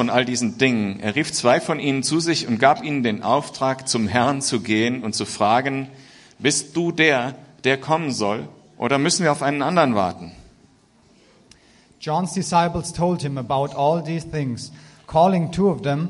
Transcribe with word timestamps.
von 0.00 0.08
all 0.08 0.24
diesen 0.24 0.56
Dingen. 0.56 0.98
Er 1.00 1.14
rief 1.14 1.30
zwei 1.30 1.60
von 1.60 1.78
ihnen 1.78 2.02
zu 2.02 2.20
sich 2.20 2.48
und 2.48 2.58
gab 2.58 2.82
ihnen 2.82 3.02
den 3.02 3.22
Auftrag, 3.22 3.86
zum 3.86 4.08
Herrn 4.08 4.40
zu 4.40 4.60
gehen 4.60 5.04
und 5.04 5.14
zu 5.14 5.26
fragen, 5.26 5.88
bist 6.38 6.74
du 6.74 6.90
der, 6.90 7.34
der 7.64 7.76
kommen 7.76 8.10
soll, 8.10 8.48
oder 8.78 8.96
müssen 8.96 9.24
wir 9.24 9.32
auf 9.32 9.42
einen 9.42 9.60
anderen 9.60 9.94
warten? 9.94 10.32
John's 12.00 12.32
disciples 12.32 12.94
told 12.94 13.20
him 13.20 13.36
about 13.36 13.76
all 13.76 14.02
these 14.02 14.26
things. 14.26 14.72
Calling 15.06 15.52
two 15.52 15.68
of 15.68 15.82
them, 15.82 16.08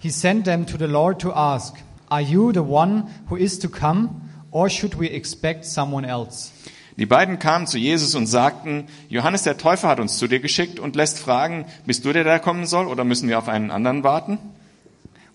he 0.00 0.10
sent 0.10 0.44
them 0.44 0.66
to 0.66 0.76
the 0.76 0.84
Lord 0.84 1.18
to 1.22 1.32
ask, 1.32 1.76
Are 2.10 2.20
you 2.20 2.52
the 2.52 2.60
one 2.60 3.04
who 3.30 3.36
is 3.36 3.58
to 3.60 3.70
come, 3.70 4.20
or 4.50 4.68
should 4.68 4.98
we 5.00 5.06
expect 5.06 5.64
someone 5.64 6.04
else? 6.04 6.52
Die 6.96 7.06
beiden 7.06 7.38
kamen 7.38 7.66
zu 7.66 7.78
Jesus 7.78 8.14
und 8.14 8.26
sagten, 8.26 8.84
Johannes 9.08 9.42
der 9.42 9.56
Täufer 9.56 9.88
hat 9.88 10.00
uns 10.00 10.18
zu 10.18 10.26
dir 10.26 10.40
geschickt 10.40 10.78
und 10.78 10.96
lässt 10.96 11.18
fragen, 11.18 11.64
bist 11.86 12.04
du 12.04 12.12
der, 12.12 12.24
der 12.24 12.40
kommen 12.40 12.66
soll, 12.66 12.86
oder 12.86 13.04
müssen 13.04 13.28
wir 13.28 13.38
auf 13.38 13.48
einen 13.48 13.70
anderen 13.70 14.02
warten? 14.02 14.38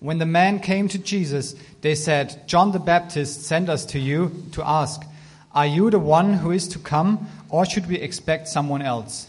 When 0.00 0.18
the 0.18 0.26
men 0.26 0.60
came 0.60 0.88
to 0.88 0.98
Jesus, 0.98 1.56
they 1.80 1.94
said, 1.94 2.38
John 2.46 2.72
the 2.72 2.78
Baptist 2.78 3.46
sent 3.46 3.68
us 3.68 3.86
to 3.86 3.98
you 3.98 4.30
to 4.52 4.62
ask, 4.62 5.02
Are 5.52 5.66
you 5.66 5.90
the 5.90 5.96
one 5.96 6.42
who 6.44 6.50
is 6.50 6.68
to 6.68 6.78
come, 6.78 7.18
or 7.48 7.64
should 7.64 7.88
we 7.88 7.96
expect 7.96 8.46
someone 8.46 8.84
else? 8.84 9.26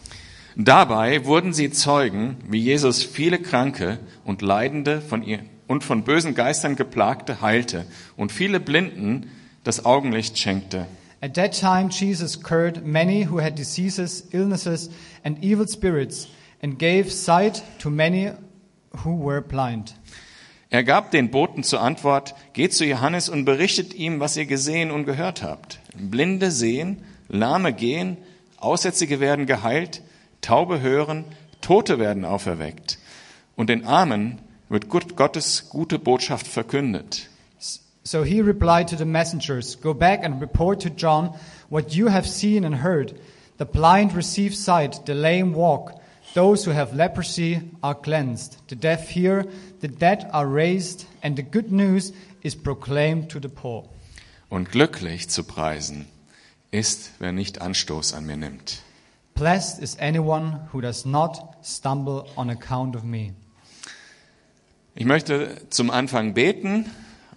Dabei 0.57 1.23
wurden 1.23 1.53
sie 1.53 1.71
Zeugen, 1.71 2.35
wie 2.49 2.59
Jesus 2.59 3.03
viele 3.03 3.39
Kranke 3.39 3.99
und 4.25 4.41
Leidende 4.41 4.99
von 4.99 5.23
ihr 5.23 5.39
und 5.67 5.83
von 5.83 6.03
bösen 6.03 6.35
Geistern 6.35 6.75
geplagte 6.75 7.41
heilte 7.41 7.85
und 8.17 8.31
viele 8.31 8.59
Blinden 8.59 9.29
das 9.63 9.85
Augenlicht 9.85 10.37
schenkte. 10.37 10.87
At 11.21 11.33
that 11.33 11.59
time, 11.59 11.89
Jesus 11.89 12.41
cured 12.41 12.85
many 12.85 13.23
who 13.23 13.39
had 13.39 13.55
diseases, 13.55 14.27
illnesses, 14.31 14.89
and 15.23 15.43
evil 15.43 15.67
spirits, 15.67 16.27
and 16.61 16.77
gave 16.77 17.11
sight 17.11 17.63
to 17.79 17.89
many 17.89 18.31
who 19.03 19.15
were 19.15 19.41
blind. 19.41 19.95
Er 20.69 20.83
gab 20.83 21.11
den 21.11 21.31
Boten 21.31 21.63
zur 21.63 21.81
Antwort, 21.81 22.35
geht 22.53 22.73
zu 22.73 22.85
Johannes 22.85 23.29
und 23.29 23.45
berichtet 23.45 23.93
ihm, 23.93 24.19
was 24.19 24.35
ihr 24.35 24.45
gesehen 24.45 24.91
und 24.91 25.05
gehört 25.05 25.41
habt. 25.41 25.79
Blinde 25.95 26.51
sehen, 26.51 27.03
Lahme 27.29 27.73
gehen, 27.73 28.17
Aussätzige 28.57 29.19
werden 29.19 29.45
geheilt, 29.45 30.01
Taube 30.41 30.81
hören, 30.81 31.25
Tote 31.61 31.99
werden 31.99 32.25
auferweckt. 32.25 32.99
Und 33.55 33.69
den 33.69 33.85
Armen 33.85 34.39
wird 34.69 34.89
Gottes 34.89 35.69
gute 35.69 35.99
Botschaft 35.99 36.47
verkündet. 36.47 37.29
So 38.07 38.23
he 38.23 38.41
replied 38.41 38.87
to 38.87 38.95
the 38.95 39.05
messengers, 39.05 39.75
Go 39.75 39.93
back 39.93 40.21
and 40.23 40.39
report 40.39 40.79
to 40.81 40.89
John 40.89 41.37
what 41.67 41.93
you 41.93 42.07
have 42.07 42.25
seen 42.25 42.63
and 42.63 42.73
heard. 42.73 43.19
The 43.57 43.65
blind 43.65 44.13
receive 44.13 44.55
sight, 44.55 45.05
the 45.05 45.13
lame 45.13 45.51
walk, 45.51 46.01
those 46.33 46.63
who 46.63 46.71
have 46.71 46.95
leprosy 46.95 47.59
are 47.83 47.95
cleansed, 47.95 48.55
the 48.69 48.75
deaf 48.75 49.09
hear, 49.09 49.45
the 49.81 49.89
dead 49.89 50.29
are 50.31 50.47
raised, 50.47 51.03
and 51.21 51.35
the 51.35 51.41
good 51.41 51.69
news 51.69 52.13
is 52.43 52.55
proclaimed 52.55 53.29
to 53.31 53.41
the 53.41 53.49
poor. 53.49 53.83
Und 54.49 54.71
glücklich 54.71 55.27
zu 55.27 55.43
preisen 55.43 56.05
ist, 56.71 57.11
wer 57.19 57.33
nicht 57.33 57.61
Anstoß 57.61 58.13
an 58.13 58.25
mir 58.25 58.37
nimmt. 58.37 58.83
Blessed 59.33 59.83
is 59.83 59.97
anyone 59.99 60.61
who 60.71 60.79
does 60.79 61.05
not 61.05 61.57
stumble 61.61 62.23
on 62.37 62.49
account 62.49 62.95
of 62.95 63.03
me. 63.03 63.33
Ich 64.95 65.05
möchte 65.05 65.57
zum 65.69 65.89
Anfang 65.89 66.33
beten 66.33 66.85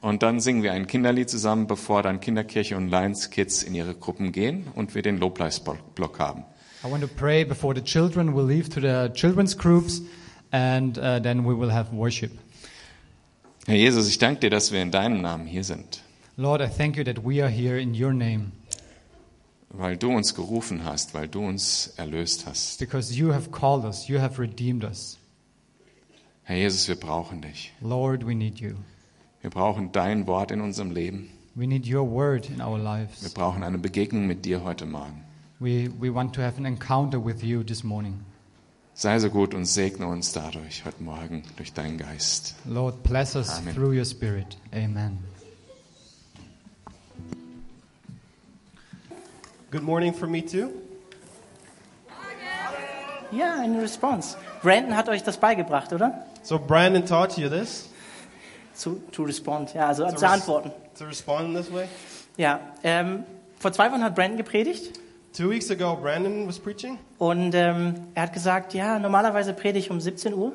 und 0.01 0.23
dann 0.23 0.41
singen 0.41 0.63
wir 0.63 0.73
ein 0.73 0.87
Kinderlied 0.87 1.29
zusammen, 1.29 1.67
bevor 1.67 2.03
dann 2.03 2.21
Kinderkirche 2.21 2.77
und 2.77 2.89
Lions 2.89 3.31
Kids 3.31 3.63
in 3.63 3.75
ihre 3.75 3.95
Gruppen 3.95 4.33
gehen 4.33 4.67
und 4.75 4.95
wir 4.95 5.03
den 5.03 5.19
Lobpreisblock 5.19 6.19
haben. 6.19 6.45
I 6.83 6.91
want 6.91 7.03
to 7.03 7.09
pray 7.09 7.45
before 7.45 7.75
the 7.75 7.83
children 7.83 8.35
will 8.35 8.47
leave 8.47 8.71
to 8.71 8.81
the 8.81 9.13
children's 9.13 9.57
groups, 9.57 10.01
and 10.51 10.97
uh, 10.97 11.21
then 11.21 11.45
we 11.45 11.55
will 11.55 11.73
have 11.73 11.95
worship. 11.95 12.33
Herr 13.67 13.77
Jesus, 13.77 14.09
ich 14.09 14.19
danke 14.19 14.41
dir, 14.41 14.51
dass 14.51 14.73
wir 14.73 14.81
in 14.81 14.91
deinem 14.91 15.21
Namen 15.21 15.47
hier 15.47 15.65
sind, 15.65 16.03
Lord, 16.37 16.63
I 16.63 16.69
thank 16.69 16.97
you 16.97 17.05
that 17.05 17.23
we 17.25 17.43
are 17.43 17.51
here 17.51 17.79
in 17.79 17.93
your 17.93 18.13
name 18.13 18.53
weil 19.73 19.97
du 19.97 20.11
uns 20.11 20.35
gerufen 20.35 20.85
hast, 20.85 21.15
weil 21.15 21.29
du 21.29 21.47
uns 21.47 21.93
erlöst 21.97 22.47
hast. 22.47 22.79
because 22.79 23.15
you 23.15 23.33
have 23.33 23.51
called 23.51 23.85
us, 23.85 24.09
you 24.09 24.19
have 24.19 24.41
redeemed 24.41 24.85
us. 24.85 25.19
Herr 26.43 26.57
Jesus, 26.57 26.89
wir 26.89 26.97
brauchen 26.97 27.43
dich. 27.43 27.73
Lord, 27.81 28.27
we 28.27 28.35
need 28.35 28.59
you. 28.59 28.75
Wir 29.43 29.51
brauchen 29.51 29.91
dein 29.93 30.27
Wort 30.27 30.51
in 30.51 30.61
unserem 30.61 30.91
Leben. 30.91 31.31
We 31.55 31.67
need 31.67 31.87
your 31.87 32.09
word 32.09 32.49
in 32.51 32.61
our 32.61 32.77
Wir 32.79 32.85
lives. 32.85 33.33
brauchen 33.35 33.63
eine 33.63 33.79
Begegnung 33.79 34.27
mit 34.27 34.45
dir 34.45 34.63
heute 34.63 34.87
Morgen. 34.87 35.25
We, 35.59 35.91
we 35.99 36.13
want 36.15 36.35
to 36.35 36.43
have 36.43 36.59
an 36.59 36.65
encounter 36.67 37.23
with 37.23 37.43
you 37.43 37.63
this 37.63 37.83
morning. 37.83 38.21
Sei 38.95 39.19
so 39.19 39.31
gut 39.31 39.55
und 39.55 39.65
segne 39.65 40.07
uns 40.07 40.33
dadurch 40.33 40.85
heute 40.85 41.03
Morgen 41.03 41.43
durch 41.57 41.73
deinen 41.73 41.97
Geist. 41.97 42.55
Lord, 42.67 43.03
bless 43.03 43.35
us 43.35 43.59
Amen. 43.59 43.75
through 43.75 43.95
your 43.97 44.05
spirit. 44.05 44.59
Amen. 44.75 45.19
Good 49.71 49.83
morning 49.83 50.13
from 50.13 50.33
me 50.33 50.45
too. 50.45 50.71
Ja, 53.33 53.55
eine 53.61 53.81
Response. 53.81 54.37
Brandon 54.63 54.97
hat 54.97 55.09
euch 55.09 55.23
das 55.23 55.39
beigebracht, 55.39 55.93
oder? 55.93 56.27
So 56.43 56.59
Brandon 56.59 57.07
taught 57.07 57.39
you 57.39 57.49
this 57.49 57.90
Zu, 58.81 59.01
to 59.13 59.25
respond, 59.25 59.75
ja, 59.75 59.89
also 59.89 60.05
To 60.09 60.17
zu 60.17 60.27
antworten. 60.27 60.73
to 60.99 61.05
respond 61.05 61.49
in 61.49 61.55
this 61.55 61.71
way. 61.73 61.87
Ja, 62.39 62.61
ähm, 62.83 63.25
vor 63.59 63.73
zwei 63.73 63.91
Wochen 63.93 64.03
hat 64.03 64.15
Brandon 64.15 64.39
gepredigt 64.39 64.99
Two 65.37 65.51
weeks 65.51 65.71
ago, 65.71 65.95
Brandon 65.97 66.49
was 66.49 66.59
preaching, 66.59 66.99
und 67.19 67.55
ähm, 67.55 67.95
er 68.15 68.23
hat 68.25 68.33
gesagt, 68.33 68.73
ja, 68.75 68.99
normalerweise 68.99 69.53
predige 69.53 69.79
ich 69.79 69.91
um 69.91 70.01
17 70.01 70.33
Uhr. 70.35 70.53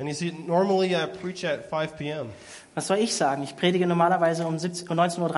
and 0.00 0.08
he 0.08 0.14
said, 0.14 0.34
"Normally 0.48 0.94
I 0.96 1.06
preach 1.06 1.44
at 1.44 1.66
5 1.70 1.96
p.m., 1.96 2.30
Was 2.74 2.88
soll 2.88 2.98
ich 2.98 3.14
sagen? 3.14 3.42
Ich 3.44 3.54
predige 3.56 3.86
normalerweise 3.86 4.44
um 4.46 4.58
17 4.58 4.88
um 4.88 4.98
19.30 4.98 5.20
Uhr. 5.20 5.30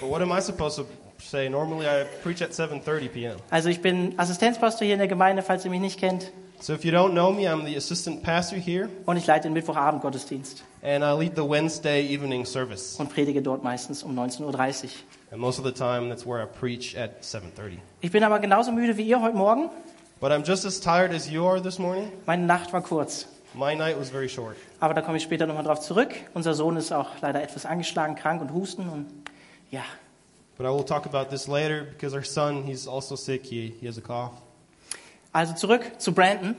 but 0.00 0.10
what 0.10 0.22
am 0.22 0.30
I 0.36 0.40
supposed 0.40 0.78
to 0.78 0.86
say? 1.22 1.48
Normally 1.50 1.84
I 1.86 2.04
preach 2.22 2.40
at 2.42 2.52
7:30 2.52 3.08
p.m." 3.10 3.36
Also 3.50 3.68
ich 3.68 3.82
bin 3.82 4.18
Assistenzpastor 4.18 4.86
hier 4.86 4.94
in 4.94 4.98
der 5.00 5.08
Gemeinde, 5.08 5.42
falls 5.42 5.64
ihr 5.66 5.70
mich 5.70 5.80
nicht 5.80 6.00
kennt. 6.00 6.32
So 6.60 6.74
if 6.74 6.84
you 6.84 6.90
don't 6.92 7.14
know 7.14 7.32
me, 7.32 7.48
I'm 7.48 7.64
the 7.64 7.76
assistant 7.76 8.22
pastor 8.22 8.56
here, 8.56 8.90
Und 9.06 9.16
ich 9.16 9.26
leite 9.26 9.44
den 9.44 9.54
Mittwochabend 9.54 10.02
Gottesdienst 10.02 10.62
and 10.82 11.02
I 11.02 11.12
lead 11.12 11.34
the 11.34 11.42
Wednesday 11.48 12.06
evening 12.06 12.44
service. 12.44 12.96
und 12.98 13.08
predige 13.10 13.40
dort 13.40 13.64
meistens 13.64 14.02
um 14.02 14.14
19.30 14.18 14.44
Uhr. 14.84 14.90
And 15.32 15.40
most 15.40 15.58
of 15.58 15.64
the 15.64 15.72
time, 15.72 16.08
that's 16.10 16.26
where 16.26 16.42
I 16.42 16.46
preach 16.46 16.96
at 16.98 17.22
7:30. 17.22 17.78
Ich 18.02 18.10
bin 18.10 18.22
aber 18.24 18.38
genauso 18.40 18.72
müde 18.72 18.96
wie 18.96 19.04
ihr 19.04 19.22
heute 19.22 19.36
Morgen. 19.36 19.70
But 20.20 20.32
I'm 20.32 20.44
just 20.46 20.66
as 20.66 20.78
tired 20.80 21.12
as 21.14 21.30
you 21.30 21.46
are 21.46 21.62
this 21.62 21.78
morning. 21.78 22.12
Meine 22.26 22.44
Nacht 22.44 22.72
war 22.74 22.82
kurz. 22.82 23.26
My 23.54 23.74
night 23.74 23.98
was 23.98 24.10
very 24.10 24.28
short. 24.28 24.56
Aber 24.80 24.92
da 24.92 25.00
komme 25.00 25.16
ich 25.16 25.22
später 25.22 25.46
nochmal 25.46 25.64
drauf 25.64 25.80
zurück. 25.80 26.10
Unser 26.34 26.52
Sohn 26.54 26.76
ist 26.76 26.92
auch 26.92 27.08
leider 27.22 27.42
etwas 27.42 27.64
angeschlagen, 27.64 28.16
krank 28.16 28.42
und 28.42 28.52
husten. 28.52 28.86
Und 28.88 29.06
ja, 29.70 29.82
But 30.58 30.66
I 30.66 30.70
will 30.76 30.84
talk 30.84 31.06
about 31.06 31.30
this 31.30 31.48
later 31.48 31.84
because 31.84 32.14
our 32.14 32.22
son, 32.22 32.64
he's 32.64 32.86
also 32.86 33.16
sick. 33.16 33.46
He, 33.46 33.72
he 33.80 33.86
has 33.86 33.96
a 33.96 34.02
cough. 34.02 34.32
Also 35.32 35.54
zurück 35.54 35.92
zu 35.98 36.12
Brandon. 36.12 36.56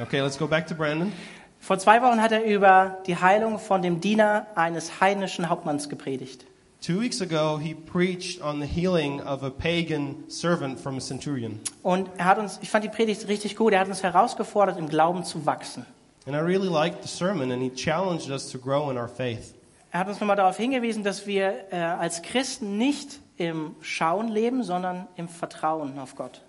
Okay, 0.00 0.20
let's 0.20 0.38
go 0.38 0.46
back 0.46 0.66
to 0.66 0.74
Brandon. 0.74 1.12
Vor 1.60 1.78
zwei 1.78 2.00
Wochen 2.02 2.20
hat 2.20 2.32
er 2.32 2.44
über 2.44 2.98
die 3.06 3.16
Heilung 3.16 3.58
von 3.58 3.82
dem 3.82 4.00
Diener 4.00 4.46
eines 4.54 5.00
heidnischen 5.00 5.48
Hauptmanns 5.48 5.88
gepredigt. 5.88 6.46
Two 6.80 6.98
weeks 6.98 7.20
ago, 7.20 7.58
he 7.58 7.74
preached 7.74 8.42
on 8.42 8.58
the 8.58 8.66
healing 8.66 9.20
of 9.20 9.42
a 9.42 9.50
pagan 9.50 10.24
servant 10.28 10.80
from 10.80 10.96
a 10.96 11.00
centurion. 11.00 11.60
Und 11.82 12.08
er 12.16 12.24
hat 12.24 12.38
uns, 12.38 12.58
ich 12.62 12.70
fand 12.70 12.84
die 12.84 12.88
Predigt 12.88 13.28
richtig 13.28 13.56
gut, 13.56 13.74
er 13.74 13.80
hat 13.80 13.88
uns 13.88 14.02
herausgefordert, 14.02 14.78
im 14.78 14.88
Glauben 14.88 15.22
zu 15.24 15.44
wachsen. 15.44 15.84
And 16.26 16.34
I 16.34 16.40
really 16.40 16.68
liked 16.68 17.02
the 17.02 17.08
sermon, 17.08 17.52
and 17.52 17.62
he 17.62 17.70
challenged 17.70 18.30
us 18.30 18.50
to 18.50 18.58
grow 18.58 18.90
in 18.90 18.96
our 18.96 19.08
faith. 19.08 19.54
Er 19.90 20.00
hat 20.00 20.08
uns 20.08 20.20
nochmal 20.20 20.36
darauf 20.36 20.56
hingewiesen, 20.56 21.04
dass 21.04 21.26
wir 21.26 21.66
äh, 21.70 21.76
als 21.76 22.22
Christen 22.22 22.78
nicht 22.78 23.20
im 23.36 23.74
Schauen 23.82 24.28
leben, 24.28 24.62
sondern 24.62 25.06
im 25.16 25.28
Vertrauen 25.28 25.98
auf 25.98 26.14
Gott. 26.14 26.40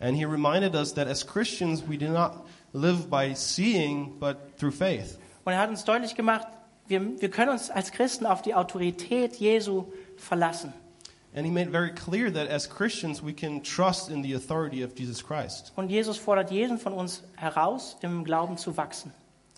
And 0.00 0.16
he 0.16 0.24
reminded 0.24 0.74
us 0.74 0.92
that 0.94 1.08
as 1.08 1.26
Christians, 1.26 1.82
we 1.86 1.96
do 1.96 2.08
not 2.08 2.46
live 2.72 3.08
by 3.08 3.34
seeing, 3.34 4.18
but 4.18 4.58
through 4.58 4.72
faith. 4.72 5.18
Und 5.44 5.52
er 5.52 5.60
hat 5.60 5.70
uns 5.70 5.84
deutlich 5.84 6.14
gemacht, 6.14 6.46
wir, 6.88 7.20
wir 7.20 7.30
können 7.30 7.50
uns 7.50 7.70
als 7.70 7.92
Christen 7.92 8.26
auf 8.26 8.42
die 8.42 8.54
Autorität 8.54 9.36
Jesu 9.36 9.84
verlassen. 10.16 10.72
And 11.34 11.44
he 11.44 11.52
made 11.52 11.70
very 11.70 11.92
clear 11.92 12.32
that 12.32 12.48
as 12.48 12.66
Christians, 12.66 13.22
we 13.22 13.32
can 13.32 13.62
trust 13.62 14.10
in 14.10 14.22
the 14.22 14.34
authority 14.34 14.82
of 14.82 14.98
Jesus 14.98 15.22
Christ. 15.22 15.72
Und 15.76 15.90
Jesus 15.90 16.16
fordert 16.16 16.50
jeden 16.50 16.78
von 16.78 16.94
uns 16.94 17.22
heraus, 17.36 17.96
im 18.00 18.24
Glauben 18.24 18.56
zu 18.56 18.76
wachsen. 18.76 19.12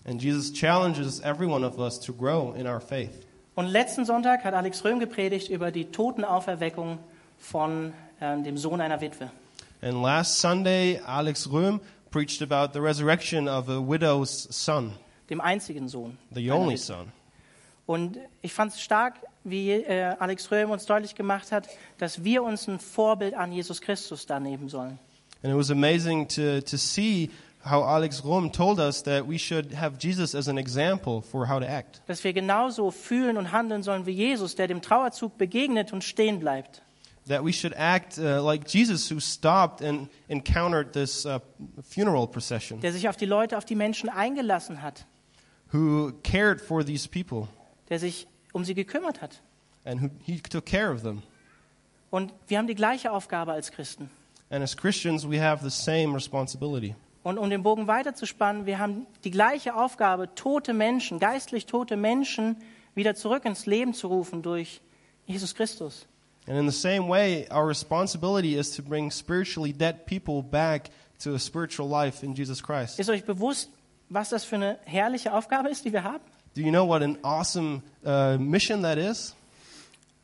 And 0.05 0.21
Jesus 0.21 0.51
challenges 0.51 1.21
every 1.21 1.47
one 1.47 1.65
of 1.65 1.79
us 1.79 1.99
to 1.99 2.13
grow 2.13 2.53
in 2.55 2.67
our 2.67 2.81
faith. 2.81 3.25
Und 3.55 3.67
letzten 3.67 4.05
Sonntag 4.05 4.43
hat 4.43 4.53
Alex 4.53 4.83
Röhm 4.83 4.99
gepredigt 4.99 5.49
über 5.49 5.71
die 5.71 5.85
Totenauferweckung 5.85 6.99
von 7.37 7.93
ähm, 8.21 8.43
dem 8.43 8.57
Sohn 8.57 8.81
einer 8.81 9.01
Witwe. 9.01 9.31
And 9.81 10.01
last 10.01 10.39
Sunday, 10.39 10.99
Alex 11.05 11.47
Röhm 11.47 11.79
preached 12.11 12.41
about 12.41 12.73
the 12.73 12.81
resurrection 12.81 13.47
of 13.47 13.69
a 13.69 13.79
widow's 13.79 14.47
son, 14.51 14.93
dem 15.29 15.39
einzigen 15.41 15.87
Sohn. 15.87 16.17
the 16.31 16.51
only 16.51 16.77
son. 16.77 17.11
Und 17.85 18.19
ich 18.41 18.53
fand 18.53 18.73
es 18.73 18.81
stark, 18.81 19.15
wie 19.43 19.71
äh, 19.71 20.15
Alex 20.19 20.51
Röhm 20.51 20.69
uns 20.69 20.85
deutlich 20.85 21.15
gemacht 21.15 21.51
hat, 21.51 21.69
dass 21.97 22.23
wir 22.23 22.43
uns 22.43 22.67
ein 22.67 22.79
Vorbild 22.79 23.33
an 23.33 23.51
Jesus 23.51 23.81
Christus 23.81 24.25
da 24.25 24.39
nehmen 24.39 24.69
sollen. 24.69 24.99
And 25.41 25.53
it 25.53 25.57
was 25.57 25.71
amazing 25.71 26.27
to, 26.27 26.61
to 26.61 26.77
see 26.77 27.31
how 27.63 27.83
Alex 27.83 28.23
Rom 28.23 28.51
told 28.51 28.79
us 28.79 29.01
that 29.03 29.27
we 29.27 29.37
should 29.37 29.73
have 29.73 29.97
Jesus 29.99 30.35
as 30.35 30.47
an 30.49 30.57
example 30.57 31.21
for 31.21 31.47
how 31.47 31.59
to 31.59 31.65
act. 31.65 32.01
Dass 32.07 32.23
wir 32.23 32.33
genauso 32.33 32.91
fühlen 32.91 33.37
und 33.37 33.51
handeln 33.51 33.81
sollen 33.83 34.05
wie 34.05 34.11
Jesus, 34.11 34.55
der 34.55 34.67
dem 34.67 34.81
Trauerzug 34.81 35.37
begegnet 35.37 35.93
und 35.93 36.03
stehen 36.03 36.39
bleibt. 36.39 36.81
That 37.29 37.43
we 37.45 37.53
should 37.53 37.73
act 37.77 38.17
uh, 38.17 38.43
like 38.43 38.67
Jesus, 38.67 39.09
who 39.09 39.19
stopped 39.19 39.81
and 39.81 40.09
encountered 40.27 40.91
this 40.93 41.25
uh, 41.25 41.39
funeral 41.87 42.27
procession, 42.27 42.81
Der 42.81 42.91
sich 42.91 43.07
auf 43.07 43.15
die 43.17 43.25
Leute, 43.27 43.57
auf 43.57 43.65
die 43.65 43.75
Menschen 43.75 44.09
eingelassen 44.09 44.81
hat. 44.81 45.05
who 45.71 46.11
cared 46.23 46.59
for 46.59 46.83
these 46.83 47.07
people, 47.07 47.47
Der 47.89 47.99
sich 47.99 48.27
um 48.51 48.65
sie 48.65 48.73
gekümmert 48.73 49.21
hat. 49.21 49.41
and 49.85 50.01
who 50.01 50.09
he 50.25 50.39
took 50.39 50.65
care 50.65 50.91
of 50.91 51.03
them. 51.03 51.21
Und 52.09 52.33
wir 52.47 52.57
haben 52.57 52.67
die 52.67 52.75
gleiche 52.75 53.11
Aufgabe 53.11 53.51
als 53.51 53.71
Christen. 53.71 54.09
And 54.49 54.63
as 54.63 54.75
Christians, 54.75 55.29
we 55.29 55.39
have 55.39 55.63
the 55.63 55.69
same 55.69 56.15
responsibility. 56.15 56.95
Und 57.21 57.37
um 57.37 57.51
den 57.51 57.61
Bogen 57.61 57.85
weiterzuspannen, 57.85 58.65
wir 58.65 58.79
haben 58.79 59.05
die 59.23 59.29
gleiche 59.29 59.75
Aufgabe, 59.75 60.33
tote 60.33 60.73
Menschen, 60.73 61.19
geistlich 61.19 61.67
tote 61.67 61.95
Menschen 61.95 62.55
wieder 62.95 63.13
zurück 63.13 63.45
ins 63.45 63.67
Leben 63.67 63.93
zu 63.93 64.07
rufen 64.07 64.41
durch 64.41 64.81
Jesus 65.27 65.53
Christus. 65.53 66.07
And 66.49 66.57
in 66.57 66.65
the 66.65 66.71
same 66.71 67.07
way, 67.07 67.47
our 67.51 67.67
responsibility 67.67 68.57
is 68.57 68.71
to 68.71 68.81
bring 68.81 69.11
spiritually 69.11 69.71
dead 69.71 70.07
people 70.07 70.41
back 70.41 70.89
to 71.19 71.35
a 71.35 71.39
spiritual 71.39 71.87
life 71.87 72.23
in 72.23 72.33
Jesus 72.33 72.59
Christ. 72.59 72.99
Ist 72.99 73.09
euch 73.11 73.23
bewusst, 73.23 73.69
was 74.09 74.29
das 74.29 74.45
für 74.45 74.55
eine 74.55 74.79
herrliche 74.85 75.31
Aufgabe 75.31 75.69
ist, 75.69 75.85
die 75.85 75.93
wir 75.93 76.03
haben? 76.03 76.23
Do 76.55 76.61
you 76.61 76.71
know 76.71 76.87
what 76.87 77.03
an 77.03 77.19
awesome 77.21 77.83
uh, 78.03 78.39
mission 78.39 78.81
that 78.81 78.97
is? 78.97 79.35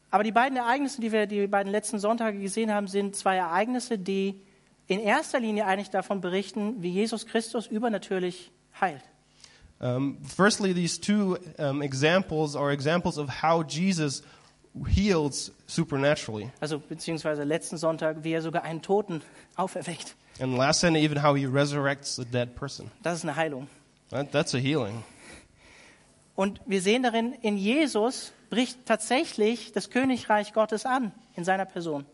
Aber 0.09 0.23
die 0.23 0.31
beiden 0.31 0.57
Ereignisse, 0.57 0.99
die 0.99 1.11
wir 1.11 1.27
die 1.27 1.45
beiden 1.45 1.71
letzten 1.71 1.99
Sonntage 1.99 2.39
gesehen 2.39 2.73
haben, 2.73 2.87
sind 2.87 3.15
zwei 3.15 3.35
Ereignisse, 3.35 3.99
die 3.99 4.41
in 4.87 4.99
erster 4.99 5.39
Linie 5.39 5.67
eigentlich 5.67 5.91
davon 5.91 6.21
berichten, 6.21 6.81
wie 6.81 6.89
Jesus 6.89 7.27
Christus 7.27 7.67
übernatürlich 7.67 8.51
heilt. 8.81 9.03
Um, 9.79 10.17
firstly, 10.23 10.73
these 10.73 10.99
two 10.99 11.37
um, 11.59 11.83
examples 11.83 12.55
are 12.55 12.71
examples 12.71 13.19
of 13.19 13.43
how 13.43 13.61
Jesus 13.61 14.23
heals 14.83 15.51
supernaturally. 15.67 16.49
Also 16.59 16.79
beziehungsweise 16.79 17.43
letzten 17.43 17.77
Sonntag, 17.77 18.23
wie 18.23 18.33
er 18.33 18.41
sogar 18.41 18.63
einen 18.63 18.81
Toten 18.81 19.21
auferweckt. 19.55 20.15
And 20.39 20.57
last 20.57 20.81
Sunday, 20.81 21.01
even 21.01 21.23
how 21.23 21.35
he 21.35 21.45
resurrects 21.45 22.19
a 22.19 22.25
dead 22.25 22.55
person. 22.55 22.91
Das 23.01 23.19
ist 23.19 23.23
eine 23.23 23.35
Heilung. 23.35 23.67
That, 24.09 24.31
that's 24.31 24.53
a 24.53 24.57
healing. 24.57 25.03
Und 26.35 26.59
wir 26.65 26.81
sehen 26.81 27.03
darin, 27.03 27.33
in 27.41 27.57
Jesus 27.57 28.33
bricht 28.49 28.85
tatsächlich 28.85 29.71
das 29.71 29.89
Königreich 29.89 30.51
Gottes 30.51 30.85
an 30.85 31.13
in 31.35 31.45
seiner 31.45 31.65
Person. 31.65 32.05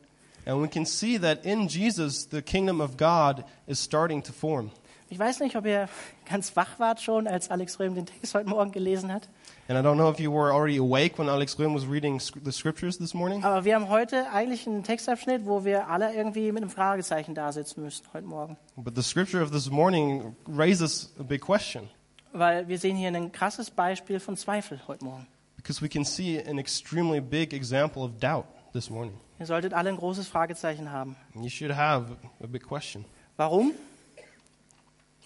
And 0.45 0.61
we 0.61 0.67
can 0.67 0.85
see 0.85 1.19
that 1.19 1.45
in 1.45 1.67
Jesus, 1.67 2.27
the 2.29 2.41
kingdom 2.41 2.81
of 2.81 2.97
God 2.97 3.43
is 3.67 3.83
starting 3.83 4.23
to 4.23 4.33
form. 4.33 4.71
Ich 5.11 5.19
weiß 5.19 5.41
nicht, 5.41 5.57
ob 5.57 5.65
ihr 5.65 5.89
ganz 6.29 6.55
wach 6.55 6.79
wart 6.79 7.01
schon, 7.01 7.27
als 7.27 7.51
Alex 7.51 7.81
Röhm 7.81 7.95
den 7.95 8.05
Text 8.05 8.33
heute 8.33 8.47
Morgen 8.47 8.71
gelesen 8.71 9.11
hat. 9.11 9.27
And 9.67 9.77
I 9.77 9.81
don't 9.85 9.95
know 9.95 10.09
if 10.09 10.21
you 10.21 10.31
were 10.33 10.53
already 10.53 10.79
awake 10.79 11.19
when 11.19 11.27
Alex 11.27 11.53
Grimm 11.57 11.75
was 11.75 11.85
reading 11.85 12.17
the 12.17 12.51
scriptures 12.53 12.97
this 12.97 13.13
morning. 13.13 13.43
Aber 13.43 13.65
wir 13.65 13.75
haben 13.75 13.89
heute 13.89 14.29
eigentlich 14.31 14.65
einen 14.67 14.83
Textabschnitt, 14.85 15.45
wo 15.45 15.65
wir 15.65 15.89
alle 15.89 16.13
irgendwie 16.15 16.53
mit 16.53 16.61
einem 16.63 16.71
Fragezeichen 16.71 17.35
da 17.35 17.51
sitzen 17.51 17.83
müssen 17.83 18.05
heute 18.13 18.25
Morgen. 18.25 18.55
But 18.77 18.95
the 18.95 19.03
scripture 19.03 19.43
of 19.43 19.51
this 19.51 19.69
morning 19.69 20.33
raises 20.47 21.13
a 21.19 21.23
big 21.23 21.41
question 21.41 21.89
Weil 22.31 22.69
wir 22.69 22.79
sehen 22.79 22.95
hier 22.95 23.09
ein 23.09 23.33
krasses 23.33 23.69
Beispiel 23.69 24.21
von 24.21 24.37
Zweifel 24.37 24.79
heute 24.87 25.03
Morgen. 25.03 25.27
because 25.57 25.81
we 25.81 25.89
can 25.89 26.05
see 26.05 26.39
an 26.39 26.57
extremely 26.57 27.19
big 27.19 27.51
example 27.53 28.01
of 28.01 28.17
doubt 28.21 28.45
this 28.71 28.89
morning. 28.89 29.19
Ihr 29.41 29.45
solltet 29.45 29.73
alle 29.73 29.89
ein 29.89 29.97
großes 29.97 30.29
Fragezeichen 30.29 30.89
haben. 30.89 31.17
You 31.35 31.49
should 31.49 31.75
have 31.75 32.15
a 32.41 32.47
big 32.47 32.63
question. 32.65 33.03
Warum? 33.35 33.73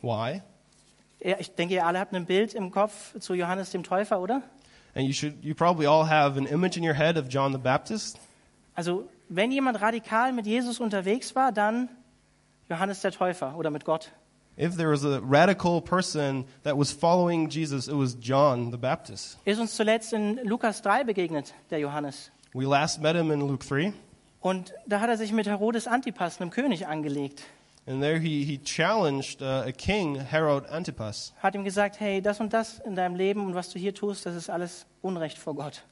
Why? 0.02 0.42
Ja, 1.20 1.38
ich 1.40 1.56
denke, 1.56 1.76
ihr 1.76 1.86
alle 1.86 2.00
habt 2.00 2.14
ein 2.14 2.26
Bild 2.26 2.54
im 2.54 2.72
Kopf 2.72 3.18
zu 3.20 3.34
Johannes 3.34 3.72
dem 3.72 3.84
Täufer, 3.84 4.20
oder? 4.20 4.42
And 4.96 5.06
you 5.06 5.14
should 5.14 5.44
you 5.44 5.54
probably 5.54 5.88
all 5.88 6.08
have 6.08 6.38
an 6.38 6.46
image 6.46 6.78
in 6.78 6.84
your 6.84 6.94
head 6.94 7.18
of 7.18 7.28
John 7.30 7.52
the 7.52 7.58
Baptist. 7.58 8.20
Also, 8.76 9.10
wenn 9.30 9.52
jemand 9.52 9.82
radikal 9.82 10.32
mit 10.34 10.46
Jesus 10.46 10.80
unterwegs 10.80 11.36
war, 11.36 11.52
dann 11.52 11.90
Johannes 12.70 13.02
der 13.02 13.12
Täufer 13.12 13.58
oder 13.58 13.72
mit 13.72 13.86
Gott. 13.86 14.12
If 14.58 14.78
there 14.78 14.90
was 14.90 15.04
a 15.04 15.20
radical 15.22 15.82
person 15.82 16.46
that 16.64 16.78
was 16.78 16.92
following 16.92 17.50
Jesus, 17.50 17.88
it 17.90 17.96
was 17.96 18.16
John 18.22 18.72
the 18.72 18.78
Baptist. 18.78 19.38
Ist 19.44 19.60
uns 19.60 19.76
zuletzt 19.76 20.14
in 20.14 20.40
Lukas 20.44 20.82
3 20.82 21.04
begegnet, 21.04 21.54
der 21.72 21.80
Johannes. 21.80 22.32
We 22.54 22.66
last 22.66 23.02
met 23.02 23.18
him 23.18 23.32
in 23.32 23.42
Luke 23.42 23.66
3, 23.68 23.92
Und 24.40 24.74
da 24.86 25.02
hat 25.02 25.10
er 25.10 25.18
sich 25.18 25.34
mit 25.34 25.46
Herodes 25.48 25.88
Antipas, 25.88 26.40
einem 26.40 26.52
König, 26.52 26.88
angelegt. 26.88 27.44
And 27.88 28.02
there 28.02 28.20
he, 28.20 28.44
he 28.44 28.58
challenged 28.58 29.42
uh, 29.42 29.64
a 29.68 29.72
king, 29.72 30.16
Herod 30.16 30.66
Antipas. 30.70 31.34
Hat 31.42 31.56
ihm 31.56 31.64
gesagt, 31.64 32.00
hey, 32.00 32.22
das 32.22 32.40
und 32.40 32.54
das 32.54 32.80
in 32.80 32.96
deinem 32.96 33.16
Leben 33.16 33.46
und 33.46 33.56
was 33.56 33.70
du 33.70 33.80
hier 33.80 33.94
tust, 33.94 34.26
das 34.26 34.36
ist 34.36 34.50
alles 34.50 34.86
Unrecht 35.02 35.38
vor 35.38 35.56
Gott. 35.56 35.84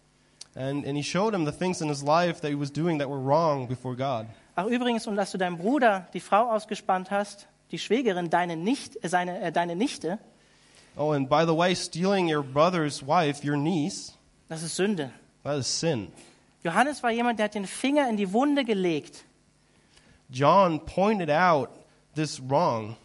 And, 0.55 0.85
and 0.85 0.95
he 0.95 1.03
showed 1.03 1.33
him 1.33 1.45
the 1.45 1.51
things 1.51 1.81
in 1.81 1.89
his 1.89 2.03
life 2.03 2.41
that 2.41 2.49
he 2.51 2.55
was 2.59 2.71
doing 2.71 2.99
that 2.99 3.09
were 3.09 3.19
wrong 3.19 3.67
before 3.67 3.95
God. 3.95 4.27
Ach 4.55 4.67
übrigens, 4.67 5.07
und 5.07 5.15
dass 5.15 5.31
du 5.31 5.37
deinem 5.37 5.57
Bruder 5.57 6.07
die 6.13 6.19
Frau 6.19 6.51
ausgespannt 6.51 7.09
hast, 7.09 7.47
die 7.71 7.79
Schwägerin, 7.79 8.29
deine, 8.29 8.55
nicht, 8.55 9.03
äh, 9.03 9.09
seine, 9.09 9.41
äh, 9.41 9.51
deine 9.51 9.75
Nichte, 9.75 10.19
Oh, 10.95 11.11
and 11.11 11.27
by 11.27 11.43
the 11.43 11.55
way, 11.57 11.73
stealing 11.75 12.27
your 12.31 12.43
brother's 12.43 13.01
wife, 13.01 13.43
your 13.43 13.57
niece, 13.57 14.13
das 14.47 14.61
ist 14.61 14.75
Sünde. 14.75 15.09
that 15.43 15.57
is 15.57 15.65
sin. 15.67 16.11
Johannes 16.63 17.01
war 17.01 17.09
jemand, 17.09 17.39
der 17.39 17.45
hat 17.45 17.55
den 17.55 17.65
Finger 17.65 18.07
in 18.07 18.15
die 18.15 18.31
Wunde 18.31 18.63
gelegt. 18.63 19.25
John 20.29 20.79
pointed 20.85 21.31
out 21.31 21.69
this 22.15 22.41
wrong. 22.47 22.95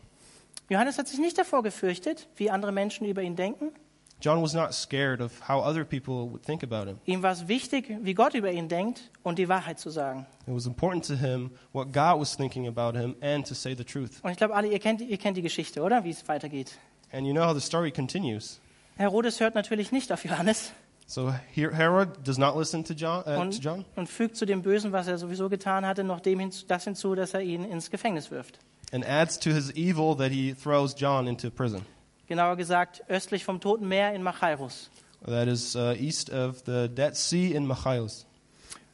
Johannes 0.69 0.99
hat 0.99 1.09
sich 1.09 1.19
nicht 1.19 1.39
davor 1.39 1.63
gefürchtet, 1.63 2.29
wie 2.37 2.51
andere 2.51 2.73
Menschen 2.73 3.07
über 3.07 3.23
ihn 3.23 3.37
denken. 3.37 3.73
John 4.21 4.43
was 4.43 4.53
not 4.53 4.75
scared 4.75 5.21
of 5.21 5.49
how 5.49 5.65
other 5.65 5.85
people 5.85 6.29
would 6.29 6.43
think 6.43 6.65
about 6.65 6.89
him. 6.91 6.99
Ihm 7.07 7.23
war 7.23 7.31
es 7.31 7.47
wichtig, 7.47 7.97
wie 8.03 8.15
Gott 8.15 8.35
über 8.35 8.51
ihn 8.51 8.69
denkt 8.69 9.11
und 9.23 9.39
die 9.39 9.49
Wahrheit 9.49 9.79
zu 9.79 9.91
sagen. 9.91 10.27
It 10.47 10.55
was 10.55 10.67
important 10.67 11.07
to 11.07 11.15
him 11.15 11.53
what 11.73 11.93
God 11.93 12.19
was 12.21 12.37
thinking 12.37 12.67
about 12.67 12.99
him 12.99 13.15
and 13.23 13.47
to 13.47 13.55
say 13.55 13.77
the 13.77 13.85
truth. 13.85 14.19
Und 14.23 14.33
ich 14.33 14.37
glaube, 14.37 14.55
alle, 14.57 14.67
ihr 14.69 14.81
kennt, 14.81 15.01
ihr 15.01 15.19
kennt 15.19 15.37
die 15.37 15.43
Geschichte, 15.43 15.83
oder? 15.83 16.03
Wie 16.03 16.11
es 16.11 16.27
weitergeht. 16.27 16.77
And 17.13 17.27
you 17.27 17.33
know 17.33 17.47
how 17.47 17.55
the 17.55 17.61
story 17.65 17.93
continues. 17.93 18.61
Herodes 18.97 19.39
hört 19.39 19.55
natürlich 19.55 19.93
nicht 19.93 20.11
auf 20.11 20.25
Johannes 20.25 20.73
So 21.07 21.33
Her- 21.55 21.73
Herod 21.73 22.09
does 22.27 22.37
not 22.37 22.55
listen 22.59 22.85
to 22.85 22.93
John, 22.93 23.21
uh, 23.21 23.25
to 23.25 23.41
und, 23.41 23.65
John, 23.65 23.85
und 23.97 24.09
fügt 24.09 24.37
zu 24.37 24.45
dem 24.45 24.61
Bösen, 24.61 24.93
was 24.93 25.07
er 25.07 25.17
sowieso 25.17 25.49
getan 25.49 25.87
hatte, 25.87 26.05
noch 26.05 26.21
dem 26.21 26.39
hinzu, 26.39 26.67
das 26.67 26.85
hinzu, 26.85 27.15
dass 27.15 27.33
er 27.33 27.41
ihn 27.41 27.65
ins 27.65 27.91
Gefängnis 27.91 28.31
wirft. 28.31 28.59
And 28.93 29.05
adds 29.05 29.39
to 29.39 29.51
his 29.51 29.71
evil 29.73 30.17
that 30.17 30.31
he 30.31 30.55
throws 30.55 30.95
John 30.95 31.27
into 31.27 31.51
prison. 31.51 31.83
Genauer 32.29 32.57
gesagt, 32.57 33.03
östlich 33.09 33.45
vom 33.45 33.61
Toten 33.61 33.89
Meer 33.89 34.13
in 34.15 34.23
Machairus. 34.23 34.91
That 35.27 35.49
is 35.49 35.75
uh, 35.75 35.95
east 35.99 36.31
of 36.31 36.63
the 36.67 36.89
Dead 36.89 37.17
Sea 37.17 37.55
in 37.55 37.67
Machias. 37.67 38.27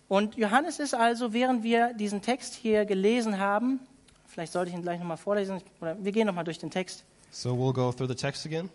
Und 0.08 0.36
Johannes 0.36 0.78
ist 0.78 0.94
also, 0.94 1.32
während 1.32 1.62
wir 1.62 1.92
diesen 1.94 2.22
Text 2.22 2.54
hier 2.54 2.84
gelesen 2.84 3.38
haben, 3.38 3.80
vielleicht 4.26 4.52
sollte 4.52 4.70
ich 4.70 4.76
ihn 4.76 4.82
gleich 4.82 4.98
nochmal 4.98 5.16
vorlesen, 5.16 5.60
oder 5.80 5.96
wir 6.02 6.12
gehen 6.12 6.26
nochmal 6.26 6.44
durch 6.44 6.58
den 6.58 6.70
Text. 6.70 7.04
So 7.30 7.50
we'll 7.50 7.72
go 7.72 7.90
through 7.90 8.08
the 8.08 8.14
text 8.14 8.46
again. 8.46 8.70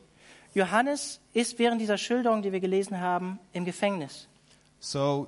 Johannes 0.53 1.19
ist 1.33 1.57
während 1.59 1.79
dieser 1.79 1.97
Schilderung, 1.97 2.41
die 2.41 2.51
wir 2.51 2.59
gelesen 2.59 2.99
haben, 2.99 3.39
im 3.53 3.65
Gefängnis. 3.65 4.27
So 4.79 5.27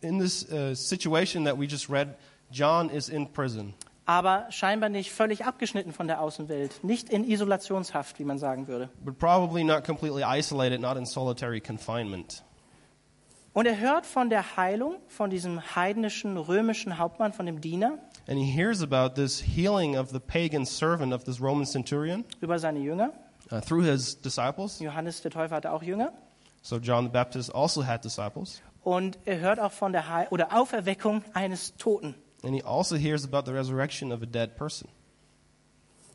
in 0.00 0.18
this 0.18 0.46
uh, 0.50 0.74
situation 0.74 1.44
that 1.44 1.58
we 1.58 1.66
just 1.66 1.90
read, 1.90 2.14
John 2.50 2.88
is 2.88 3.08
in 3.08 3.26
prison. 3.26 3.74
Aber 4.08 4.46
scheinbar 4.50 4.88
nicht 4.88 5.12
völlig 5.12 5.44
abgeschnitten 5.44 5.92
von 5.92 6.06
der 6.06 6.22
Außenwelt, 6.22 6.82
nicht 6.82 7.10
in 7.10 7.28
Isolationshaft, 7.28 8.18
wie 8.18 8.24
man 8.24 8.38
sagen 8.38 8.66
würde. 8.66 8.88
but 9.04 9.18
probably 9.18 9.62
not 9.62 9.84
completely 9.84 10.22
isolated, 10.26 10.80
not 10.80 10.96
in 10.96 11.04
solitary 11.04 11.60
confinement. 11.60 12.42
Und 13.52 13.66
er 13.66 13.78
hört 13.78 14.06
von 14.06 14.30
der 14.30 14.56
Heilung 14.56 14.96
von 15.08 15.28
diesem 15.28 15.60
heidnischen 15.76 16.38
römischen 16.38 16.96
Hauptmann, 16.98 17.32
von 17.34 17.44
dem 17.44 17.60
Diener, 17.60 17.98
And 18.26 18.38
he 18.38 18.44
hears 18.50 18.82
about 18.82 19.14
this 19.14 19.40
healing 19.42 19.96
of 19.98 20.10
the 20.10 20.20
pagan 20.20 20.64
servant 20.64 21.12
of 21.12 21.24
this 21.24 21.38
Roman 21.40 21.66
centurion 21.66 22.24
über 22.40 22.58
seine 22.58 22.78
Jünger. 22.78 23.12
uh, 23.50 23.60
through 23.60 23.82
his 23.84 24.18
disciples. 24.20 24.78
Johannes 24.80 25.20
der 25.20 25.30
Täufer 25.30 25.54
hatte 25.56 25.70
auch 25.72 25.82
Jünger. 25.82 26.12
So 26.62 26.76
John 26.78 27.04
the 27.04 27.10
Baptist 27.10 27.54
also 27.54 27.84
had 27.86 28.02
disciples. 28.04 28.62
Und 28.84 29.18
er 29.26 29.40
hört 29.40 29.60
auch 29.60 29.72
von 29.72 29.92
der 29.92 30.08
Heil 30.08 30.28
oder 30.30 30.54
Auferweckung 30.58 31.22
eines 31.34 31.76
Toten. 31.76 32.14
And 32.42 32.54
he 32.54 32.62
also 32.62 32.96
hears 32.96 33.24
about 33.24 33.50
the 33.50 33.52
resurrection 33.52 34.12
of 34.12 34.22
a 34.22 34.26
dead 34.26 34.56
person. 34.56 34.88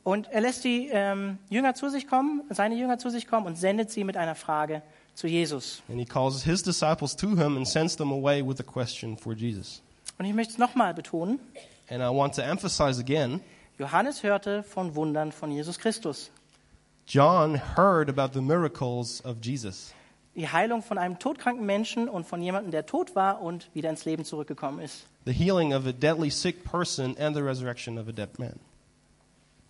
Und 0.04 0.28
er 0.32 0.42
lässt 0.42 0.64
die 0.66 0.90
ähm, 0.92 1.38
Jünger 1.50 1.76
zu 1.76 1.90
sich 1.90 2.08
kommen, 2.08 2.42
seine 2.50 2.76
Jünger 2.76 2.98
zu 2.98 3.10
sich 3.10 3.28
kommen 3.28 3.46
und 3.46 3.58
sendet 3.58 3.90
sie 3.90 4.04
mit 4.04 4.18
einer 4.18 4.36
Frage 4.36 4.82
zu 5.16 5.28
Jesus. 5.28 5.82
And 5.88 5.98
he 5.98 6.06
calls 6.06 6.44
his 6.44 6.62
disciples 6.62 7.16
to 7.16 7.30
him 7.30 7.56
and 7.56 7.68
sends 7.68 7.96
them 7.96 8.12
away 8.12 8.46
with 8.46 8.60
a 8.60 8.64
question 8.64 9.18
for 9.18 9.34
Jesus. 9.34 9.82
Und 10.18 10.26
ich 10.26 10.34
möchte 10.34 10.54
es 10.54 10.60
nochmal 10.60 10.94
betonen. 10.94 11.40
And 11.90 12.02
I 12.02 12.10
want 12.10 12.36
to 12.36 12.42
emphasize 12.42 13.00
again 13.00 13.42
Johannes 13.80 14.24
hörte 14.24 14.64
von 14.64 14.96
Wundern 14.96 15.32
von 15.32 15.52
Jesus 15.52 15.80
Christus. 15.80 16.30
John 17.08 17.60
heard 17.76 18.10
about 18.10 18.34
the 18.34 18.42
miracles 18.42 19.24
of 19.26 19.38
Jesus. 19.42 19.94
Die 20.36 20.50
Heilung 20.50 20.82
von 20.82 20.98
einem 20.98 21.20
todkranken 21.20 21.66
Menschen 21.66 22.10
und 22.10 22.26
von 22.26 22.42
jemandem, 22.42 22.72
der 22.72 22.86
tot 22.86 23.16
war 23.16 23.42
und 23.42 23.70
wieder 23.74 23.90
ins 23.90 24.06
Leben 24.06 24.26
zurückgekommen 24.26 24.80
ist. 24.80 25.06
The 25.26 25.32
healing 25.32 25.74
of 25.74 25.86
a 25.86 25.92
deadly 25.92 26.32
sick 26.32 26.64
person 26.64 27.16
and 27.18 27.36
the 27.36 27.42
resurrection 27.42 28.00
of 28.00 28.08
a 28.08 28.12
dead 28.12 28.40
man. 28.40 28.60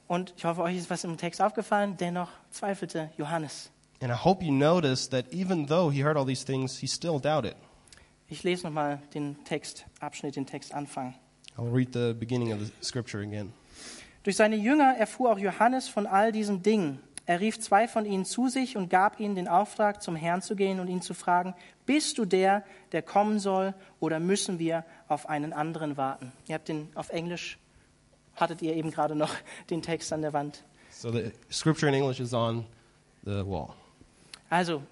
Und 0.08 0.34
ich 0.38 0.46
hoffe, 0.46 0.62
euch 0.62 0.78
ist 0.78 0.90
was 0.90 1.04
im 1.04 1.18
Text 1.18 1.42
aufgefallen. 1.42 1.98
Dennoch 1.98 2.30
zweifelte 2.52 3.10
Johannes. 3.18 3.70
And 4.02 4.12
I 4.12 4.16
hope 4.16 4.44
you 4.44 4.52
notice 4.52 5.10
that 5.10 5.32
even 5.32 5.68
though 5.68 5.92
he 5.92 6.04
heard 6.04 6.18
all 6.18 6.26
these 6.26 6.46
things, 6.46 6.78
he 6.78 6.88
still 6.88 7.20
doubted. 7.20 7.56
Ich 8.30 8.44
lese 8.44 8.64
nochmal 8.64 9.00
den 9.14 9.44
Textabschnitt, 9.44 10.36
den 10.36 10.46
Textanfang. 10.46 11.14
I'll 11.58 11.72
read 11.72 11.94
the 11.94 12.14
beginning 12.14 12.52
of 12.52 12.60
the 12.60 12.72
scripture 12.82 13.22
again. 13.22 13.54
Durch 14.24 14.38
seine 14.38 14.56
Jünger 14.56 14.96
erfuhr 14.98 15.32
auch 15.32 15.38
Johannes 15.38 15.88
von 15.88 16.08
all 16.08 16.32
diesen 16.32 16.64
Dingen. 16.64 17.00
Er 17.26 17.40
rief 17.40 17.60
zwei 17.60 17.88
von 17.88 18.06
ihnen 18.06 18.26
zu 18.26 18.50
sich 18.50 18.76
und 18.76 18.90
gab 18.90 19.20
ihnen 19.20 19.36
den 19.36 19.48
Auftrag, 19.48 20.02
zum 20.02 20.16
Herrn 20.16 20.42
zu 20.42 20.56
gehen 20.56 20.80
und 20.82 20.90
ihn 20.90 21.02
zu 21.02 21.14
fragen, 21.14 21.56
bist 21.86 22.18
du 22.18 22.26
der, 22.26 22.64
der 22.92 23.02
kommen 23.02 23.40
soll, 23.40 23.74
oder 24.00 24.20
müssen 24.20 24.60
wir 24.60 24.84
auf 25.08 25.30
einen 25.30 25.54
anderen 25.54 25.96
warten? 25.96 26.34
Ihr 26.48 26.56
habt 26.56 26.68
den 26.68 26.90
auf 26.96 27.10
Englisch, 27.10 27.58
hattet 28.36 28.62
ihr 28.62 28.76
eben 28.76 28.92
gerade 28.92 29.16
noch 29.16 29.34
den 29.70 29.82
Text 29.82 30.12
an 30.12 30.22
der 30.22 30.34
Wand. 30.34 30.64
So 30.90 31.12
the 31.12 31.32
scripture 31.50 31.90
in 31.90 31.96
English 31.96 32.20
is 32.20 32.34
on 32.34 32.66
the 33.24 33.46
wall. 33.46 33.70
Also, 34.50 34.84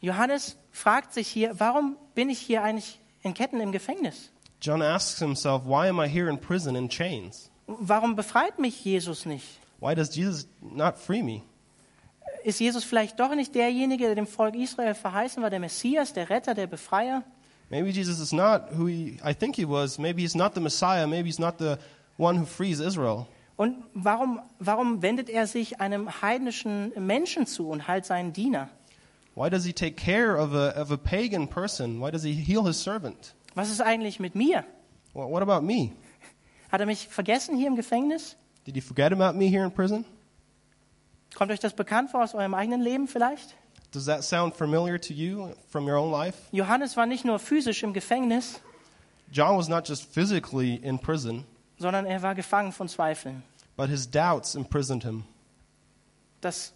Johannes 0.00 0.56
fragt 0.72 1.14
sich 1.14 1.28
hier, 1.28 1.58
warum 1.58 1.96
bin 2.14 2.30
ich 2.30 2.38
hier 2.38 2.62
eigentlich 2.62 3.00
in 3.22 3.32
Ketten 3.32 3.60
im 3.60 3.72
Gefängnis? 3.72 4.30
John 4.60 4.82
asks 4.82 5.18
himself, 5.20 5.64
Why 5.64 5.88
am 5.88 6.00
I 6.00 6.08
here 6.08 6.28
in 6.28 6.38
prison 6.38 6.74
in 6.76 6.88
chains? 6.88 7.50
Warum 7.66 8.16
befreit 8.16 8.58
mich 8.58 8.84
Jesus 8.84 9.24
nicht? 9.24 9.58
Why 9.78 9.94
does 9.94 10.14
Jesus 10.14 10.46
not 10.60 10.98
free 10.98 11.22
me? 11.22 11.42
Ist 12.44 12.60
Jesus 12.60 12.84
vielleicht 12.84 13.20
doch 13.20 13.34
nicht 13.34 13.54
derjenige, 13.54 14.06
der 14.06 14.14
dem 14.14 14.26
Volk 14.26 14.54
Israel 14.54 14.94
verheißen 14.94 15.42
war, 15.42 15.50
der 15.50 15.60
Messias, 15.60 16.12
der 16.12 16.30
Retter, 16.30 16.54
der 16.54 16.66
Befreier? 16.66 17.22
Maybe 17.70 17.90
Jesus 17.90 18.18
is 18.18 18.32
not 18.32 18.76
who 18.76 18.88
he, 18.88 19.18
I 19.24 19.32
think 19.34 19.56
he 19.56 19.64
was. 19.64 19.98
Maybe 19.98 20.22
he's 20.22 20.34
not 20.34 20.54
the 20.54 20.60
Messiah. 20.60 21.06
Maybe 21.06 21.28
he's 21.28 21.38
not 21.38 21.58
the 21.58 21.76
one 22.16 22.40
who 22.40 22.44
frees 22.44 22.80
Israel. 22.80 23.26
Und 23.56 23.76
warum, 23.94 24.40
warum 24.58 25.02
wendet 25.02 25.28
er 25.28 25.46
sich 25.46 25.80
einem 25.80 26.22
heidnischen 26.22 26.92
Menschen 26.96 27.46
zu 27.46 27.68
und 27.68 27.86
halt 27.86 28.06
seinen 28.06 28.32
Diener? 28.32 28.70
Why 29.34 29.48
does 29.50 29.64
he 29.64 29.72
take 29.72 29.94
care 29.94 30.36
of 30.36 30.52
a, 30.54 30.70
of 30.80 30.90
a 30.90 30.96
pagan 30.96 31.46
person? 31.46 32.00
Why 32.00 32.10
does 32.10 32.22
he 32.22 32.32
heal 32.32 32.66
his 32.66 32.82
servant? 32.82 33.34
Was 33.54 33.70
ist 33.70 33.80
eigentlich 33.80 34.18
mit 34.18 34.34
mir? 34.34 34.64
What 35.12 35.42
about 35.42 35.64
me? 35.64 35.92
Hat 36.72 36.80
er 36.80 36.86
mich 36.86 37.08
vergessen 37.08 37.56
hier 37.56 37.68
im 37.68 37.76
Gefängnis? 37.76 38.36
Did 38.64 38.74
he 38.74 38.80
forget 38.80 39.12
about 39.12 39.38
me 39.38 39.46
here 39.46 39.64
in 39.64 39.70
prison? 39.70 40.04
Kommt 41.34 41.50
euch 41.52 41.60
das 41.60 41.74
bekannt 41.74 42.10
vor 42.10 42.22
aus 42.22 42.34
eurem 42.34 42.54
eigenen 42.54 42.80
Leben 42.80 43.08
vielleicht? 43.08 43.54
Does 43.92 44.04
that 44.06 44.22
sound 44.22 44.54
familiar 44.54 45.00
to 45.00 45.12
you 45.12 45.48
from 45.68 45.86
your 45.86 45.96
own 45.96 46.10
life? 46.12 46.36
Johannes 46.52 46.96
war 46.96 47.06
nicht 47.06 47.24
nur 47.24 47.38
physisch 47.38 47.82
im 47.82 47.92
Gefängnis, 47.92 48.60
John 49.32 49.56
was 49.56 49.68
not 49.68 49.88
just 49.88 50.12
physically 50.12 50.74
in 50.76 50.98
prison, 50.98 51.44
sondern 51.78 52.04
er 52.06 52.20
war 52.22 52.34
gefangen 52.34 52.72
von 52.72 52.88
Zweifeln. 52.88 53.42
but 53.76 53.88
his 53.88 54.06
doubts 54.08 54.54
imprisoned 54.54 55.02
him. 55.04 55.24
Das 56.40 56.72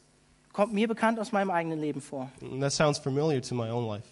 kommt 0.52 0.72
mir 0.72 0.88
bekannt 0.88 1.18
aus 1.20 1.32
meinem 1.32 1.50
eigenen 1.50 1.80
Leben 1.80 2.00
vor. 2.00 2.30
And 2.40 2.60
that 2.62 2.72
sounds 2.72 2.98
familiar 2.98 3.40
to 3.42 3.54
my 3.54 3.70
own 3.70 3.86
life. 3.86 4.06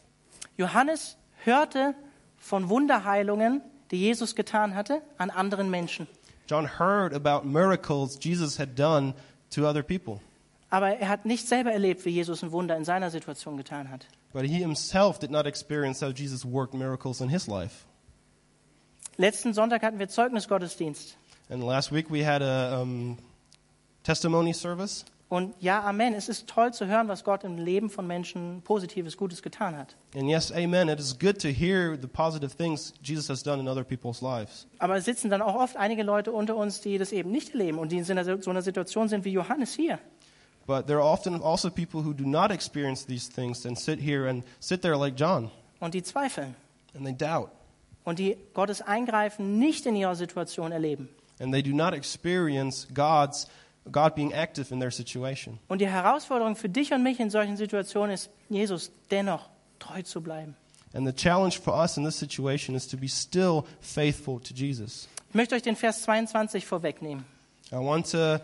Johannes 0.59 1.17
hörte 1.45 1.95
von 2.37 2.69
Wunderheilungen, 2.69 3.63
die 3.91 3.97
Jesus 3.99 4.35
getan 4.35 4.75
hatte, 4.75 5.03
an 5.19 5.31
anderen 5.31 5.71
Menschen. 5.71 6.07
John 6.49 6.67
heard 6.79 7.15
about 7.15 7.47
miracles 7.47 8.19
Jesus 8.21 8.59
had 8.59 8.77
done 8.79 9.15
to 9.51 9.67
other 9.67 9.83
people, 9.83 10.21
Aber 10.73 10.97
er 10.97 11.09
hat 11.11 11.27
nicht 11.27 11.47
selber 11.47 11.71
erlebt, 11.71 12.07
wie 12.07 12.11
Jesus 12.11 12.43
ein 12.43 12.51
Wunder 12.51 12.77
in 12.79 12.85
seiner 12.87 13.11
Situation 13.11 13.59
getan 13.59 13.91
hat. 13.91 14.07
but 14.33 14.45
he 14.45 14.59
himself 14.59 15.19
did 15.19 15.31
not 15.31 15.47
experience 15.47 16.01
how 16.01 16.11
Jesus 16.11 16.47
worked 16.47 16.73
miracles 16.73 17.21
in 17.21 17.29
his 17.29 17.47
life. 17.47 17.85
Letzten 19.19 19.53
Sonntag 19.53 19.83
hatten 19.83 19.99
wir 19.99 20.09
Zeugnisgottesdienst. 20.09 21.19
And 21.51 21.63
last 21.63 21.93
week 21.93 22.11
we 22.11 22.25
had 22.27 22.41
a 22.41 22.81
um, 22.81 23.19
testimony 24.03 24.55
service. 24.55 25.05
Und 25.29 25.55
ja, 25.61 25.83
Amen. 25.83 26.15
Es 26.15 26.29
ist 26.31 26.47
toll 26.47 26.73
zu 26.73 26.87
hören, 26.87 27.09
was 27.09 27.23
Gott 27.25 27.45
im 27.45 27.59
Leben 27.59 27.91
von 27.91 28.07
Menschen 28.07 28.63
Positives, 28.63 29.17
Gutes 29.19 29.43
getan 29.43 29.77
hat. 29.77 29.97
And 30.15 30.29
yes, 30.29 30.51
amen. 30.53 30.89
It 30.89 30.99
is 30.99 31.19
good 31.19 31.39
to 31.43 31.49
hear 31.49 31.99
the 32.01 32.07
positive 32.07 32.57
things 32.57 32.95
Jesus 33.03 33.29
has 33.29 33.43
done 33.43 33.61
in 33.61 33.69
other 33.69 33.85
people's 33.85 34.23
lives. 34.23 34.67
Aber 34.79 34.97
es 34.97 35.05
sitzen 35.05 35.31
dann 35.31 35.43
auch 35.43 35.55
oft 35.55 35.77
einige 35.77 36.03
Leute 36.03 36.33
unter 36.33 36.57
uns, 36.57 36.81
die 36.81 36.97
das 36.97 37.13
eben 37.13 37.31
nicht 37.31 37.51
erleben 37.51 37.79
und 37.79 37.93
die 37.93 37.99
in 37.99 38.05
so 38.05 38.13
einer 38.13 38.43
so 38.43 38.51
einer 38.51 38.63
Situation 38.63 39.09
sind 39.09 39.27
wie 39.27 39.33
Johannes 39.33 39.75
hier. 39.75 39.99
But 40.67 40.87
there 40.87 40.99
are 40.99 41.05
often 41.05 41.41
also 41.43 41.71
people 41.71 42.03
who 42.03 42.13
do 42.15 42.25
not 42.25 42.51
experience 42.51 43.05
these 43.05 43.29
things 43.31 43.67
and 43.67 43.77
sit 43.79 43.99
here 44.01 44.29
and 44.29 44.45
sit 44.61 44.83
there 44.83 44.97
like 44.97 45.17
John 45.17 45.51
Und 45.81 45.95
die 45.95 46.03
zweifeln. 46.03 46.55
and 46.95 47.05
they 47.05 47.13
doubt 47.13 47.51
Und 48.05 48.19
die 48.19 48.37
Gottes 48.55 48.81
Eingreifen 48.83 49.59
nicht 49.59 49.87
in 49.87 49.97
ihrer 49.97 50.15
Situation 50.15 50.73
erleben. 50.73 51.09
and 51.41 51.53
they 51.53 51.63
do 51.63 51.73
not 51.73 51.95
experience 51.95 52.87
God's 52.95 53.47
God 53.91 54.15
being 54.15 54.33
active 54.33 54.73
in 54.73 54.79
their 54.79 54.93
situation. 54.93 55.59
Und 55.69 55.81
die 55.81 55.89
Herausforderung 55.89 56.55
für 56.55 56.69
dich 56.69 56.93
und 56.93 57.03
mich 57.03 57.19
in 57.19 57.31
solchen 57.31 57.57
Situationen 57.57 58.15
ist, 58.15 58.31
Jesus 58.49 58.93
dennoch 59.11 59.49
treu 59.81 60.03
zu 60.03 60.21
bleiben. 60.21 60.55
And 60.95 61.07
the 61.07 61.13
challenge 61.13 61.59
for 61.59 61.75
us 61.75 61.97
in 61.97 62.05
this 62.05 62.17
situation 62.19 62.77
is 62.77 62.87
to 62.87 62.97
be 62.97 63.09
still 63.09 63.65
faithful 63.81 64.39
to 64.41 64.55
Jesus. 64.55 65.09
Ich 65.31 65.35
möchte 65.35 65.55
euch 65.57 65.63
den 65.63 65.75
Vers 65.75 66.03
22 66.03 66.65
vorwegnehmen. 66.67 67.25
I 67.73 67.77
want 67.77 68.09
to 68.13 68.39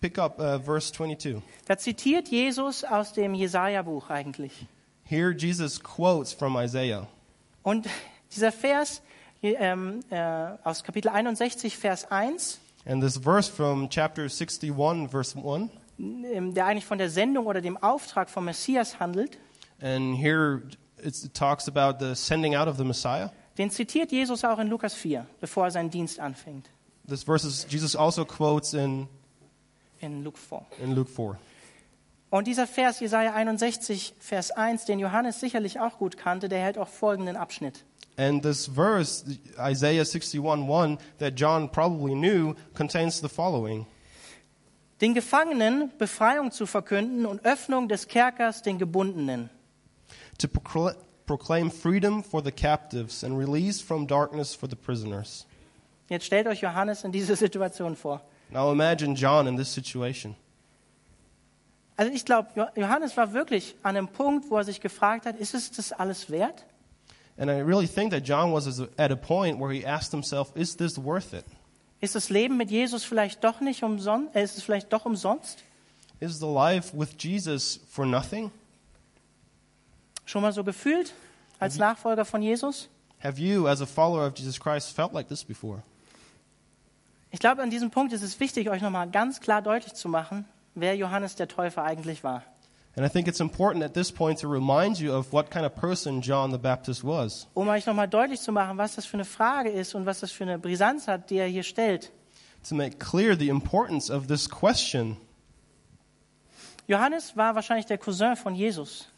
pick 0.00 0.18
up 0.18 0.38
uh, 0.38 0.58
verse 0.58 0.92
22. 0.92 1.42
Da 1.66 1.76
zitiert 1.76 2.28
Jesus 2.28 2.84
aus 2.84 3.12
dem 3.12 3.34
Jesaja-Buch 3.34 4.10
eigentlich. 4.10 4.66
Here 5.04 5.32
Jesus 5.32 5.80
quotes 5.82 6.32
from 6.32 6.56
Isaiah. 6.56 7.06
Und 7.62 7.86
dieser 8.32 8.52
Vers 8.52 9.02
ähm, 9.42 10.00
äh, 10.10 10.16
aus 10.64 10.82
Kapitel 10.82 11.08
61, 11.10 11.76
Vers 11.76 12.10
1, 12.10 12.60
And 12.88 13.02
this 13.02 13.16
verse 13.16 13.50
from 13.50 13.88
chapter 13.88 14.28
61, 14.28 15.08
verse 15.08 15.36
1, 15.36 15.70
ähm, 15.98 16.54
der 16.54 16.66
eigentlich 16.66 16.86
von 16.86 16.98
der 16.98 17.10
Sendung 17.10 17.46
oder 17.46 17.60
dem 17.60 17.76
Auftrag 17.76 18.30
vom 18.30 18.44
Messias 18.44 19.00
handelt, 19.00 19.38
and 19.80 20.16
here 20.16 20.62
it 21.02 21.34
talks 21.34 21.68
about 21.68 21.98
the 21.98 22.14
sending 22.14 22.54
out 22.54 22.68
of 22.68 22.76
the 22.76 22.84
Messiah. 22.84 23.30
den 23.58 23.70
zitiert 23.70 24.12
Jesus 24.12 24.44
auch 24.44 24.58
in 24.60 24.68
Lukas 24.68 24.94
4, 24.94 25.26
bevor 25.40 25.64
er 25.64 25.70
seinen 25.72 25.90
Dienst 25.90 26.20
anfängt, 26.20 26.70
This 27.08 27.24
verse 27.24 27.46
is, 27.46 27.66
Jesus 27.68 27.94
also 27.96 28.24
quotes 28.24 28.74
in, 28.74 29.08
in 30.00 30.24
Luke 30.24 30.38
4. 30.38 30.64
in 30.82 30.94
Luke 30.94 31.10
4. 31.10 31.38
Und 32.30 32.46
dieser 32.46 32.66
Vers, 32.66 33.00
Jesaja 33.00 33.32
61, 33.34 34.14
Vers 34.18 34.50
1, 34.50 34.84
den 34.84 34.98
Johannes 34.98 35.38
sicherlich 35.40 35.78
auch 35.80 35.98
gut 35.98 36.16
kannte, 36.16 36.48
der 36.48 36.58
hält 36.60 36.76
auch 36.76 36.88
folgenden 36.88 37.36
Abschnitt. 37.36 37.84
And 38.18 38.42
this 38.42 38.66
verse, 38.66 39.24
Isaiah 39.58 40.04
61 40.04 40.40
1, 40.70 40.98
that 41.18 41.34
John 41.38 41.70
probably 41.70 42.14
knew, 42.14 42.54
contains 42.74 43.20
the 43.20 43.28
following 43.28 43.86
Den 45.02 45.12
Gefangenen 45.14 45.92
Befreiung 45.98 46.50
zu 46.50 46.64
verkünden 46.66 47.26
und 47.26 47.44
Öffnung 47.44 47.86
des 47.88 48.08
Kerkers 48.08 48.62
den 48.62 48.78
Gebundenen. 48.78 49.50
to 50.38 50.48
procl- 50.48 50.94
proclaim 51.26 51.70
freedom 51.70 52.24
for 52.24 52.42
the 52.42 52.50
captives 52.52 53.22
and 53.22 53.38
release 53.38 53.82
from 53.82 54.06
darkness 54.06 54.54
for 54.54 54.68
the 54.68 54.76
prisoners. 54.76 55.46
Jetzt 56.08 56.24
stellt 56.26 56.46
euch 56.46 56.60
Johannes 56.62 57.04
in 57.04 57.12
diese 57.12 57.36
Situation 57.36 57.94
vor. 57.96 58.22
Now 58.50 58.72
imagine 58.72 59.14
John 59.14 59.46
in 59.46 59.56
this 59.56 59.72
situation. 59.72 60.36
Also 61.96 62.12
ich 62.12 62.24
glaube, 62.24 62.70
Johannes 62.76 63.16
war 63.16 63.32
wirklich 63.32 63.74
an 63.82 63.96
einem 63.96 64.08
Punkt, 64.08 64.50
wo 64.50 64.58
er 64.58 64.64
sich 64.64 64.80
gefragt 64.80 65.24
hat, 65.24 65.36
ist 65.36 65.54
es 65.54 65.70
das 65.70 65.92
alles 65.92 66.30
wert? 66.30 66.64
And 67.38 67.50
I 67.50 67.60
really 67.60 67.86
think 67.86 68.12
that 68.12 68.26
John 68.26 68.52
was 68.52 68.80
at 68.96 69.10
a 69.10 69.16
point 69.16 69.58
where 69.58 69.70
he 69.72 69.84
asked 69.86 70.12
himself, 70.12 70.54
is 70.54 70.76
this 70.76 70.98
worth 71.02 71.32
it? 71.32 71.44
Ist 72.00 72.14
das 72.14 72.28
Leben 72.28 72.56
mit 72.56 72.70
Jesus 72.70 73.04
vielleicht 73.04 73.42
doch 73.42 73.60
nicht 73.60 73.82
umsonst? 73.82 74.34
Äh, 74.36 74.42
ist 74.42 74.56
es 74.56 74.62
vielleicht 74.62 74.92
doch 74.92 75.06
umsonst? 75.06 75.62
Is 76.20 76.38
the 76.38 76.46
life 76.46 76.96
with 76.96 77.10
Jesus 77.18 77.80
for 77.90 78.06
nothing? 78.06 78.50
Schon 80.24 80.42
mal 80.42 80.52
so 80.52 80.64
gefühlt 80.64 81.14
als 81.58 81.78
Nachfolger 81.78 82.24
von 82.24 82.42
Jesus? 82.42 82.88
Have 83.22 83.40
you, 83.40 83.66
as 83.66 83.80
a 83.80 83.86
follower 83.86 84.26
of 84.26 84.34
Jesus 84.36 84.58
Christ, 84.58 84.92
felt 84.92 85.12
like 85.12 85.28
this 85.28 85.44
before? 85.44 85.82
Ich 87.30 87.40
glaube, 87.40 87.62
an 87.62 87.70
diesem 87.70 87.90
Punkt 87.90 88.12
ist 88.12 88.22
es 88.22 88.38
wichtig, 88.40 88.70
euch 88.70 88.82
nochmal 88.82 89.10
ganz 89.10 89.40
klar 89.40 89.62
deutlich 89.62 89.94
zu 89.94 90.08
machen, 90.08 90.44
wer 90.74 90.96
Johannes 90.96 91.36
der 91.36 91.48
Täufer 91.48 91.82
eigentlich 91.82 92.24
war. 92.24 92.42
And 92.96 93.04
I 93.04 93.10
think 93.10 93.28
it's 93.28 93.40
important 93.40 93.84
at 93.84 93.92
this 93.92 94.10
point 94.10 94.40
to 94.40 94.48
remind 94.48 94.98
you 94.98 95.12
of 95.12 95.30
what 95.30 95.50
kind 95.50 95.66
of 95.66 95.74
person 95.74 96.22
John 96.22 96.50
the 96.50 96.56
Baptist 96.56 97.04
was. 97.04 97.46
Um 97.52 97.68
euch 97.68 97.84
nochmal 97.84 98.08
deutlich 98.08 98.40
zu 98.40 98.52
machen, 98.52 98.78
was 98.78 98.94
das 98.94 99.04
für 99.04 99.18
eine 99.18 99.26
Frage 99.26 99.68
ist 99.68 99.94
und 99.94 100.06
was 100.06 100.20
das 100.20 100.32
für 100.32 100.44
eine 100.44 100.58
Brisanz 100.58 101.06
hat, 101.06 101.28
die 101.28 101.36
er 101.36 101.46
hier 101.46 101.62
stellt. 101.62 102.10
To 102.68 102.74
make 102.74 102.96
clear 102.98 103.36
the 103.36 103.50
importance 103.50 104.10
of 104.10 104.28
this 104.28 104.48
question. 104.48 105.18
Johannes 106.88 107.36
war 107.36 107.54
wahrscheinlich 107.54 107.84
der 107.84 107.98
Cousin 107.98 108.34
von 108.34 108.54
Jesus. 108.54 109.08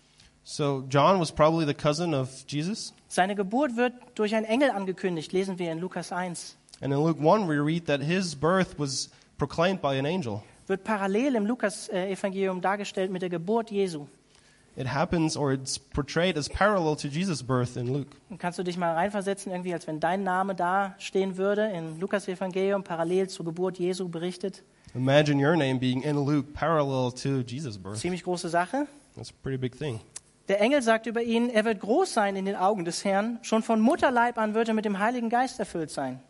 So, 0.42 0.82
John 0.88 1.20
was 1.20 1.30
probably 1.30 1.66
the 1.66 1.74
cousin 1.74 2.14
of 2.14 2.28
Jesus. 2.48 2.94
Seine 3.06 3.36
Geburt 3.36 3.76
wird 3.76 3.92
durch 4.16 4.34
einen 4.34 4.46
Engel 4.46 4.70
angekündigt, 4.70 5.32
lesen 5.32 5.58
wir 5.58 5.70
in 5.70 5.78
Lukas 5.78 6.10
1. 6.10 6.56
And 6.80 6.92
in 6.92 6.98
Luke 7.00 7.18
1, 7.18 7.48
we 7.48 7.56
read 7.58 7.86
that 7.86 8.00
his 8.00 8.34
birth 8.34 8.78
was 8.78 9.10
proclaimed 9.36 9.80
by 9.80 9.98
an 9.98 10.06
angel. 10.06 10.42
Wird 10.66 10.84
parallel 10.84 11.34
im 11.34 11.46
Lukas-Evangelium 11.46 12.60
dargestellt 12.60 13.10
mit 13.10 13.22
der 13.22 13.30
Geburt 13.30 13.70
Jesu. 13.70 14.06
it 14.78 14.86
happens 14.86 15.36
or 15.36 15.52
it's 15.52 15.76
portrayed 15.76 16.38
as 16.38 16.48
parallel 16.48 16.94
to 16.94 17.08
Jesus' 17.08 17.42
birth 17.42 17.76
in 17.76 17.92
Luke. 17.92 18.16
Und 18.30 18.38
kannst 18.38 18.60
du 18.60 18.62
dich 18.62 18.76
mal 18.76 18.94
reinversetzen, 18.94 19.50
irgendwie, 19.50 19.72
als 19.74 19.88
wenn 19.88 19.98
dein 19.98 20.22
Name 20.22 20.54
da 20.54 20.94
stehen 20.98 21.36
würde, 21.36 21.68
im 21.74 21.98
Lukas-Evangelium, 21.98 22.84
parallel 22.84 23.28
zur 23.28 23.44
Geburt 23.44 23.78
Jesu 23.78 24.08
berichtet? 24.08 24.62
Imagine 24.94 25.44
your 25.44 25.56
name 25.56 25.80
being 25.80 26.02
in 26.02 26.16
Luke 26.24 26.52
parallel 26.54 27.10
to 27.12 27.40
Jesus' 27.40 27.76
birth. 27.76 27.98
Ziemlich 27.98 28.22
große 28.22 28.48
Sache. 28.48 28.86
That's 29.16 29.30
a 29.30 29.34
pretty 29.42 29.58
big 29.58 29.76
thing. 29.76 30.00
Der 30.46 30.60
Engel 30.60 30.80
sagt 30.80 31.06
über 31.06 31.22
ihn, 31.22 31.50
er 31.50 31.64
wird 31.64 31.80
groß 31.80 32.14
sein 32.14 32.36
in 32.36 32.46
den 32.46 32.56
Augen 32.56 32.84
des 32.84 33.04
Herrn. 33.04 33.38
Schon 33.42 33.62
von 33.62 33.80
Mutterleib 33.80 34.38
an 34.38 34.54
wird 34.54 34.68
er 34.68 34.74
mit 34.74 34.84
dem 34.84 34.98
Heiligen 35.00 35.28
Geist 35.28 35.58
erfüllt 35.58 35.90
sein. 35.90 36.20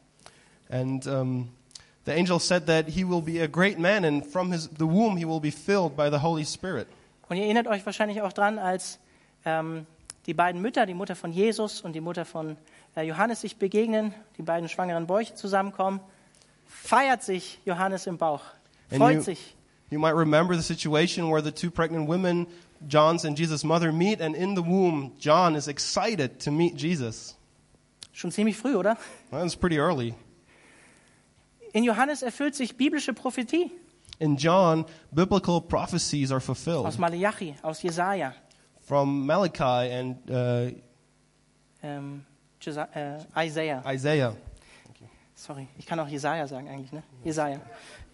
And 0.70 1.06
um, 1.06 1.48
the 2.04 2.12
angel 2.12 2.38
said 2.38 2.66
that 2.66 2.88
he 2.88 3.04
will 3.04 3.22
be 3.22 3.40
a 3.42 3.48
great 3.48 3.78
man, 3.78 4.04
and 4.04 4.24
from 4.24 4.52
his, 4.52 4.68
the 4.68 4.86
womb 4.86 5.16
he 5.16 5.24
will 5.24 5.40
be 5.40 5.50
filled 5.50 5.96
by 5.96 6.10
the 6.10 6.18
Holy 6.22 6.44
Spirit. 6.44 6.86
Und 7.28 7.36
ihr 7.36 7.44
erinnert 7.44 7.66
euch 7.66 7.84
wahrscheinlich 7.86 8.22
auch 8.22 8.32
dran, 8.32 8.58
als 8.58 8.98
ähm, 9.44 9.86
die 10.26 10.34
beiden 10.34 10.60
Mütter, 10.62 10.86
die 10.86 10.94
Mutter 10.94 11.14
von 11.16 11.32
Jesus 11.32 11.80
und 11.80 11.92
die 11.94 12.00
Mutter 12.00 12.24
von 12.24 12.56
äh, 12.96 13.02
Johannes 13.02 13.40
sich 13.42 13.56
begegnen, 13.56 14.12
die 14.36 14.42
beiden 14.42 14.68
schwangeren 14.68 15.06
Bäuche 15.06 15.34
zusammenkommen, 15.34 16.00
feiert 16.66 17.22
sich 17.22 17.58
Johannes 17.64 18.06
im 18.06 18.18
Bauch, 18.18 18.42
freut 18.90 19.16
you- 19.16 19.22
sich. 19.22 19.54
You 19.90 19.98
might 19.98 20.14
remember 20.14 20.54
the 20.54 20.62
situation 20.62 21.30
where 21.30 21.42
the 21.42 21.50
two 21.50 21.70
pregnant 21.70 22.08
women, 22.08 22.46
John's 22.86 23.24
and 23.24 23.38
Jesus' 23.38 23.64
mother, 23.64 23.90
meet, 23.90 24.20
and 24.20 24.36
in 24.36 24.54
the 24.54 24.62
womb, 24.62 25.12
John 25.18 25.54
is 25.54 25.66
excited 25.66 26.38
to 26.44 26.50
meet 26.50 26.76
Jesus. 26.78 27.34
Schon 28.12 28.30
ziemlich 28.30 28.56
früh, 28.58 28.74
oder? 28.76 28.98
Well, 29.30 29.40
That's 29.40 29.56
pretty 29.56 29.78
early. 29.78 30.14
In 31.72 31.84
Johannes 31.84 32.22
erfüllt 32.22 32.54
sich 32.54 32.76
biblische 32.76 33.12
Prophetie 33.12 33.70
In 34.18 34.36
John, 34.36 34.84
biblical 35.10 35.60
prophecies 35.60 36.32
are 36.32 36.40
fulfilled 36.40 36.84
aus 36.86 36.98
Malachi, 36.98 37.54
aus 37.62 37.82
Jesaja, 37.82 38.34
from 38.80 39.26
Malachi 39.26 39.92
and 39.92 40.30
uh, 40.30 40.70
ähm, 41.82 42.24
Jesa- 42.60 42.88
äh, 42.94 43.46
Isaiah. 43.46 43.82
Isaiah. 43.86 44.36
Sorry, 45.34 45.68
ich 45.78 45.86
kann 45.86 46.00
auch 46.00 46.08
Jesaja 46.08 46.48
sagen 46.48 46.68
eigentlich, 46.68 46.90
ne? 46.90 47.04
Jesaja. 47.22 47.60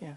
Ja. 0.01 0.17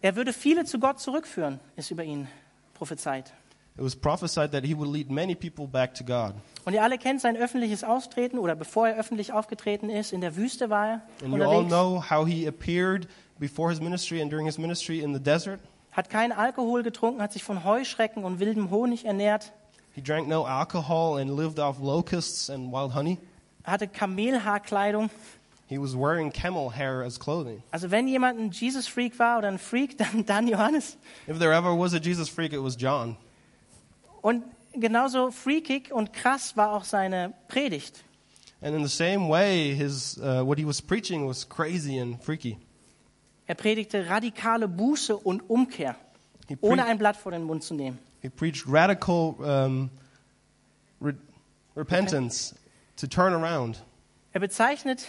Er 0.00 0.14
würde 0.14 0.32
viele 0.32 0.64
zu 0.64 0.78
Gott 0.78 1.00
zurückführen, 1.00 1.58
ist 1.74 1.90
über 1.90 2.04
ihn 2.04 2.28
prophezeit. 2.74 3.32
It 3.78 3.84
was 3.84 3.94
prophesied 3.94 4.50
that 4.50 4.64
he 4.64 4.74
would 4.76 4.88
lead 4.88 5.08
many 5.08 5.36
people 5.36 5.68
back 5.68 5.94
to 5.94 6.04
God. 6.04 6.34
Und 6.64 6.74
ihr 6.74 6.82
alle 6.82 6.98
kennt 6.98 7.20
sein 7.20 7.36
öffentliches 7.36 7.84
Auftreten 7.84 8.38
oder 8.38 8.56
bevor 8.56 8.88
er 8.88 8.96
öffentlich 8.98 9.32
aufgetreten 9.32 9.88
ist, 9.88 10.12
in 10.12 10.20
der 10.20 10.34
Wüste 10.36 10.68
war 10.68 10.86
er 10.88 11.02
And 11.22 11.32
you 11.34 11.42
all 11.44 11.58
unterwegs, 11.60 11.68
know 11.68 12.02
how 12.10 12.26
he 12.26 12.46
appeared 12.48 13.06
before 13.38 13.70
his 13.70 13.80
ministry 13.80 14.20
and 14.20 14.32
during 14.32 14.46
his 14.46 14.58
ministry 14.58 14.98
in 15.00 15.14
the 15.14 15.20
desert. 15.20 15.60
hat 15.92 16.10
keinen 16.10 16.32
Alkohol 16.32 16.82
getrunken, 16.82 17.22
hat 17.22 17.32
sich 17.32 17.44
von 17.44 17.62
Heuschrecken 17.64 18.24
und 18.24 18.40
wildem 18.40 18.70
Honig 18.70 19.04
ernährt, 19.04 19.52
He 19.94 20.02
drank 20.02 20.28
no 20.28 20.44
alcohol 20.44 21.20
and 21.20 21.30
lived 21.30 21.58
off 21.58 21.78
locusts 21.80 22.50
and 22.50 22.72
wild 22.72 22.94
honey. 22.94 23.18
hatte 23.64 23.86
Kamelhaarkleidung. 23.88 25.10
He 25.66 25.78
was 25.78 25.94
wearing 25.94 26.32
camel 26.32 26.70
hair 26.70 27.02
as 27.04 27.18
clothing. 27.18 27.62
Also 27.70 27.90
wenn 27.90 28.08
jemand 28.08 28.38
ein 28.40 28.50
Jesus-Freak 28.50 29.18
war 29.18 29.38
oder 29.38 29.48
ein 29.48 29.58
Freak, 29.58 29.98
dann, 29.98 30.24
dann 30.26 30.48
Johannes. 30.48 30.96
If 31.28 31.38
there 31.38 31.52
ever 31.52 31.78
was 31.78 31.94
a 31.94 31.98
Jesus 31.98 32.28
freak, 32.28 32.52
it 32.52 32.62
was 32.62 32.76
John. 32.76 33.16
Und 34.22 34.44
genauso 34.72 35.30
freakig 35.30 35.92
und 35.92 36.12
krass 36.12 36.56
war 36.56 36.72
auch 36.72 36.84
seine 36.84 37.34
Predigt. 37.48 38.02
And 38.60 38.74
in 38.74 38.84
the 38.84 38.92
same 38.94 39.28
way, 39.28 39.74
his, 39.74 40.18
uh, 40.18 40.44
what 40.44 40.58
he 40.58 40.66
was 40.66 40.82
preaching 40.82 41.28
was 41.28 41.48
crazy 41.48 42.00
and 42.00 42.22
freaky. 42.22 42.58
Er 43.46 43.54
predigte 43.54 44.08
radikale 44.10 44.66
Buße 44.68 45.16
und 45.16 45.48
Umkehr, 45.48 45.94
ohne 46.60 46.84
ein 46.84 46.98
Blatt 46.98 47.16
vor 47.16 47.30
den 47.32 47.44
Mund 47.44 47.62
zu 47.62 47.74
nehmen. 47.74 47.98
he 48.20 48.28
preached 48.28 48.64
radical 48.66 49.36
um, 49.38 49.90
re- 51.00 51.14
repentance 51.76 52.52
to 52.96 53.06
turn 53.06 53.32
around. 53.32 53.80
Er 54.32 54.40
bezeichnet 54.40 55.06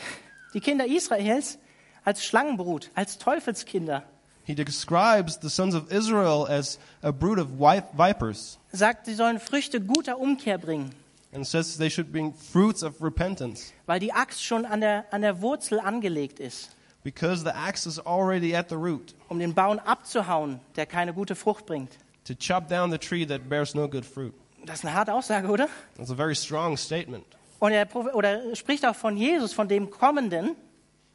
die 0.54 0.60
Kinder 0.60 0.86
Israels 0.86 1.58
als 2.06 2.24
Schlangenbrut, 2.24 2.92
als 2.94 3.18
Teufelskinder. 3.18 4.04
He 4.44 4.54
describes 4.54 5.40
the 5.42 5.50
sons 5.50 5.74
of 5.74 5.92
Israel 5.92 6.46
as 6.48 6.78
a 7.02 7.12
brood 7.12 7.40
of 7.40 7.48
vipers 7.58 8.58
Er 8.58 8.59
sagt, 8.72 9.06
sie 9.06 9.14
sollen 9.16 9.40
Früchte 9.40 9.82
guter 9.82 10.20
Umkehr 10.20 10.58
bringen, 10.58 10.92
and 11.34 11.46
says 11.46 11.78
they 11.78 11.90
should 11.90 12.12
bring 12.12 12.34
fruits 12.34 12.84
of 12.84 13.02
repentance 13.02 13.72
weil 13.86 14.00
die 14.00 14.12
Axt 14.14 14.44
schon 14.44 14.66
an 14.66 14.82
der, 14.82 15.06
an 15.12 15.22
der 15.22 15.42
Wurzel 15.42 15.80
angelegt 15.80 16.40
ist, 16.40 16.76
because 17.04 17.44
the 17.44 17.52
axe 17.52 17.88
is 17.88 18.00
already 18.00 18.56
at 18.56 18.70
the 18.70 18.76
root 18.76 19.16
um 19.30 19.40
den 19.40 19.54
Baum 19.54 19.80
abzuhauen, 19.80 20.60
der 20.76 20.86
keine 20.86 21.14
gute 21.14 21.36
Frucht 21.36 21.66
bringt. 21.66 21.92
to 22.26 22.34
chop 22.36 22.68
down 22.68 22.92
the 22.92 22.98
tree 22.98 23.26
that 23.26 23.50
bears 23.50 23.74
no 23.76 23.88
good 23.88 24.06
fruit. 24.06 24.34
Das 24.66 24.80
ist 24.80 24.86
eine 24.86 24.94
harte 24.94 25.14
Aussage, 25.14 25.48
oder? 25.48 25.68
That's 25.98 26.12
a 26.12 26.16
very 26.16 26.36
strong 26.36 26.78
statement. 26.78 27.26
Und 27.60 27.72
er, 27.72 27.88
oder 28.16 28.44
er 28.44 28.56
spricht 28.56 28.86
auch 28.86 28.96
von 28.96 29.18
Jesus, 29.18 29.54
von 29.54 29.68
dem 29.68 29.90
Kommenden, 29.90 30.56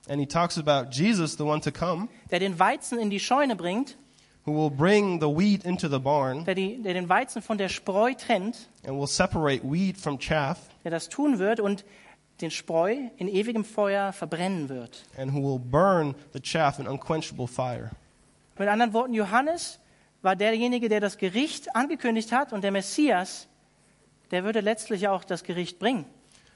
And 0.06 0.20
he 0.20 0.26
talks 0.26 0.58
about 0.58 0.90
Jesus, 0.90 1.36
the 1.38 1.44
one 1.44 1.60
to 1.62 1.70
come, 1.72 2.08
der 2.30 2.38
den 2.38 2.58
Weizen 2.58 2.98
in 2.98 3.08
die 3.10 3.20
Scheune 3.20 3.56
bringt, 3.56 3.96
who 4.46 4.52
will 4.52 4.70
bring 4.70 5.20
the 5.20 5.26
wheat 5.26 5.64
into 5.64 5.88
the 5.88 5.98
barn 5.98 6.44
der, 6.44 6.54
die, 6.54 6.80
der 6.82 6.94
den 6.94 7.08
Weizen 7.08 7.40
von 7.42 7.56
der 7.58 7.68
Spreu 7.68 8.14
trennt, 8.14 8.68
and 8.86 8.98
will 8.98 9.06
separate 9.06 9.62
wheat 9.64 9.96
from 9.96 10.18
chaff, 10.18 10.58
der 10.84 10.90
das 10.90 11.08
tun 11.08 11.38
wird 11.38 11.60
und 11.60 11.84
den 12.40 12.50
Spreu 12.50 12.96
in 13.16 13.28
ewigem 13.28 13.64
Feuer 13.64 14.12
verbrennen 14.12 14.68
wird. 14.68 15.04
and 15.16 15.32
who 15.32 15.40
will 15.40 15.58
burn 15.58 16.14
the 16.32 16.40
chaff 16.40 16.78
in 16.78 16.86
unquenchable 16.86 17.46
fire. 17.46 17.90
Mit 18.58 18.68
anderen 18.68 18.92
Worten, 18.92 19.14
Johannes 19.14 19.78
war 20.22 20.36
derjenige, 20.36 20.88
der 20.88 21.00
das 21.00 21.18
Gericht 21.18 21.74
angekündigt 21.74 22.32
hat 22.32 22.52
und 22.52 22.62
der 22.64 22.70
Messias, 22.70 23.46
der 24.30 24.44
würde 24.44 24.60
letztlich 24.60 25.08
auch 25.08 25.24
das 25.24 25.42
Gericht 25.44 25.78
bringen. 25.78 26.06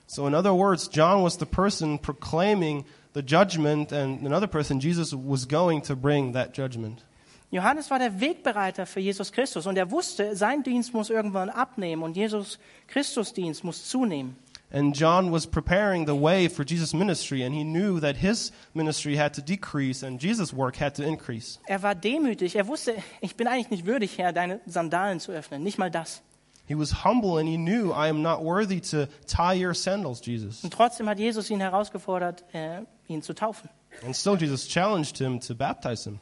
So, 0.06 0.26
in 0.26 0.34
other 0.34 0.54
words, 0.54 0.88
John 0.92 1.22
was 1.22 1.38
the 1.38 1.44
person 1.44 1.98
proclaiming 1.98 2.84
the 3.14 3.20
judgment, 3.20 3.92
and 3.92 4.24
another 4.24 4.46
person, 4.46 4.80
Jesus, 4.80 5.12
was 5.14 5.46
going 5.46 5.82
to 5.82 5.94
bring 5.94 6.32
that 6.32 6.56
judgment. 6.56 7.04
Johannes 7.50 7.90
war 7.90 7.98
der 7.98 8.20
Wegbereiter 8.20 8.84
für 8.84 9.00
Jesus 9.00 9.32
Christus 9.32 9.66
und 9.66 9.78
er 9.78 9.90
wusste, 9.90 10.36
sein 10.36 10.62
Dienst 10.62 10.92
muss 10.92 11.08
irgendwann 11.08 11.48
abnehmen 11.48 12.02
und 12.02 12.16
Jesus 12.16 12.58
Christus 12.86 13.32
Dienst 13.32 13.64
muss 13.64 13.88
zunehmen. 13.88 14.36
And 14.70 14.94
John 14.94 15.32
was 15.32 15.46
preparing 15.46 16.06
the 16.06 16.12
way 16.12 16.46
for 16.46 16.62
Jesus' 16.62 16.92
ministry, 16.92 17.42
and 17.42 17.54
he 17.54 17.64
knew 17.64 17.98
that 18.00 18.18
his 18.18 18.52
ministry 18.74 19.16
had 19.16 19.34
to 19.34 19.40
decrease 19.40 20.06
and 20.06 20.22
Jesus' 20.22 20.52
work 20.52 20.78
had 20.78 20.94
to 20.96 21.02
increase. 21.02 21.58
Er 21.66 21.82
war 21.82 21.94
demütig, 21.94 22.54
er 22.54 22.66
wusste, 22.66 22.94
ich 23.22 23.34
bin 23.34 23.46
eigentlich 23.46 23.70
nicht 23.70 23.86
würdig, 23.86 24.18
Herr, 24.18 24.34
deine 24.34 24.60
Sandalen 24.66 25.20
zu 25.20 25.32
öffnen, 25.32 25.62
nicht 25.62 25.78
mal 25.78 25.90
das. 25.90 26.20
He 26.66 26.74
was 26.74 27.02
humble 27.02 27.38
and 27.38 27.48
he 27.48 27.56
knew, 27.56 27.92
I 27.92 28.10
am 28.10 28.20
not 28.20 28.44
worthy 28.44 28.78
to 28.90 29.06
tie 29.26 29.54
your 29.54 29.72
sandals, 29.72 30.20
Jesus. 30.22 30.62
Und 30.62 30.74
trotzdem 30.74 31.08
hat 31.08 31.18
Jesus 31.18 31.48
ihn 31.48 31.60
herausgefordert, 31.60 32.44
äh, 32.52 32.82
ihn 33.06 33.22
zu 33.22 33.32
taufen. 33.32 33.70
And 34.04 34.14
still, 34.14 34.36
Jesus 34.36 34.68
challenged 34.68 35.16
him 35.16 35.40
to 35.40 35.54
baptize 35.54 36.04
him. 36.04 36.20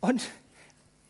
Und 0.00 0.22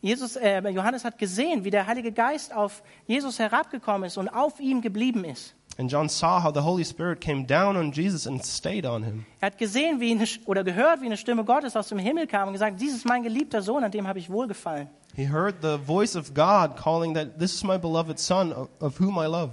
Jesus, 0.01 0.35
äh, 0.37 0.59
Johannes 0.69 1.03
hat 1.03 1.17
gesehen, 1.17 1.63
wie 1.63 1.71
der 1.71 1.85
Heilige 1.85 2.11
Geist 2.11 2.55
auf 2.55 2.83
Jesus 3.05 3.37
herabgekommen 3.39 4.05
ist 4.05 4.17
und 4.17 4.29
auf 4.29 4.59
ihm 4.59 4.81
geblieben 4.81 5.25
ist. 5.25 5.55
And 5.77 5.89
John 5.89 6.09
saw 6.09 6.43
how 6.43 6.53
the 6.53 6.61
Holy 6.61 6.83
Spirit 6.83 7.21
came 7.21 7.45
down 7.45 7.77
on 7.77 7.93
Jesus 7.93 8.27
and 8.27 8.45
stayed 8.45 8.85
on 8.85 9.03
him. 9.03 9.25
Er 9.39 9.47
hat 9.47 9.57
gesehen, 9.57 10.01
wie 10.01 10.11
eine, 10.11 10.25
oder 10.45 10.63
gehört, 10.63 11.01
wie 11.01 11.05
eine 11.05 11.15
Stimme 11.15 11.45
Gottes 11.45 11.77
aus 11.77 11.87
dem 11.87 11.99
Himmel 11.99 12.27
kam 12.27 12.47
und 12.47 12.53
gesagt, 12.53 12.81
dies 12.81 12.93
ist 12.93 13.05
mein 13.05 13.23
geliebter 13.23 13.61
Sohn, 13.61 13.83
an 13.83 13.91
dem 13.91 14.05
habe 14.05 14.19
ich 14.19 14.29
wohlgefallen. 14.29 14.89
He 15.15 15.29
heard 15.29 15.55
the 15.61 15.77
voice 15.77 16.15
of 16.15 16.33
God 16.33 16.75
calling 16.75 17.13
that 17.13 17.39
this 17.39 17.53
is 17.53 17.63
my 17.63 17.77
beloved 17.77 18.19
Son 18.19 18.53
of, 18.53 18.99
whom 18.99 19.17
I 19.17 19.27
love. 19.27 19.51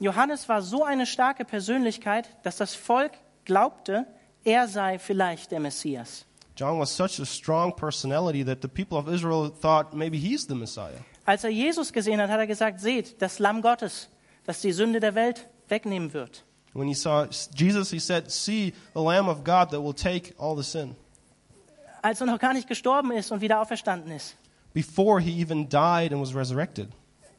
Johannes 0.00 0.48
war 0.48 0.62
so 0.62 0.82
eine 0.82 1.06
starke 1.06 1.44
Persönlichkeit, 1.44 2.28
dass 2.42 2.56
das 2.56 2.74
Volk 2.74 3.12
glaubte, 3.44 4.06
er 4.44 4.66
sei 4.66 4.98
vielleicht 4.98 5.52
der 5.52 5.60
Messias. 5.60 6.26
John 6.60 6.78
was 6.78 6.90
such 6.90 7.18
a 7.20 7.24
strong 7.24 7.72
personality 7.72 8.42
that 8.42 8.60
the 8.60 8.68
people 8.68 8.98
of 8.98 9.08
Israel 9.08 9.48
thought 9.48 9.94
maybe 9.94 10.18
he's 10.18 10.46
the 10.46 10.54
Messiah. 10.54 11.00
Als 11.24 11.42
er 11.42 11.48
Jesus 11.48 11.90
gesehen 11.90 12.20
hat, 12.20 12.28
hat 12.28 12.38
er 12.38 12.46
gesagt, 12.46 12.80
seht, 12.80 13.22
das 13.22 13.38
Lamm 13.38 13.62
Gottes, 13.62 14.08
das 14.44 14.60
die 14.60 14.72
Sünde 14.72 15.00
der 15.00 15.14
Welt 15.14 15.48
wegnehmen 15.68 16.12
wird. 16.12 16.44
When 16.74 16.86
he 16.86 16.92
saw 16.92 17.26
Jesus, 17.54 17.90
he 17.90 17.98
said, 17.98 18.30
See 18.30 18.74
the 18.92 19.00
Lamb 19.00 19.28
of 19.28 19.42
God 19.42 19.70
that 19.70 19.82
will 19.82 19.94
take 19.94 20.34
all 20.38 20.54
the 20.54 20.62
sin. 20.62 20.96
Als 22.02 22.20
er 22.20 22.26
noch 22.26 22.38
gar 22.38 22.52
nicht 22.52 22.68
gestorben 22.68 23.10
ist 23.12 23.32
und 23.32 23.40
wieder 23.40 23.62
auferstanden 23.62 24.12
ist. 24.12 24.36
Before 24.74 25.18
he 25.18 25.40
even 25.40 25.66
died 25.66 26.12
and 26.12 26.20
was 26.20 26.34
resurrected. 26.34 26.88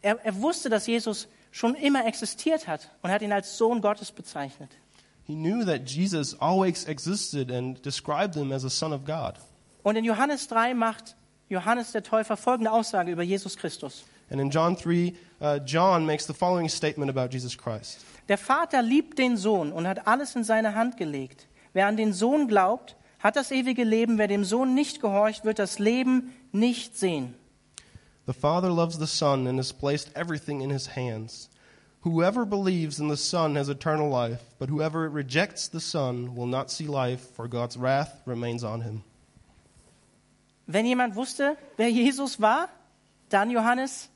Er, 0.01 0.17
er 0.25 0.41
wusste, 0.41 0.67
dass 0.67 0.87
Jesus 0.87 1.27
schon 1.51 1.75
immer 1.75 2.07
existiert 2.07 2.67
hat 2.67 2.89
und 3.03 3.11
hat 3.11 3.21
ihn 3.21 3.31
als 3.31 3.55
Sohn 3.55 3.81
Gottes 3.81 4.11
bezeichnet. 4.11 4.71
He 5.31 5.37
knew 5.37 5.63
that 5.63 5.85
Jesus 5.85 6.35
always 6.41 6.85
existed 6.85 7.51
and 7.51 7.81
described 7.81 8.35
him 8.35 8.51
as 8.51 8.65
a 8.65 8.69
Son 8.69 8.91
of 8.91 9.05
God. 9.05 9.39
Und 9.81 9.95
in 9.95 10.03
Johannes 10.03 10.45
3 10.49 10.73
macht 10.73 11.15
Johannes 11.47 11.93
der 11.93 12.03
Täufer 12.03 12.35
folgende 12.35 12.69
Aussage 12.69 13.09
über 13.09 13.23
Jesus 13.23 13.55
Christus. 13.55 14.03
And 14.29 14.41
in 14.41 14.49
John 14.49 14.75
3, 14.75 15.13
uh, 15.39 15.59
John 15.65 16.05
makes 16.05 16.27
the 16.27 16.33
following 16.33 16.67
statement 16.67 17.09
about 17.09 17.31
Jesus 17.31 17.57
Christ. 17.57 18.01
Der 18.27 18.37
Vater 18.37 18.81
liebt 18.81 19.19
den 19.19 19.37
Sohn 19.37 19.71
und 19.71 19.87
hat 19.87 20.05
alles 20.05 20.35
in 20.35 20.43
seine 20.43 20.75
Hand 20.75 20.97
gelegt. 20.97 21.47
Wer 21.71 21.87
an 21.87 21.95
den 21.95 22.11
Sohn 22.11 22.49
glaubt, 22.49 22.97
hat 23.19 23.37
das 23.37 23.51
ewige 23.51 23.85
Leben. 23.85 24.17
Wer 24.17 24.27
dem 24.27 24.43
Sohn 24.43 24.75
nicht 24.75 24.99
gehorcht, 24.99 25.45
wird 25.45 25.59
das 25.59 25.79
Leben 25.79 26.33
nicht 26.51 26.97
sehen. 26.97 27.35
The 28.27 28.33
Father 28.33 28.69
loves 28.69 28.99
the 28.99 29.07
Son 29.07 29.47
and 29.47 29.57
has 29.57 29.71
placed 29.71 30.13
everything 30.13 30.59
in 30.59 30.71
his 30.71 30.93
hands. 30.93 31.49
Whoever 32.03 32.45
believes 32.45 32.99
in 32.99 33.09
the 33.09 33.17
Son 33.17 33.55
has 33.55 33.69
eternal 33.69 34.09
life, 34.09 34.41
but 34.57 34.69
whoever 34.69 35.07
rejects 35.07 35.67
the 35.67 35.79
Son 35.79 36.35
will 36.35 36.47
not 36.47 36.71
see 36.71 36.87
life, 36.87 37.21
for 37.35 37.47
God's 37.47 37.77
wrath 37.77 38.21
remains 38.25 38.63
on 38.63 38.81
him. 38.81 39.03
Wenn 40.65 40.85
jemand 40.85 41.15
wusste, 41.15 41.57
wer 41.77 41.89
Jesus 41.89 42.39
war, 42.39 42.69
dann 43.29 43.51
Johannes 43.51 44.09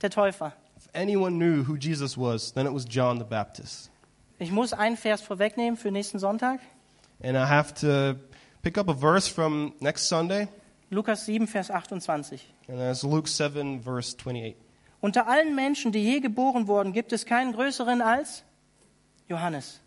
der 0.00 0.10
Täufer. 0.10 0.52
If 0.76 0.88
anyone 0.94 1.38
knew 1.38 1.64
who 1.64 1.76
Jesus 1.76 2.16
was, 2.16 2.52
then 2.52 2.66
it 2.66 2.72
was 2.72 2.84
John 2.84 3.18
the 3.18 3.24
Baptist. 3.24 3.90
Ich 4.38 4.50
muss 4.52 4.72
einen 4.72 4.96
Vers 4.96 5.20
vorwegnehmen 5.22 5.76
für 5.76 5.90
nächsten 5.90 6.18
Sonntag. 6.18 6.60
And 7.22 7.36
I 7.36 7.46
have 7.46 7.74
to 7.80 8.16
pick 8.62 8.76
up 8.78 8.88
a 8.88 8.94
verse 8.94 9.26
from 9.28 9.72
next 9.80 10.08
Sunday, 10.08 10.48
Lukas 10.90 11.24
7, 11.26 11.46
Vers 11.46 11.70
28. 11.70 12.40
and 12.68 12.78
that's 12.78 13.02
Luke 13.04 13.26
7, 13.26 13.80
verse 13.80 14.14
28. 14.14 14.56
Unter 15.02 15.26
allen 15.26 15.56
Menschen, 15.56 15.90
die 15.90 16.00
je 16.00 16.20
geboren 16.20 16.68
wurden, 16.68 16.92
gibt 16.92 17.12
es 17.12 17.26
keinen 17.26 17.52
größeren 17.52 18.00
als 18.00 18.44
Johannes. 19.28 19.80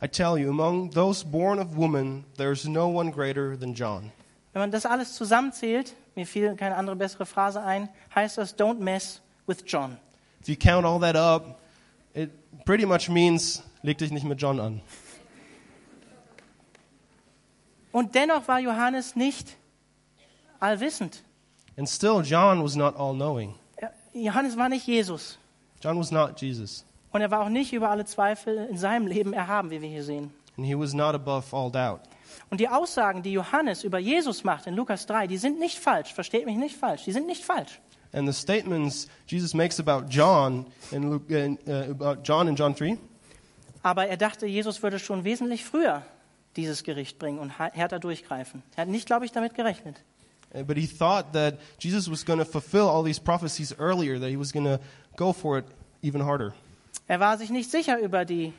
I 0.00 0.06
tell 0.06 0.38
you, 0.38 0.48
among 0.48 0.92
those 0.92 1.24
born 1.24 1.58
of 1.58 1.76
woman, 1.76 2.24
there 2.36 2.52
is 2.52 2.64
no 2.64 2.86
one 2.86 3.10
greater 3.10 3.58
than 3.58 3.74
John. 3.74 4.12
Wenn 4.52 4.60
man 4.60 4.70
das 4.70 4.86
alles 4.86 5.14
zusammenzählt, 5.14 5.92
mir 6.14 6.24
fiel 6.24 6.54
keine 6.54 6.76
andere 6.76 6.94
bessere 6.94 7.26
Phrase 7.26 7.60
ein, 7.60 7.88
heißt 8.14 8.38
das 8.38 8.56
Don't 8.56 8.78
mess 8.78 9.20
with 9.48 9.64
John. 9.66 9.98
If 10.40 10.48
you 10.48 10.54
count 10.54 10.86
all 10.86 11.00
that 11.00 11.16
up, 11.16 11.58
it 12.14 12.30
pretty 12.64 12.86
much 12.86 13.08
means 13.08 13.64
leg 13.82 13.98
dich 13.98 14.12
nicht 14.12 14.24
mit 14.24 14.40
John 14.40 14.60
an. 14.60 14.80
Und 17.90 18.14
dennoch 18.14 18.46
war 18.46 18.60
Johannes 18.60 19.16
nicht 19.16 19.56
allwissend. 20.60 21.24
And 21.76 21.88
still, 21.88 22.22
John 22.22 22.62
was 22.62 22.76
not 22.76 22.94
all 22.96 23.14
knowing. 23.14 23.56
Johannes 24.24 24.56
war 24.56 24.68
nicht 24.68 24.86
Jesus. 24.86 25.38
John 25.82 25.98
was 25.98 26.10
not 26.10 26.40
Jesus. 26.40 26.84
Und 27.10 27.20
er 27.20 27.30
war 27.30 27.40
auch 27.40 27.48
nicht 27.48 27.72
über 27.72 27.88
alle 27.90 28.04
Zweifel 28.04 28.68
in 28.70 28.76
seinem 28.76 29.06
Leben 29.06 29.32
erhaben, 29.32 29.70
wie 29.70 29.80
wir 29.80 29.88
hier 29.88 30.04
sehen. 30.04 30.30
And 30.56 30.66
he 30.66 30.76
was 30.76 30.92
not 30.92 31.14
above 31.14 31.54
all 31.56 31.70
doubt. 31.70 32.00
Und 32.50 32.60
die 32.60 32.68
Aussagen, 32.68 33.22
die 33.22 33.32
Johannes 33.32 33.84
über 33.84 33.98
Jesus 33.98 34.44
macht 34.44 34.66
in 34.66 34.74
Lukas 34.74 35.06
3, 35.06 35.26
die 35.26 35.38
sind 35.38 35.58
nicht 35.58 35.78
falsch. 35.78 36.12
Versteht 36.12 36.46
mich 36.46 36.56
nicht 36.56 36.76
falsch. 36.76 37.04
Die 37.04 37.12
sind 37.12 37.26
nicht 37.26 37.44
falsch. 37.44 37.80
And 38.12 38.26
the 38.26 38.32
statements 38.32 39.06
Jesus 39.26 39.54
makes 39.54 39.78
about 39.78 40.08
John 40.08 40.66
in 40.90 41.10
Luke, 41.10 41.30
uh, 41.30 41.90
about 41.90 42.22
John 42.24 42.48
in 42.48 42.56
John 42.56 42.74
3, 42.74 42.96
Aber 43.82 44.06
er 44.06 44.16
dachte, 44.16 44.46
Jesus 44.46 44.82
würde 44.82 44.98
schon 44.98 45.24
wesentlich 45.24 45.64
früher 45.64 46.02
dieses 46.56 46.82
Gericht 46.82 47.18
bringen 47.18 47.38
und 47.38 47.58
härter 47.58 47.98
durchgreifen. 47.98 48.62
Er 48.76 48.82
hat 48.82 48.88
nicht, 48.88 49.06
glaube 49.06 49.24
ich, 49.24 49.32
damit 49.32 49.54
gerechnet. 49.54 50.02
Uh, 50.54 50.62
but 50.62 50.76
he 50.76 50.86
thought 50.86 51.32
that 51.32 51.58
Jesus 51.78 52.08
was 52.08 52.24
going 52.24 52.38
to 52.38 52.44
fulfill 52.44 52.88
all 52.88 53.02
these 53.02 53.18
prophecies 53.18 53.72
earlier, 53.78 54.18
that 54.18 54.30
he 54.30 54.36
was 54.36 54.52
going 54.52 54.66
to 54.66 54.80
go 55.16 55.32
for 55.32 55.58
it 55.58 55.66
even 56.02 56.20
harder. 56.20 56.54
Er 57.08 57.20
war 57.20 57.38
sich 57.38 57.50
nicht 57.50 57.70
sicher 57.70 57.98
über 57.98 58.24
die 58.24 58.52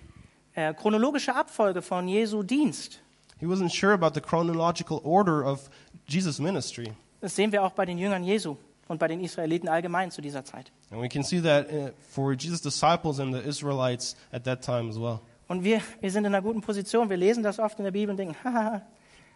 äh, 0.55 0.73
chronologische 0.73 1.35
Abfolge 1.35 1.81
von 1.81 2.07
Jesu 2.07 2.43
Dienst. 2.43 2.99
He 3.39 3.45
wasn't 3.45 3.71
sure 3.71 3.93
about 3.93 4.13
the 4.13 4.21
chronological 4.21 4.99
order 5.03 5.45
of 5.45 5.69
Jesus' 6.07 6.39
ministry. 6.39 6.93
Das 7.21 7.35
sehen 7.35 7.51
wir 7.51 7.63
auch 7.63 7.71
bei 7.71 7.85
den 7.85 7.97
Jüngern 7.97 8.23
Jesu 8.23 8.57
und 8.87 8.97
bei 8.99 9.07
den 9.07 9.21
Israeliten 9.21 9.69
allgemein 9.69 10.11
zu 10.11 10.21
dieser 10.21 10.43
Zeit. 10.43 10.71
And 10.91 11.01
we 11.01 11.07
can 11.07 11.23
see 11.23 11.41
that 11.41 11.71
uh, 11.71 11.89
for 12.09 12.33
Jesus' 12.33 12.61
disciples 12.61 13.19
and 13.19 13.33
the 13.33 13.39
Israelites 13.39 14.15
at 14.31 14.43
that 14.43 14.61
time 14.61 14.89
as 14.89 14.99
well. 14.99 15.19
Und 15.47 15.63
wir, 15.63 15.81
wir 15.99 16.11
sind 16.11 16.25
in 16.25 16.33
einer 16.33 16.43
guten 16.43 16.61
Position. 16.61 17.09
Wir 17.09 17.17
lesen 17.17 17.43
das 17.43 17.59
oft 17.59 17.79
in 17.79 17.85
der 17.85 17.91
Bibel 17.91 18.11
und 18.11 18.17
denken, 18.17 18.35
haha, 18.43 18.81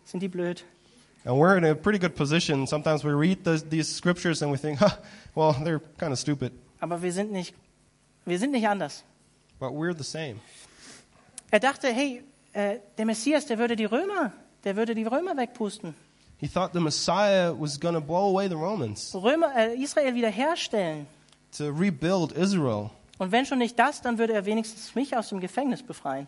sind 0.03 0.21
die 0.21 0.27
blöd. 0.27 0.63
And 1.25 1.37
we're 1.37 1.57
in 1.57 1.63
a 1.63 1.73
pretty 1.73 1.99
good 1.99 2.15
position. 2.15 2.67
Sometimes 2.67 3.03
we 3.03 3.11
read 3.13 3.43
the, 3.45 3.63
these 3.69 3.87
scriptures 3.87 4.41
and 4.41 4.51
we 4.51 4.57
think, 4.57 4.79
huh, 4.79 4.89
well, 5.35 5.53
they're 5.53 5.81
kind 5.97 6.11
of 6.11 6.19
stupid. 6.19 6.51
Aber 6.81 7.01
wir 7.01 7.13
sind 7.13 7.31
nicht, 7.31 7.53
wir 8.25 8.37
sind 8.37 8.51
nicht 8.51 8.67
anders. 8.67 9.03
But 9.59 9.71
we're 9.71 9.93
the 9.97 10.03
same. 10.03 10.41
Er 11.51 11.59
dachte, 11.59 11.87
hey, 11.93 12.23
äh, 12.51 12.79
der 12.97 13.05
Messias, 13.05 13.45
der 13.45 13.57
würde 13.57 13.75
die 13.75 13.85
Römer, 13.85 14.33
der 14.65 14.75
würde 14.75 14.93
die 14.95 15.05
Römer 15.05 15.37
wegpusten. 15.37 15.95
He 16.37 16.47
thought 16.49 16.73
the 16.73 16.81
Messiah 16.81 17.53
was 17.57 17.79
going 17.79 17.95
to 17.95 18.01
blow 18.01 18.27
away 18.29 18.49
the 18.49 18.55
Romans, 18.55 19.13
Römer, 19.15 19.55
äh, 19.55 19.81
Israel 19.81 20.13
wiederherstellen. 20.15 21.07
to 21.55 21.71
rebuild 21.71 22.33
Israel. 22.33 22.89
Und 23.17 23.31
wenn 23.31 23.45
schon 23.45 23.59
nicht 23.59 23.77
das, 23.79 24.01
dann 24.01 24.17
würde 24.17 24.33
er 24.33 24.45
wenigstens 24.45 24.93
mich 24.95 25.15
aus 25.15 25.29
dem 25.29 25.39
Gefängnis 25.39 25.81
befreien. 25.83 26.27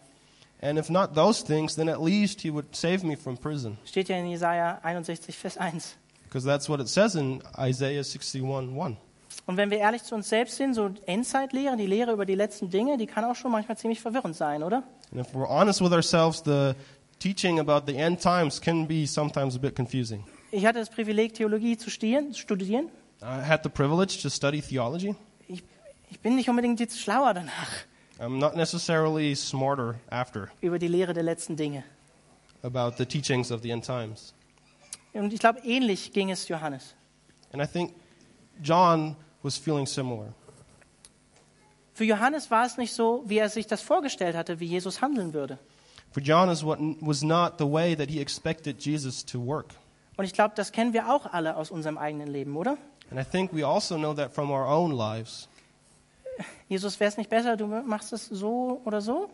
And 0.66 0.80
if 0.80 0.90
not 0.90 1.14
those 1.14 1.44
things, 1.44 1.76
then 1.76 1.88
at 1.90 2.02
least 2.02 2.42
he 2.42 2.50
would 2.50 2.76
save 2.76 3.04
me 3.04 3.16
from 3.16 3.38
prison. 3.38 3.78
Steht 3.86 4.10
ja 4.10 4.18
in 4.18 4.26
Jesaja 4.26 4.80
61, 4.82 5.36
Vers 5.36 5.58
1. 5.58 5.96
Because 6.24 6.44
that's 6.44 6.68
what 6.68 6.80
it 6.80 6.90
says 6.90 7.16
in 7.16 7.44
Isaiah 7.56 8.04
61 8.04 8.44
1. 8.44 8.98
Und 9.46 9.58
wenn 9.58 9.70
wir 9.70 9.78
ehrlich 9.78 10.02
zu 10.02 10.16
uns 10.16 10.28
selbst 10.28 10.56
sind, 10.58 10.74
so 10.74 10.90
Endzeitlehre, 11.06 11.78
die 11.78 11.86
Lehre 11.86 12.14
über 12.14 12.26
die 12.26 12.34
letzten 12.34 12.72
Dinge, 12.72 12.98
die 12.98 13.06
kann 13.06 13.24
auch 13.26 13.36
schon 13.36 13.52
manchmal 13.52 13.78
ziemlich 13.78 14.02
verwirrend 14.02 14.36
sein, 14.36 14.64
oder? 14.64 14.82
And 15.12 15.22
if 15.22 15.36
we're 15.36 15.48
honest 15.48 15.82
with 15.82 15.92
ourselves, 15.92 16.42
the 16.44 16.74
teaching 17.20 17.60
about 17.60 17.86
the 17.86 17.96
end 17.96 18.20
times 18.20 18.60
can 18.60 18.88
be 18.88 19.06
sometimes 19.06 19.56
a 19.56 19.60
bit 19.60 19.76
confusing. 19.76 20.24
Ich 20.52 20.66
hatte 20.66 20.80
das 20.80 20.90
Privileg, 20.90 21.36
Theologie 21.36 21.78
zu 21.78 21.92
studieren. 21.92 22.34
studieren. 22.34 22.90
I 23.22 23.48
had 23.48 23.62
the 23.64 23.70
privilege 23.70 24.20
to 24.24 24.30
study 24.30 24.64
theology. 24.64 25.16
Ich, 25.48 25.64
ich 26.10 26.20
bin 26.22 26.36
nicht 26.36 26.50
unbedingt 26.50 26.80
jetzt 26.80 27.00
schlauer 27.00 27.36
danach 27.36 27.86
I'm 28.20 28.40
not 28.40 28.56
necessarily 28.56 29.36
smarter 29.36 29.96
after 30.10 30.50
über 30.62 30.80
die 30.80 30.88
Lehre 30.88 31.14
der 31.14 31.24
letzten 31.24 31.56
Dinge. 31.56 31.84
about 32.64 32.98
the 32.98 33.06
teachings 33.06 33.52
of 33.52 33.62
the 33.62 33.72
end 33.72 33.84
times. 33.86 34.34
Und 35.14 35.32
ich 35.34 35.40
glaube, 35.40 35.60
ähnlich 35.64 36.12
ging 36.14 36.32
es 36.32 36.48
Johannes. 36.48 36.96
And 37.54 37.62
I 37.62 37.68
think 37.68 37.94
John 38.62 39.16
was 39.44 39.58
feeling 39.58 39.86
similar. 39.86 40.34
Für 41.94 42.04
Johannes 42.04 42.52
war 42.52 42.66
es 42.66 42.78
nicht 42.78 42.94
so, 42.94 43.24
wie 43.26 43.38
er 43.38 43.50
sich 43.50 43.68
das 43.68 43.82
vorgestellt 43.82 44.36
hatte, 44.36 44.60
wie 44.60 44.66
Jesus 44.66 45.02
handeln 45.02 45.34
würde. 45.34 45.58
For 46.12 46.22
John 46.22 46.50
is 46.50 46.64
what 46.64 46.80
was 47.02 47.22
not 47.22 47.54
the 47.58 47.66
way 47.66 47.96
that 47.96 48.10
he 48.10 48.20
expected 48.20 48.82
Jesus 48.82 49.26
to 49.26 49.40
work. 49.40 49.68
Und 50.18 50.26
ich 50.26 50.34
glaube, 50.34 50.54
das 50.56 50.72
kennen 50.72 50.94
wir 50.94 51.10
auch 51.10 51.26
alle 51.26 51.56
aus 51.56 51.72
unserem 51.72 51.98
eigenen 51.98 52.28
Leben, 52.28 52.56
oder? 52.56 52.78
And 53.12 53.20
I 53.20 53.24
think 53.24 53.54
we 53.54 53.66
also 53.66 53.98
know 53.98 54.14
that 54.14 54.34
from 54.34 54.50
our 54.50 54.66
own 54.66 54.92
lives. 54.92 55.48
Jesus, 56.68 57.00
wäre 57.00 57.10
es 57.10 57.18
nicht 57.18 57.30
besser, 57.30 57.58
du 57.58 57.68
machst 57.68 58.14
es 58.14 58.26
so 58.28 58.82
oder 58.86 59.02
so? 59.02 59.30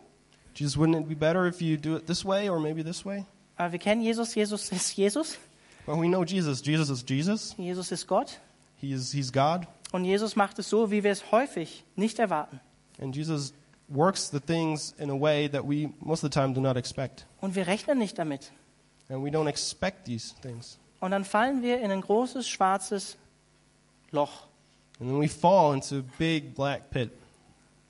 Jesus, 0.54 0.76
wouldn't 0.76 1.00
it 1.00 1.08
be 1.08 1.14
better 1.14 1.46
if 1.46 1.60
you 1.60 1.76
do 1.76 1.96
it 1.96 2.06
this 2.06 2.24
way 2.24 2.48
or 2.48 2.60
maybe 2.60 2.84
this 2.84 3.04
way? 3.04 3.24
Aber 3.56 3.72
wir 3.72 3.78
kennen 3.78 4.02
Jesus, 4.02 4.34
Jesus 4.34 4.70
ist 4.70 4.96
Jesus, 4.96 5.38
Well, 5.86 6.00
we 6.00 6.06
know 6.06 6.22
Jesus. 6.22 6.62
Jesus 6.62 6.90
is 6.90 7.04
Jesus. 7.08 7.54
Jesus 7.58 7.90
ist 7.90 8.06
Gott. 8.06 8.38
He 8.76 8.92
is, 8.92 9.12
he's 9.12 9.32
God. 9.32 9.66
Und 9.90 10.04
Jesus 10.04 10.36
macht 10.36 10.58
es 10.58 10.68
so, 10.68 10.90
wie 10.90 11.02
wir 11.02 11.10
es 11.10 11.32
häufig 11.32 11.84
nicht 11.96 12.18
erwarten. 12.18 12.60
And 13.00 13.14
Jesus 13.14 13.52
works 13.88 14.30
the 14.30 14.40
things 14.40 14.94
in 14.98 15.10
a 15.10 15.20
way 15.20 15.48
that 15.48 15.64
we 15.64 15.92
most 16.00 16.22
of 16.22 16.32
the 16.32 16.40
time 16.40 16.54
do 16.54 16.60
not 16.60 16.76
expect. 16.76 17.26
Und 17.40 17.56
wir 17.56 17.66
rechnen 17.66 17.98
nicht 17.98 18.18
damit. 18.18 18.52
And 19.08 19.24
we 19.24 19.30
don't 19.30 19.48
expect 19.48 20.04
these 20.04 20.34
things. 20.40 20.78
Und 21.00 21.10
dann 21.10 21.24
fallen 21.24 21.62
wir 21.62 21.80
in 21.80 21.90
ein 21.90 22.00
großes 22.00 22.48
schwarzes 22.48 23.16
Loch, 24.12 24.46
And 25.00 25.08
then 25.10 25.18
we 25.18 25.28
fall 25.28 25.72
into 25.72 25.98
a 25.98 26.02
big 26.18 26.54
black 26.54 26.90
pit, 26.90 27.10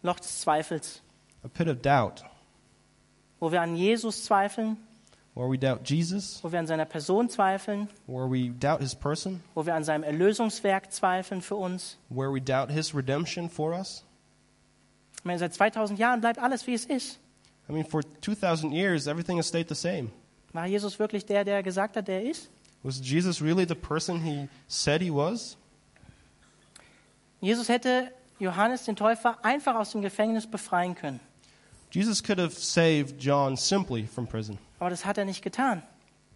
Loch 0.02 0.18
des 0.20 0.28
Zweifels, 0.28 1.00
a 1.44 1.48
pit 1.48 1.68
of 1.68 1.82
doubt, 1.82 2.24
wo 3.40 3.50
wir 3.52 3.60
an 3.60 3.76
Jesus 3.76 4.24
zweifeln, 4.24 4.76
where 5.34 5.48
we 5.48 5.58
doubt 5.58 5.88
Jesus, 5.88 6.40
wo 6.42 6.50
wir 6.52 6.58
an 6.58 6.66
seiner 6.66 6.84
Person 6.86 7.28
zweifeln, 7.28 7.88
where 8.06 8.26
we 8.28 8.48
doubt 8.50 8.80
his 8.80 8.94
person, 8.94 9.42
wo 9.54 9.64
wir 9.66 9.74
an 9.74 9.84
seinem 9.84 10.04
Erlösungswerk 10.04 10.90
zweifeln 10.92 11.42
für 11.42 11.56
uns. 11.56 11.98
where 12.08 12.32
we 12.32 12.40
doubt 12.40 12.70
his 12.70 12.94
redemption 12.94 13.48
for 13.50 13.72
us. 13.72 14.04
Ich 15.18 15.24
meine, 15.24 15.38
seit 15.38 15.54
2000 15.54 15.98
Jahren 15.98 16.20
bleibt 16.20 16.38
alles, 16.38 16.66
wie 16.66 16.74
es 16.74 16.84
ist. 16.84 17.18
I 17.68 17.72
mean, 17.72 17.84
for 17.84 18.02
2,000 18.22 18.72
years, 18.72 19.06
everything 19.06 19.38
has 19.38 19.46
stayed 19.46 19.68
the 19.68 19.74
same. 19.74 20.10
War 20.52 20.66
Jesus 20.66 20.98
wirklich 20.98 21.24
der, 21.24 21.44
der 21.44 21.62
gesagt 21.62 21.96
hat, 21.96 22.08
der 22.08 22.22
er 22.22 22.30
ist? 22.30 22.50
Was 22.82 22.98
Jesus 23.00 23.40
really 23.40 23.64
the 23.66 23.74
person 23.76 24.20
he 24.20 24.48
said 24.66 25.00
he 25.00 25.10
was? 25.10 25.56
Jesus 27.42 27.68
hätte 27.68 28.10
Johannes 28.38 28.84
den 28.84 28.96
Täufer 28.96 29.36
einfach 29.44 29.74
aus 29.74 29.90
dem 29.92 30.00
Gefängnis 30.00 30.46
befreien 30.46 30.94
können. 30.94 31.20
Jesus 31.90 32.22
could 32.22 32.38
have 32.38 32.54
saved 32.54 33.20
John 33.20 33.56
simply 33.56 34.06
from 34.06 34.26
prison, 34.26 34.56
Aber 34.78 34.88
das 34.88 35.04
hat 35.04 35.18
er 35.18 35.24
nicht 35.26 35.42
getan. 35.42 35.82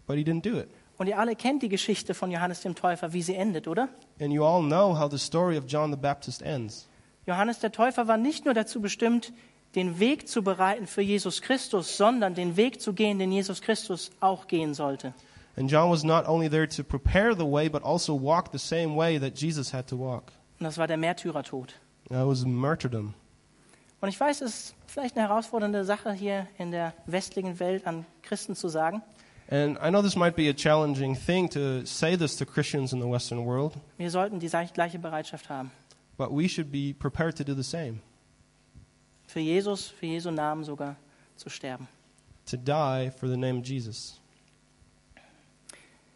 but 0.05 0.17
he 0.17 0.23
didn't 0.23 0.41
do 0.43 0.59
it. 0.59 0.67
Und 0.97 1.07
ihr 1.07 1.17
alle 1.17 1.35
kennt 1.35 1.63
die 1.63 1.69
Geschichte 1.69 2.13
von 2.13 2.29
Johannes 2.31 2.61
dem 2.61 2.75
Täufer, 2.75 3.13
wie 3.13 3.21
sie 3.21 3.35
endet, 3.35 3.67
oder? 3.67 3.87
And 4.19 4.31
you 4.33 4.43
all 4.43 4.61
know 4.61 4.97
how 4.99 5.09
the 5.09 5.17
story 5.17 5.57
of 5.57 5.65
John 5.67 5.91
the 5.91 5.97
Baptist 5.97 6.41
ends. 6.41 6.87
Johannes 7.25 7.59
der 7.59 7.71
Täufer 7.71 8.07
war 8.07 8.17
nicht 8.17 8.45
nur 8.45 8.53
dazu 8.53 8.81
bestimmt, 8.81 9.31
den 9.75 9.99
Weg 9.99 10.27
zu 10.27 10.43
bereiten 10.43 10.87
für 10.87 11.01
Jesus 11.01 11.41
Christus, 11.41 11.97
sondern 11.97 12.33
den 12.35 12.57
Weg 12.57 12.81
zu 12.81 12.93
gehen, 12.93 13.19
den 13.19 13.31
Jesus 13.31 13.61
Christus 13.61 14.11
auch 14.19 14.47
gehen 14.47 14.73
sollte. 14.73 15.13
And 15.55 15.71
John 15.71 15.89
was 15.89 16.03
not 16.03 16.27
only 16.27 16.49
there 16.49 16.67
to 16.67 16.83
prepare 16.83 17.35
the 17.35 17.45
way, 17.45 17.69
but 17.69 17.83
also 17.83 18.13
walk 18.19 18.51
the 18.51 18.59
same 18.59 18.95
way 18.95 19.19
that 19.19 19.37
Jesus 19.39 19.73
had 19.73 19.87
to 19.87 19.97
walk. 19.97 20.31
Und 20.59 20.63
das 20.65 20.77
war 20.77 20.87
der 20.87 20.97
Märtyrertod. 20.97 21.79
That 22.09 22.25
was 22.27 22.45
martyrdom. 22.45 23.13
Und 23.99 24.09
ich 24.09 24.19
weiß, 24.19 24.41
es 24.41 24.55
ist 24.55 24.75
vielleicht 24.87 25.17
eine 25.17 25.27
herausfordernde 25.27 25.83
Sache 25.83 26.13
hier 26.13 26.47
in 26.57 26.71
der 26.71 26.93
westlichen 27.05 27.59
Welt 27.59 27.85
an 27.87 28.05
Christen 28.21 28.55
zu 28.55 28.69
sagen. 28.69 29.01
And 29.49 29.77
I 29.81 29.89
know 29.89 30.01
this 30.01 30.15
might 30.15 30.35
be 30.35 30.49
a 30.49 30.53
challenging 30.53 31.15
thing 31.15 31.49
to 31.51 31.85
say 31.85 32.17
this 32.17 32.35
to 32.37 32.45
Christians 32.45 32.91
in 32.91 33.01
the 33.01 33.07
Western 33.09 33.45
world, 33.45 33.73
Wir 33.97 34.11
sollten 34.11 34.39
die 34.39 34.49
gleiche 34.49 34.99
Bereitschaft 34.99 35.49
haben. 35.49 35.71
but 36.17 36.29
we 36.31 36.49
should 36.49 36.69
be 36.71 36.93
prepared 36.97 37.37
to 37.37 37.43
do 37.43 37.53
the 37.53 37.63
same 37.63 37.99
Für 39.25 39.39
Jesus, 39.39 39.87
für 39.87 40.05
Jesu 40.05 40.31
Namen 40.31 40.63
sogar 40.63 40.97
zu 41.37 41.49
sterben. 41.49 41.87
to 42.45 42.57
die 42.57 43.09
for 43.17 43.29
the 43.29 43.37
name 43.37 43.59
of 43.59 43.65
Jesus. 43.65 44.19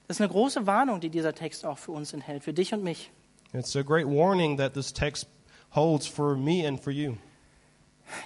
Das 0.08 0.18
ist 0.18 0.22
eine 0.22 0.30
große 0.30 0.68
Warnung, 0.68 1.00
die 1.00 1.10
dieser 1.10 1.34
Text 1.34 1.66
auch 1.66 1.78
für 1.78 1.94
uns 1.94 2.12
enthält, 2.12 2.44
für 2.44 2.54
dich 2.54 2.74
und 2.74 2.84
mich. 2.84 3.12
It's 3.54 3.76
a 3.76 3.84
great 3.84 4.08
warning 4.08 4.58
that 4.58 4.74
this 4.74 4.92
text 4.92 5.28
holds 5.72 6.08
for 6.08 6.36
me 6.36 6.66
and 6.66 6.80
for 6.80 6.92
you. 6.92 7.18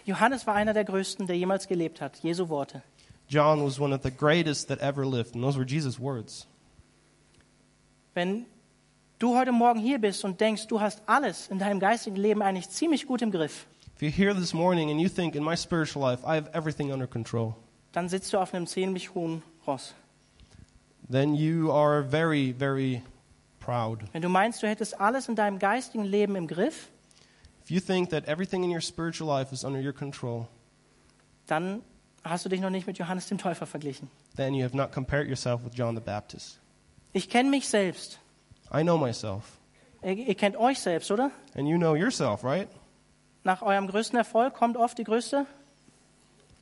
Johannes 0.05 0.45
war 0.45 0.55
einer 0.55 0.73
der 0.73 0.85
größten, 0.85 1.27
der 1.27 1.35
jemals 1.37 1.67
gelebt 1.67 2.01
hat. 2.01 2.17
Jesu 2.23 2.49
Worte. 2.49 2.81
John 3.27 3.63
was 3.63 3.79
one 3.79 3.93
of 3.93 4.03
the 4.03 4.11
greatest 4.11 4.67
that 4.67 4.79
ever 4.79 5.05
lived, 5.05 5.33
and 5.35 5.43
those 5.43 5.57
were 5.57 5.65
Jesus' 5.65 5.99
words. 5.99 6.45
Wenn 8.13 8.45
du 9.19 9.35
heute 9.35 9.51
Morgen 9.51 9.79
hier 9.79 9.99
bist 9.99 10.23
und 10.23 10.39
denkst, 10.39 10.67
du 10.67 10.79
hast 10.79 11.01
alles 11.07 11.47
in 11.47 11.57
deinem 11.59 11.79
geistigen 11.79 12.17
Leben 12.17 12.41
eigentlich 12.41 12.69
ziemlich 12.69 13.07
gut 13.07 13.21
im 13.21 13.31
Griff, 13.31 13.65
If 13.95 14.01
you're 14.01 14.11
here 14.11 14.33
this 14.35 14.53
morning 14.53 14.91
and 14.91 14.99
you 14.99 15.07
think, 15.07 15.35
in 15.35 15.43
my 15.43 15.55
spiritual 15.55 16.01
life, 16.03 16.21
I 16.25 16.35
have 16.35 16.49
everything 16.53 16.91
under 16.91 17.07
control, 17.07 17.55
dann 17.93 18.09
sitzt 18.09 18.31
du 18.33 18.37
auf 18.37 18.53
einem 18.53 18.67
ziemlich 18.67 19.13
hohen 19.15 19.41
Ross. 19.65 19.93
then 21.09 21.33
you 21.35 21.71
are 21.71 22.03
very, 22.03 22.51
very 22.51 23.01
proud. 23.65 23.99
Wenn 24.13 24.21
du 24.21 24.29
meinst, 24.29 24.61
du 24.61 24.67
hättest 24.67 24.99
alles 24.99 25.27
in 25.27 25.35
deinem 25.35 25.59
geistigen 25.59 26.03
Leben 26.05 26.35
im 26.35 26.47
Griff, 26.47 26.89
If 27.63 27.71
you 27.71 27.79
think 27.79 28.11
that 28.11 28.27
everything 28.27 28.63
in 28.63 28.69
your 28.71 28.81
spiritual 28.81 29.27
life 29.27 29.51
is 29.51 29.63
under 29.63 29.79
your 29.79 29.93
control, 29.93 30.47
dann 31.47 31.81
hast 32.23 32.45
du 32.45 32.49
dich 32.49 32.61
noch 32.61 32.69
nicht 32.69 32.85
mit 32.85 32.97
Johannes 32.99 33.25
dem 33.27 33.37
Täufer 33.39 33.65
verglichen. 33.65 34.09
then 34.35 34.53
you 34.53 34.63
have 34.63 34.75
not 34.77 34.91
compared 34.91 35.27
yourself 35.27 35.63
with 35.65 35.73
John 35.75 35.95
the 35.95 36.01
Baptist. 36.01 36.59
Ich 37.13 37.29
kenne 37.29 37.49
mich 37.49 37.67
selbst. 37.67 38.19
I 38.73 38.83
know 38.83 38.97
myself. 38.97 39.43
Ihr, 40.03 40.13
ihr 40.13 40.35
kennt 40.35 40.57
euch 40.57 40.79
selbst, 40.79 41.09
oder? 41.09 41.31
And 41.55 41.67
you 41.67 41.77
know 41.77 41.95
yourself, 41.95 42.43
right? 42.43 42.67
Nach 43.43 43.61
eurem 43.63 43.87
größten 43.87 44.17
Erfolg 44.17 44.53
kommt 44.53 44.77
oft 44.77 44.97
die 44.99 45.03
größte, 45.03 45.45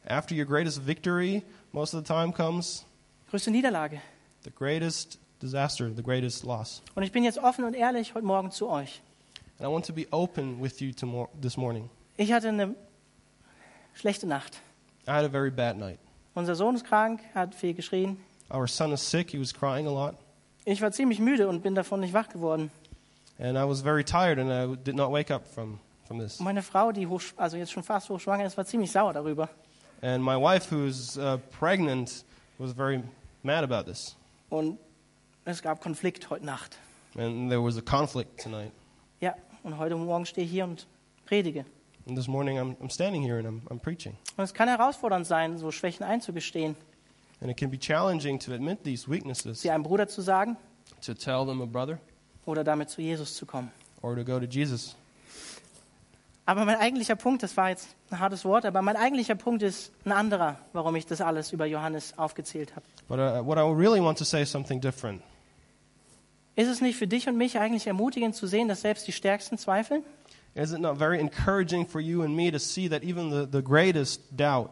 After 0.05 0.35
your 0.35 0.45
greatest 0.45 0.85
victory, 0.85 1.43
most 1.71 1.93
of 1.93 2.05
the 2.05 2.13
time 2.13 2.31
comes 2.33 2.85
größte 3.29 3.51
Niederlage. 3.51 3.99
the 4.45 4.51
greatest 4.51 5.17
disaster, 5.43 5.91
the 5.93 6.01
greatest 6.01 6.45
loss. 6.45 6.82
Und 6.95 7.03
ich 7.03 7.12
bin 7.12 7.23
jetzt 7.23 7.38
offen 7.38 7.65
und 7.65 7.75
ehrlich 7.75 8.15
heute 8.15 8.25
Morgen 8.25 8.49
zu 8.49 8.69
euch. 8.69 9.01
And 9.60 9.67
I 9.67 9.71
want 9.71 9.86
to 9.86 9.93
be 9.93 10.08
open 10.12 10.60
with 10.62 10.79
you 10.79 10.91
tomorrow, 10.93 11.29
this 11.39 11.58
morning. 11.58 11.89
Ich 12.17 12.32
hatte 12.32 12.49
eine 12.49 12.75
schlechte 13.93 14.25
Nacht. 14.25 14.60
I 15.08 15.12
had 15.12 15.25
a 15.25 15.29
very 15.29 15.51
bad 15.51 15.77
night. 15.77 15.99
Unser 16.34 16.56
Sohn 16.56 16.75
ist 16.75 16.86
krank, 16.86 17.21
hat 17.36 17.53
viel 17.53 17.73
geschrien. 17.73 18.17
Our 18.49 18.67
son 18.67 18.91
is 18.93 19.01
sick. 19.01 19.32
He 19.32 19.39
was 19.39 19.53
crying 19.53 19.86
a 19.86 19.91
lot. 19.91 20.15
Ich 20.65 20.82
war 20.82 20.91
ziemlich 20.91 21.19
müde 21.19 21.47
und 21.47 21.62
bin 21.62 21.75
davon 21.75 21.99
nicht 21.99 22.13
wach 22.13 22.29
geworden. 22.29 22.71
And 23.38 23.58
I 23.58 23.67
was 23.67 23.82
very 23.82 24.03
tired 24.03 24.39
and 24.39 24.49
I 24.49 24.75
did 24.75 24.95
not 24.95 25.12
wake 25.12 25.29
up 25.32 25.45
from, 25.45 25.79
from 26.08 26.19
this. 26.19 26.39
Meine 26.39 26.62
Frau, 26.62 26.91
die 26.91 27.08
hoch, 27.08 27.21
also 27.36 27.58
jetzt 27.58 27.71
schon 27.71 27.84
fast 27.84 28.10
hochschwanger 28.10 28.45
ist, 28.45 28.58
war 28.58 28.65
ziemlich 28.65 28.91
sauer 28.91 29.13
darüber. 29.13 29.49
And 30.01 30.23
my 30.23 30.36
wife, 30.36 30.69
who's 30.69 31.17
uh, 31.17 31.38
pregnant, 31.60 32.23
was 32.58 32.73
very 32.73 33.03
mad 33.43 33.63
about 33.63 33.89
this. 33.89 34.15
Und 34.49 34.77
es 35.45 35.62
gab 35.62 35.82
Konflikt 35.82 36.29
heute 36.29 36.45
Nacht. 36.45 36.77
And 37.15 37.49
there 37.49 37.63
was 37.63 37.77
a 37.77 37.82
conflict 37.82 38.41
tonight. 38.41 38.71
Ja, 39.19 39.36
und 39.63 39.77
heute 39.77 39.95
Morgen 39.95 40.25
stehe 40.25 40.45
ich 40.45 40.51
hier 40.51 40.63
und 40.63 40.88
predige. 41.25 41.65
And 42.08 42.17
this 42.17 42.27
morning 42.27 42.58
I'm, 42.60 42.75
I'm 42.82 42.91
standing 42.91 43.23
here 43.23 43.38
and 43.38 43.47
I'm, 43.47 43.62
I'm 43.69 43.79
preaching. 43.79 44.17
Und 44.36 44.43
es 44.43 44.53
kann 44.53 44.67
herausfordernd 44.67 45.25
sein, 45.25 45.58
so 45.58 45.71
Schwächen 45.71 46.03
einzugestehen, 46.06 46.75
And 47.41 47.51
it 47.51 47.58
can 47.58 47.69
be 47.69 47.77
challenging 47.77 48.39
to 48.39 48.53
admit 48.53 48.84
these 48.84 49.10
weaknesses, 49.10 49.62
sie 49.62 49.69
einem 49.69 49.84
Bruder 49.84 50.08
zu 50.08 50.21
sagen 50.21 50.56
to 51.06 51.13
tell 51.13 51.45
them 51.45 51.62
a 51.62 51.65
brother 51.65 51.99
oder 52.45 52.63
damit 52.63 52.89
zu 52.89 53.01
Jesus 53.01 53.36
zu 53.36 53.45
kommen. 53.45 53.71
or 54.01 54.15
to 54.15 54.23
go 54.23 54.39
to 54.39 54.45
Jesus. 54.45 54.95
Aber 56.45 56.65
mein 56.65 56.77
eigentlicher 56.77 57.15
Punkt, 57.15 57.41
das 57.41 57.56
war 57.56 57.69
jetzt 57.69 57.88
ein 58.10 58.19
hartes 58.19 58.43
Wort, 58.43 58.65
aber 58.65 58.82
mein 58.82 58.97
eigentlicher 58.97 59.36
Punkt 59.36 59.63
ist 59.63 59.93
ein 60.06 60.12
anderer, 60.12 60.58
warum 60.73 60.95
ich 60.97 61.06
das 61.06 61.21
alles 61.21 61.53
über 61.53 61.65
Johannes 61.65 62.17
aufgezählt 62.17 62.75
habe. 62.75 62.86
But 63.08 63.19
uh, 63.19 63.45
what 63.45 63.58
I 63.58 63.62
really 63.62 64.01
want 64.01 64.17
to 64.17 64.25
say 64.25 64.41
is 64.41 64.51
something 64.51 64.82
different. 64.82 65.21
Ist 66.55 66.67
es 66.67 66.81
nicht 66.81 66.97
für 66.97 67.07
dich 67.07 67.27
und 67.27 67.37
mich 67.37 67.57
eigentlich 67.57 67.87
ermutigend 67.87 68.35
zu 68.35 68.45
sehen, 68.47 68.67
dass 68.67 68.81
selbst 68.81 69.07
die 69.07 69.11
Stärksten 69.11 69.57
zweifeln? 69.57 70.03
Is 70.55 70.71
it 70.71 70.79
not 70.79 70.97
very 70.99 71.19
encouraging 71.19 71.87
for 71.87 71.99
you 71.99 72.21
and 72.21 72.35
me 72.35 72.51
to 72.51 72.59
see 72.59 72.87
that 72.87 73.03
even 73.03 73.31
the, 73.31 73.47
the 73.51 73.63
greatest 73.63 74.21
doubt, 74.31 74.69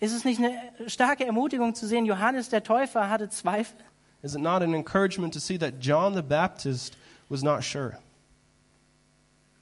Ist 0.00 0.14
es 0.14 0.24
nicht 0.24 0.38
eine 0.40 0.54
starke 0.88 1.26
Ermutigung 1.26 1.74
zu 1.74 1.86
sehen, 1.86 2.06
Johannes 2.06 2.48
der 2.48 2.62
Täufer 2.62 3.08
hatte 3.10 3.28
Zweifel? 3.30 3.76
is 4.22 4.34
it 4.34 4.40
not 4.40 4.62
an 4.62 4.74
encouragement 4.74 5.32
to 5.32 5.40
see 5.40 5.56
that 5.58 5.74
John 5.80 6.14
the 6.14 6.22
Baptist 6.22 6.96
was 7.30 7.42
not 7.42 7.62
sure? 7.64 7.98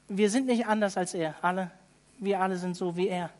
Wir 0.08 0.30
sind 0.30 0.46
nicht 0.46 0.66
anders 0.66 0.96
als 0.96 1.14
er, 1.14 1.34
alle. 1.42 1.70
Wir 2.18 2.40
alle 2.40 2.56
sind 2.56 2.76
so 2.76 2.96
wie 2.96 3.08
er, 3.08 3.30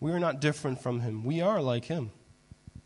We 0.00 0.10
are 0.10 0.20
not 0.20 0.40
different 0.42 0.80
from 0.80 1.00
him. 1.00 1.24
We 1.24 1.44
are 1.44 1.60
like 1.62 1.84
him, 1.84 2.10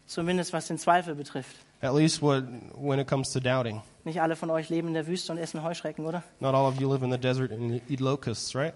zumindest 0.07 0.53
was 0.55 0.69
den 0.69 0.79
Zweifel 0.79 1.15
betrifft. 1.15 1.57
at 1.83 1.95
least 1.95 2.23
what, 2.23 2.45
when 2.75 2.99
it 2.99 3.07
comes 3.07 3.31
to 3.33 3.41
doubting. 3.41 3.83
Nicht 4.07 4.23
alle 4.23 4.37
von 4.37 4.51
euch 4.51 4.69
leben 4.69 4.87
in 4.87 4.95
der 4.95 5.09
Wüste 5.09 5.33
und 5.33 5.39
essen 5.39 5.65
Heuschrecken, 5.65 6.07
oder? 6.07 6.23
Not 6.39 6.55
all 6.55 6.65
of 6.65 6.81
you 6.81 6.89
live 6.89 7.03
in 7.03 7.11
the 7.11 7.19
desert 7.19 7.51
and 7.51 7.83
eat 7.91 7.99
locusts, 7.99 8.55
right? 8.55 8.73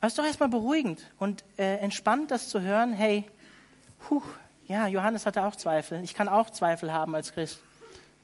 Aber 0.00 0.06
es 0.06 0.12
ist 0.12 0.18
doch 0.18 0.24
erstmal 0.24 0.50
beruhigend 0.50 1.00
und 1.18 1.42
äh, 1.56 1.76
entspannt, 1.76 2.30
das 2.30 2.50
zu 2.50 2.60
hören. 2.60 2.92
Hey, 2.92 3.24
puh, 4.00 4.20
ja, 4.68 4.86
Johannes 4.86 5.24
hatte 5.24 5.44
auch 5.44 5.56
Zweifel. 5.56 6.04
Ich 6.04 6.12
kann 6.12 6.28
auch 6.28 6.50
Zweifel 6.50 6.92
haben 6.92 7.14
als 7.14 7.32
Christ. 7.32 7.58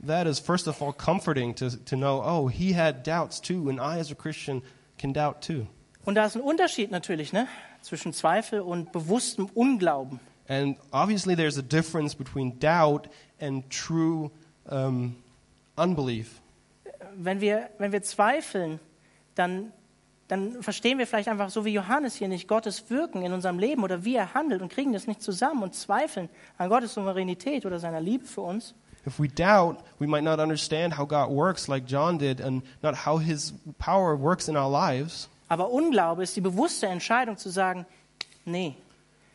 That 0.07 0.27
is, 0.27 0.39
first 0.39 0.69
of 0.69 0.83
all, 0.83 0.93
comforting 0.93 1.55
to, 1.55 1.71
to 1.71 1.97
know, 1.97 2.23
oh, 2.23 2.51
he 2.51 2.77
had 2.77 3.07
doubts 3.07 3.41
too, 3.41 3.71
and 3.71 3.79
I 3.79 3.99
as 3.99 4.13
a 4.13 4.15
Christian 4.15 4.63
can 4.99 5.15
doubt 5.15 5.41
too. 5.41 5.67
Und 6.05 6.17
da 6.17 6.27
ist 6.27 6.37
ein 6.37 6.43
Unterschied 6.43 6.91
natürlich, 6.91 7.33
ne? 7.33 7.49
Zwischen 7.81 8.13
Zweifel 8.13 8.61
und 8.61 8.93
bewusstem 8.93 9.47
Unglauben. 9.55 10.21
And 10.49 10.77
obviously, 10.91 11.35
there's 11.35 11.57
a 11.57 11.63
difference 11.63 12.15
between 12.15 12.59
doubt 12.59 13.09
and 13.41 13.65
true 13.71 14.31
um, 14.67 15.17
unbelief. 15.77 16.41
Wenn 17.15 17.41
wir, 17.41 17.71
wenn 17.79 17.93
wir 17.93 18.03
zweifeln, 18.03 18.81
dann, 19.35 19.73
dann 20.29 20.63
verstehen 20.63 20.99
wir 20.99 21.07
vielleicht 21.07 21.29
einfach 21.29 21.51
so 21.51 21.65
wie 21.65 21.73
Johannes 21.73 22.17
hier 22.17 22.29
nicht 22.29 22.49
Gottes 22.49 22.91
Wirken 22.91 23.23
in 23.23 23.33
unserem 23.33 23.59
Leben 23.59 23.85
oder 23.85 24.05
wie 24.05 24.17
er 24.17 24.35
handelt 24.35 24.63
und 24.63 24.73
kriegen 24.73 24.93
das 24.93 25.07
nicht 25.07 25.23
zusammen 25.23 25.63
und 25.63 25.75
zweifeln 25.75 26.29
an 26.59 26.69
Gottes 26.69 26.95
Souveränität 26.95 27.67
oder 27.67 27.79
seiner 27.79 28.01
Liebe 28.01 28.25
für 28.25 28.41
uns. 28.41 28.75
If 29.07 29.21
we 29.21 29.29
doubt, 29.29 29.79
we 30.01 30.07
might 30.07 30.25
not 30.25 30.41
understand 30.41 30.99
how 30.99 31.07
God 31.07 31.31
works 31.31 31.69
like 31.69 31.87
John 31.87 32.19
did 32.19 32.41
and 32.41 32.65
not 32.83 33.07
how 33.07 33.21
his 33.21 33.55
power 33.79 34.21
works 34.21 34.49
in 34.49 34.57
our 34.57 34.71
lives. 34.71 35.29
Aber 35.49 35.71
Unglaube 35.71 36.25
ist 36.25 36.35
die 36.35 36.41
bewusste 36.41 36.89
Entscheidung 36.89 37.37
zu 37.37 37.51
sagen, 37.51 37.87
nee, 38.45 38.75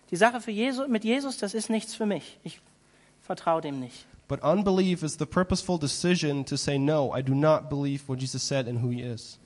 die 0.09 0.17
Sache 0.17 0.41
für 0.41 0.51
Jesus, 0.51 0.89
mit 0.89 1.05
Jesus, 1.05 1.37
das 1.37 1.53
ist 1.53 1.69
nichts 1.69 1.95
für 1.95 2.05
mich. 2.05 2.37
Ich 2.43 2.59
vertraue 3.21 3.61
dem 3.61 3.79
nicht. 3.79 4.05
But 4.31 4.43
unbelief 4.43 5.03
is 5.03 5.17
the 5.17 5.25
purposeful 5.25 5.77
decision 5.77 6.45
to 6.45 6.55
say, 6.55 6.77
no, 6.77 7.11
I 7.11 7.21
do 7.21 7.35
not 7.35 7.69
believe 7.69 8.07
what 8.07 8.21
Jesus 8.21 8.41
said 8.41 8.65
and 8.65 8.79
who 8.81 8.87
he 8.87 9.01
is. 9.01 9.37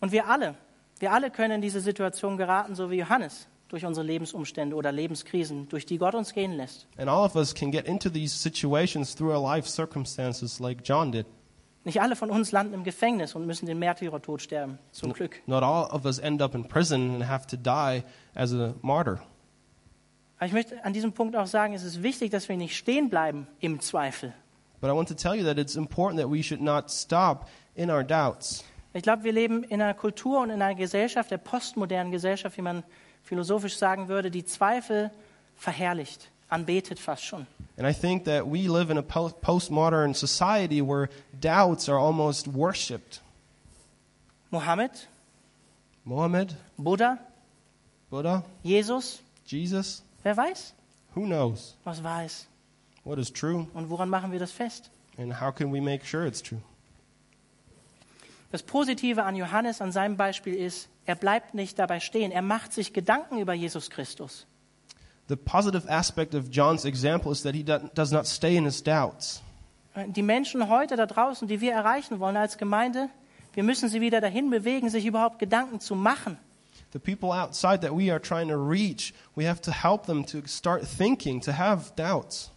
Und 0.00 0.10
wir 0.10 0.26
alle, 0.26 0.56
wir 0.98 1.12
alle 1.12 1.30
können 1.30 1.52
in 1.52 1.60
diese 1.60 1.80
Situation 1.80 2.36
geraten, 2.36 2.74
so 2.74 2.90
wie 2.90 2.98
Johannes, 2.98 3.46
durch 3.68 3.86
unsere 3.86 4.04
Lebensumstände 4.04 4.74
oder 4.74 4.90
Lebenskrisen, 4.90 5.68
durch 5.68 5.86
die 5.86 5.98
Gott 5.98 6.16
uns 6.16 6.34
gehen 6.34 6.50
lässt. 6.56 6.88
And 6.96 7.08
all 7.08 7.24
of 7.24 7.36
us 7.36 7.54
can 7.54 7.70
get 7.70 7.86
into 7.86 8.10
these 8.10 8.36
situations 8.36 9.14
through 9.14 9.30
our 9.30 9.40
life 9.40 9.68
circumstances 9.68 10.58
like 10.58 10.80
John 10.82 11.12
did. 11.12 11.26
Nicht 11.84 12.02
alle 12.02 12.16
von 12.16 12.28
uns 12.28 12.50
landen 12.50 12.74
im 12.74 12.82
Gefängnis 12.82 13.36
und 13.36 13.46
müssen 13.46 13.66
den 13.66 13.78
Märtyrertod 13.78 14.42
sterben, 14.42 14.80
zum 14.90 15.12
Glück. 15.12 15.42
Not 15.46 15.62
all 15.62 15.84
of 15.92 16.04
us 16.06 16.18
end 16.18 16.42
up 16.42 16.56
in 16.56 16.66
prison 16.66 17.14
and 17.14 17.28
have 17.28 17.46
to 17.46 17.56
die 17.56 18.02
as 18.34 18.52
a 18.52 18.74
martyr. 18.82 19.20
Aber 20.38 20.46
ich 20.46 20.52
möchte 20.52 20.84
an 20.84 20.92
diesem 20.92 21.12
Punkt 21.12 21.36
auch 21.36 21.46
sagen, 21.46 21.74
es 21.74 21.84
ist 21.84 22.02
wichtig, 22.02 22.30
dass 22.30 22.48
wir 22.48 22.56
nicht 22.56 22.76
stehen 22.76 23.08
bleiben 23.08 23.46
im 23.60 23.80
Zweifel. 23.80 24.32
But 24.80 24.90
I 24.90 24.94
want 24.94 25.08
to 25.08 25.14
tell 25.14 25.34
you 25.34 25.44
that 25.44 25.58
it's 25.58 25.76
important 25.76 26.20
that 26.20 26.30
we 26.30 26.42
should 26.42 26.60
not 26.60 26.90
stop 26.90 27.48
in 27.74 27.90
our 27.90 28.04
doubts. 28.04 28.64
Ich 28.92 29.02
glaube, 29.02 29.24
wir 29.24 29.32
leben 29.32 29.64
in 29.64 29.80
einer 29.80 29.94
Kultur 29.94 30.40
und 30.40 30.50
in 30.50 30.60
einer 30.62 30.74
Gesellschaft, 30.74 31.30
der 31.30 31.38
postmodernen 31.38 32.12
Gesellschaft, 32.12 32.56
wie 32.58 32.62
man 32.62 32.84
philosophisch 33.22 33.76
sagen 33.76 34.08
würde, 34.08 34.30
die 34.30 34.44
Zweifel 34.44 35.10
verherrlicht, 35.56 36.30
anbetet 36.48 36.98
fast 36.98 37.24
schon. 37.24 37.46
And 37.76 37.88
I 37.88 37.92
think 37.92 38.24
that 38.26 38.44
we 38.46 38.68
live 38.68 38.90
in 38.90 38.98
a 38.98 39.02
po- 39.02 39.30
postmodern 39.40 40.14
society 40.14 40.80
where 40.80 41.08
doubts 41.40 41.88
are 41.88 41.98
almost 41.98 42.54
worshipped. 42.54 43.20
Mohammed, 44.50 44.90
Mohammed, 46.04 46.54
Buddha, 46.76 47.18
Buddha, 48.10 48.44
Jesus, 48.62 49.20
Jesus, 49.46 50.02
wer 50.24 50.36
weiß, 50.36 50.74
who 51.14 51.22
knows 51.26 51.76
was 51.84 52.00
ist. 52.26 52.48
what 53.04 53.18
is 53.18 53.32
true 53.32 53.68
Und 53.74 53.88
woran 53.90 54.08
machen 54.08 54.32
wir 54.32 54.40
das 54.40 54.50
fest? 54.50 54.90
and 55.16 55.40
how 55.40 55.54
can 55.54 55.72
we 55.72 55.80
make 55.80 56.04
sure 56.04 56.26
it's 56.26 56.42
true? 56.42 56.60
Das 58.50 58.62
Positive 58.62 59.22
an 59.22 59.34
Johannes, 59.36 59.80
an 59.80 59.90
seinem 59.92 60.16
Beispiel 60.16 60.54
ist, 60.54 60.88
er 61.06 61.16
bleibt 61.16 61.54
nicht 61.54 61.78
dabei 61.78 61.98
stehen. 62.00 62.30
Er 62.30 62.42
macht 62.42 62.72
sich 62.72 62.92
Gedanken 62.92 63.38
über 63.38 63.52
Jesus 63.52 63.90
Christus. 63.90 64.46
the 65.28 65.36
positive 65.36 65.88
aspect 65.88 66.34
of 66.34 66.50
John's 66.50 66.84
example 66.84 67.32
is 67.32 67.42
that 67.42 67.54
he 67.54 67.62
do- 67.64 67.78
does 67.94 68.12
not 68.12 68.26
stay 68.26 68.56
in 68.56 68.64
his 68.64 68.82
doubts. 68.82 69.42
Die 70.08 70.22
Menschen 70.22 70.68
heute 70.68 70.96
da 70.96 71.06
draußen, 71.06 71.48
die 71.48 71.60
wir 71.60 71.72
erreichen 71.72 72.18
wollen 72.20 72.36
als 72.36 72.58
Gemeinde, 72.58 73.08
wir 73.54 73.62
müssen 73.62 73.88
sie 73.88 74.00
wieder 74.00 74.20
dahin 74.20 74.50
bewegen, 74.50 74.90
sich 74.90 75.06
überhaupt 75.06 75.38
Gedanken 75.38 75.80
zu 75.80 75.94
machen. 75.94 76.36
The 76.94 77.00
people 77.00 77.32
outside 77.32 77.80
that 77.80 77.92
we 77.92 78.08
are 78.10 78.20
trying 78.20 78.46
to 78.48 78.56
reach, 78.56 79.12
we 79.34 79.46
have 79.46 79.60
to 79.62 79.72
help 79.72 80.06
them 80.06 80.24
to 80.26 80.46
start 80.46 80.86
thinking, 80.86 81.40
to 81.40 81.52
have 81.52 81.92
doubts. 81.96 82.52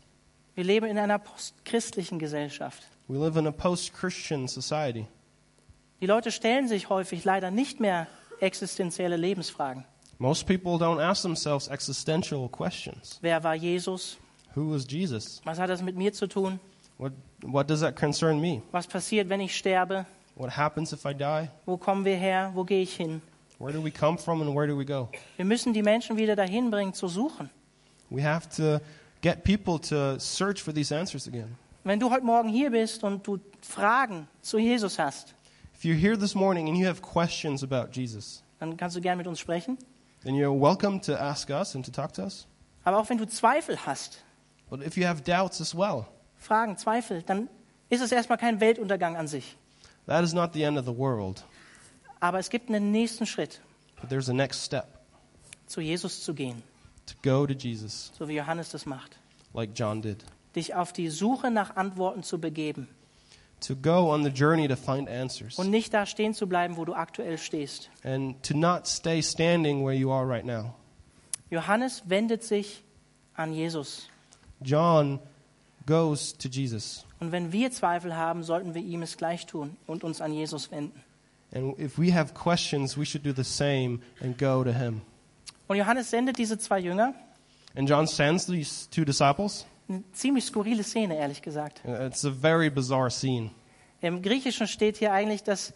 Wir 0.54 0.63
leben 0.63 0.88
in 0.88 1.00
einer 1.00 1.17
postchristlichen 1.17 2.19
Gesellschaft. 2.19 2.84
We 3.08 3.17
live 3.17 3.36
in 3.36 3.47
a 3.47 3.52
post 3.52 3.93
Christian 3.93 4.47
society. 4.47 5.08
Die 6.02 6.06
Leute 6.06 6.32
stellen 6.32 6.67
sich 6.67 6.88
häufig 6.88 7.26
leider 7.26 7.50
nicht 7.50 7.80
mehr 7.80 8.06
existenzielle 8.39 9.15
Lebensfragen. 9.17 9.86
Most 10.19 10.45
people 10.45 10.78
don't 10.78 11.02
ask 11.02 11.23
themselves 11.23 11.67
existential 11.67 12.47
questions. 12.47 13.17
Wer 13.21 13.43
war 13.43 13.56
Jesus? 13.56 14.17
Who 14.54 14.76
is 14.76 14.86
Jesus? 14.88 15.41
Was 15.45 15.58
hat 15.58 15.71
das 15.71 15.82
mit 15.82 15.95
mir 15.95 16.13
zu 16.13 16.28
tun? 16.28 16.60
What, 17.00 17.13
what 17.41 17.67
does 17.67 17.80
that 17.80 17.95
concern 17.95 18.39
me? 18.39 18.62
Was 18.71 18.86
passiert, 18.86 19.30
wenn 19.30 19.41
ich 19.41 19.58
sterbe? 19.58 20.06
What 20.36 20.56
happens 20.56 20.93
if 20.93 21.06
I 21.06 21.15
die? 21.15 21.50
Wo 21.65 21.78
kommen 21.78 22.06
wir 22.06 22.17
her? 22.17 22.52
Wo 22.54 22.63
gehe 22.63 22.84
ich 22.84 22.95
hin? 22.95 23.23
Where 23.59 23.73
do 23.73 23.81
we 23.83 23.91
come 23.91 24.17
from 24.17 24.41
and 24.41 24.55
where 24.55 24.67
do 24.67 24.77
we 24.77 24.85
go? 24.85 25.09
Wir 25.35 25.45
müssen 25.45 25.73
die 25.73 25.81
Menschen 25.81 26.17
wieder 26.17 26.35
dahin 26.35 26.69
bringen, 26.69 26.93
zu 26.93 27.07
suchen. 27.07 27.49
We 28.09 28.21
have 28.23 28.47
to 28.57 28.79
get 29.21 29.43
people 29.43 29.79
to 29.89 30.19
search 30.19 30.61
for 30.61 30.73
these 30.73 30.91
answers 30.95 31.27
again. 31.27 31.55
Wenn 31.83 31.99
du 31.99 32.09
heute 32.11 32.25
Morgen 32.25 32.49
hier 32.49 32.69
bist 32.69 33.03
und 33.03 33.25
du 33.25 33.39
Fragen 33.61 34.27
zu 34.41 34.57
Jesus 34.59 34.99
hast, 34.99 35.33
If 35.75 35.83
you're 35.83 35.95
here 35.99 36.17
this 36.17 36.33
morning 36.35 36.67
and 36.67 36.77
you 36.77 36.87
have 36.87 37.01
questions 37.01 37.63
about 37.63 37.89
Jesus, 37.93 38.43
dann 38.59 38.77
kannst 38.77 38.95
du 38.95 39.01
gern 39.01 39.17
mit 39.17 39.27
uns 39.27 39.39
sprechen. 39.39 39.77
then 40.23 40.35
you're 40.35 40.51
welcome 40.53 40.99
to 41.01 41.13
ask 41.15 41.49
us 41.49 41.75
and 41.75 41.85
to 41.85 41.91
talk 41.91 42.13
to 42.13 42.23
us. 42.23 42.45
Aber 42.83 42.97
auch 42.99 43.09
wenn 43.09 43.17
du 43.17 43.27
Zweifel 43.27 43.77
hast, 43.85 44.23
But 44.69 44.81
if 44.85 44.97
you 44.97 45.05
have 45.07 45.21
doubts 45.23 45.61
as 45.61 45.73
well, 45.75 46.05
Fragen, 46.37 46.77
Zweifel, 46.77 47.23
dann 47.23 47.47
ist 47.89 48.01
es 48.01 48.11
erstmal 48.11 48.37
kein 48.37 48.59
Weltuntergang 48.59 49.15
an 49.15 49.27
sich. 49.27 49.55
that 50.05 50.23
is 50.23 50.33
not 50.33 50.53
the 50.53 50.61
end 50.63 50.77
of 50.77 50.85
the 50.85 50.95
world. 50.95 51.43
Aber 52.19 52.39
es 52.39 52.49
gibt 52.49 52.69
einen 52.69 52.91
nächsten 52.91 53.25
Schritt, 53.25 53.62
But 54.01 54.10
there's 54.10 54.30
a 54.30 54.34
next 54.34 54.63
step 54.65 54.88
zu 55.67 55.82
Jesus 55.82 56.23
zu 56.23 56.34
gehen, 56.34 56.62
to 57.06 57.15
go 57.23 57.45
to 57.45 57.53
Jesus, 57.53 58.12
so 58.17 58.27
wie 58.27 58.36
Johannes 58.36 58.69
das 58.69 58.86
macht. 58.86 59.17
like 59.53 59.71
John 59.75 60.01
did. 60.01 60.23
Dich 60.56 60.73
auf 60.75 60.93
die 60.93 61.10
Suche 61.10 61.51
nach 61.51 61.75
Antworten 61.75 62.23
zu 62.23 62.39
begeben 62.39 62.88
To 63.62 63.75
go 63.75 64.13
on 64.13 64.23
the 64.23 64.30
journey 64.30 64.67
to 64.67 64.75
find 64.75 65.10
answers. 65.10 65.58
und 65.58 65.71
nicht 65.71 65.91
da 65.93 66.06
stehen 66.06 66.36
zu 66.36 66.47
bleiben, 66.47 66.77
wo 66.77 66.86
du 66.86 66.93
aktuell 66.93 67.38
stehst. 67.39 67.89
And 68.03 68.41
to 68.43 68.56
not 68.56 68.86
stay 68.88 69.21
standing 69.23 69.84
where 69.84 69.95
you 69.95 70.12
are 70.12 70.27
right 70.30 70.45
now. 70.45 70.75
Johannes 71.49 72.03
wendet 72.06 72.43
sich 72.43 72.84
an 73.36 73.53
Jesus. 73.53 74.10
John 74.62 75.19
goes 75.88 76.38
to 76.38 76.49
Jesus. 76.49 77.03
Und 77.19 77.32
wenn 77.32 77.51
wir 77.51 77.71
Zweifel 77.71 78.15
haben, 78.15 78.43
sollten 78.43 78.75
wir 78.75 78.82
ihm 78.84 79.01
es 79.01 79.17
gleich 79.17 79.45
tun 79.47 79.75
und 79.88 80.03
uns 80.03 80.21
an 80.21 80.34
Jesus 80.34 80.69
wenden. 80.71 81.01
And 81.53 81.79
if 81.79 81.97
we 81.97 82.13
have 82.13 82.33
questions, 82.33 82.97
we 82.97 83.05
should 83.05 83.23
do 83.23 83.33
the 83.33 83.43
same 83.43 83.99
and 84.21 84.38
go 84.38 84.63
to 84.63 84.71
him. 84.71 85.01
Und 85.67 85.77
Johannes 85.77 86.10
sendet 86.10 86.38
diese 86.38 86.57
zwei 86.57 86.79
Jünger. 86.79 87.13
And 87.75 87.89
John 87.89 88.07
sends 88.07 88.45
these 88.47 88.89
two 88.89 89.05
disciples. 89.05 89.65
Eine 89.89 90.03
ziemlich 90.12 90.45
skurrile 90.45 90.83
Szene, 90.83 91.17
ehrlich 91.17 91.41
gesagt. 91.41 91.81
Uh, 91.86 92.05
It's 92.05 92.25
a 92.25 92.31
very 92.31 92.69
bizarre 92.69 93.10
scene. 93.10 93.51
Im 94.01 94.21
Griechischen 94.21 94.67
steht 94.67 94.97
hier 94.97 95.13
eigentlich, 95.13 95.43
dass, 95.43 95.73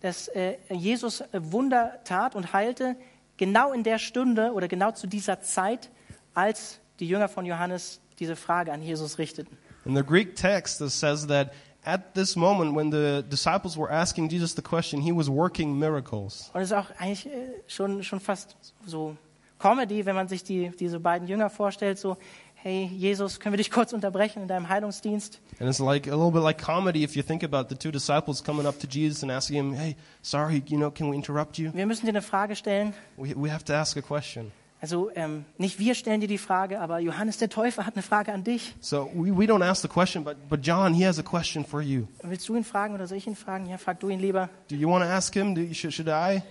dass 0.00 0.28
äh, 0.28 0.56
Jesus 0.70 1.22
Wunder 1.32 2.00
tat 2.04 2.34
und 2.34 2.52
heilte, 2.52 2.96
genau 3.36 3.72
in 3.72 3.82
der 3.82 3.98
Stunde 3.98 4.52
oder 4.52 4.68
genau 4.68 4.90
zu 4.90 5.06
dieser 5.06 5.40
Zeit, 5.40 5.90
als 6.34 6.80
die 7.00 7.08
Jünger 7.08 7.28
von 7.28 7.46
Johannes 7.46 8.00
diese 8.18 8.36
Frage 8.36 8.72
an 8.72 8.82
Jesus 8.82 9.18
richteten. 9.18 9.56
In 9.84 9.96
the 9.96 10.02
Greek 10.02 10.36
text, 10.36 10.80
it 10.80 10.90
says 10.90 11.26
that 11.26 11.52
at 11.84 12.14
this 12.14 12.36
moment, 12.36 12.74
when 12.74 12.90
the 12.90 13.24
disciples 13.28 13.76
were 13.76 13.90
asking 13.90 14.28
Jesus 14.28 14.54
the 14.54 14.62
question, 14.62 15.00
he 15.00 15.12
was 15.12 15.28
working 15.28 15.78
miracles. 15.78 16.50
Und 16.54 16.62
es 16.62 16.70
ist 16.70 16.76
auch 16.76 16.90
eigentlich 16.98 17.26
äh, 17.26 17.62
schon, 17.66 18.02
schon 18.02 18.20
fast 18.20 18.56
so 18.86 19.16
Comedy, 19.58 20.04
wenn 20.04 20.16
man 20.16 20.26
sich 20.28 20.42
die, 20.42 20.70
diese 20.70 20.98
beiden 20.98 21.28
Jünger 21.28 21.48
vorstellt, 21.48 21.98
so, 21.98 22.16
hey 22.54 22.90
Jesus, 22.92 23.38
können 23.38 23.52
wir 23.52 23.58
dich 23.58 23.70
kurz 23.70 23.92
unterbrechen 23.92 24.42
in 24.42 24.48
deinem 24.48 24.68
Heilungsdienst? 24.68 25.40
And 25.60 25.68
it's 25.68 25.78
like 25.78 26.08
a 26.08 26.16
little 26.16 26.32
bit 26.32 26.42
like 26.42 26.58
comedy 26.58 27.04
if 27.04 27.14
you 27.14 27.22
think 27.22 27.44
about 27.44 27.68
the 27.68 27.76
two 27.76 27.90
disciples 27.92 28.42
coming 28.42 28.66
up 28.66 28.78
to 28.80 28.88
Jesus 28.88 29.22
and 29.22 29.30
asking 29.30 29.56
him, 29.56 29.72
Hey, 29.74 29.96
sorry, 30.22 30.62
you 30.66 30.76
know, 30.76 30.90
can 30.90 31.08
we 31.08 31.16
interrupt 31.16 31.58
you? 31.58 31.72
Wir 31.72 31.86
müssen 31.86 32.06
dir 32.06 32.10
eine 32.10 32.22
Frage 32.22 32.56
stellen. 32.56 32.92
We, 33.16 33.34
we 33.36 33.50
have 33.50 33.64
to 33.64 33.72
ask 33.72 33.96
a 33.96 34.02
question. 34.02 34.52
Also 34.82 35.12
ähm, 35.14 35.44
nicht 35.58 35.78
wir 35.78 35.94
stellen 35.94 36.20
dir 36.20 36.26
die 36.26 36.38
Frage, 36.38 36.80
aber 36.80 36.98
Johannes 36.98 37.38
der 37.38 37.48
Täufer 37.48 37.86
hat 37.86 37.94
eine 37.94 38.02
Frage 38.02 38.32
an 38.32 38.42
dich. 38.42 38.74
So 38.80 39.08
we, 39.14 39.30
we 39.30 39.44
don't 39.44 39.64
ask 39.64 39.80
the 39.80 39.86
question, 39.88 40.24
but, 40.24 40.36
but 40.48 40.58
John, 40.60 40.92
he 40.92 41.06
has 41.06 41.20
a 41.20 41.22
question 41.22 41.64
for 41.64 41.80
you. 41.80 42.08
Willst 42.24 42.48
du 42.48 42.56
ihn 42.56 42.64
fragen 42.64 42.92
oder 42.92 43.06
soll 43.06 43.18
ich 43.18 43.28
ihn 43.28 43.36
fragen? 43.36 43.66
Ja, 43.68 43.78
frag 43.78 44.00
du 44.00 44.08
ihn 44.08 44.18
lieber. 44.18 44.48
Do 44.68 44.74
you 44.74 44.90
want 44.90 45.04
to 45.04 45.08
ask 45.08 45.32
him? 45.32 45.54
Do 45.54 45.60
you, 45.60 45.72
should, 45.72 45.94
should 45.94 46.08
I? 46.08 46.42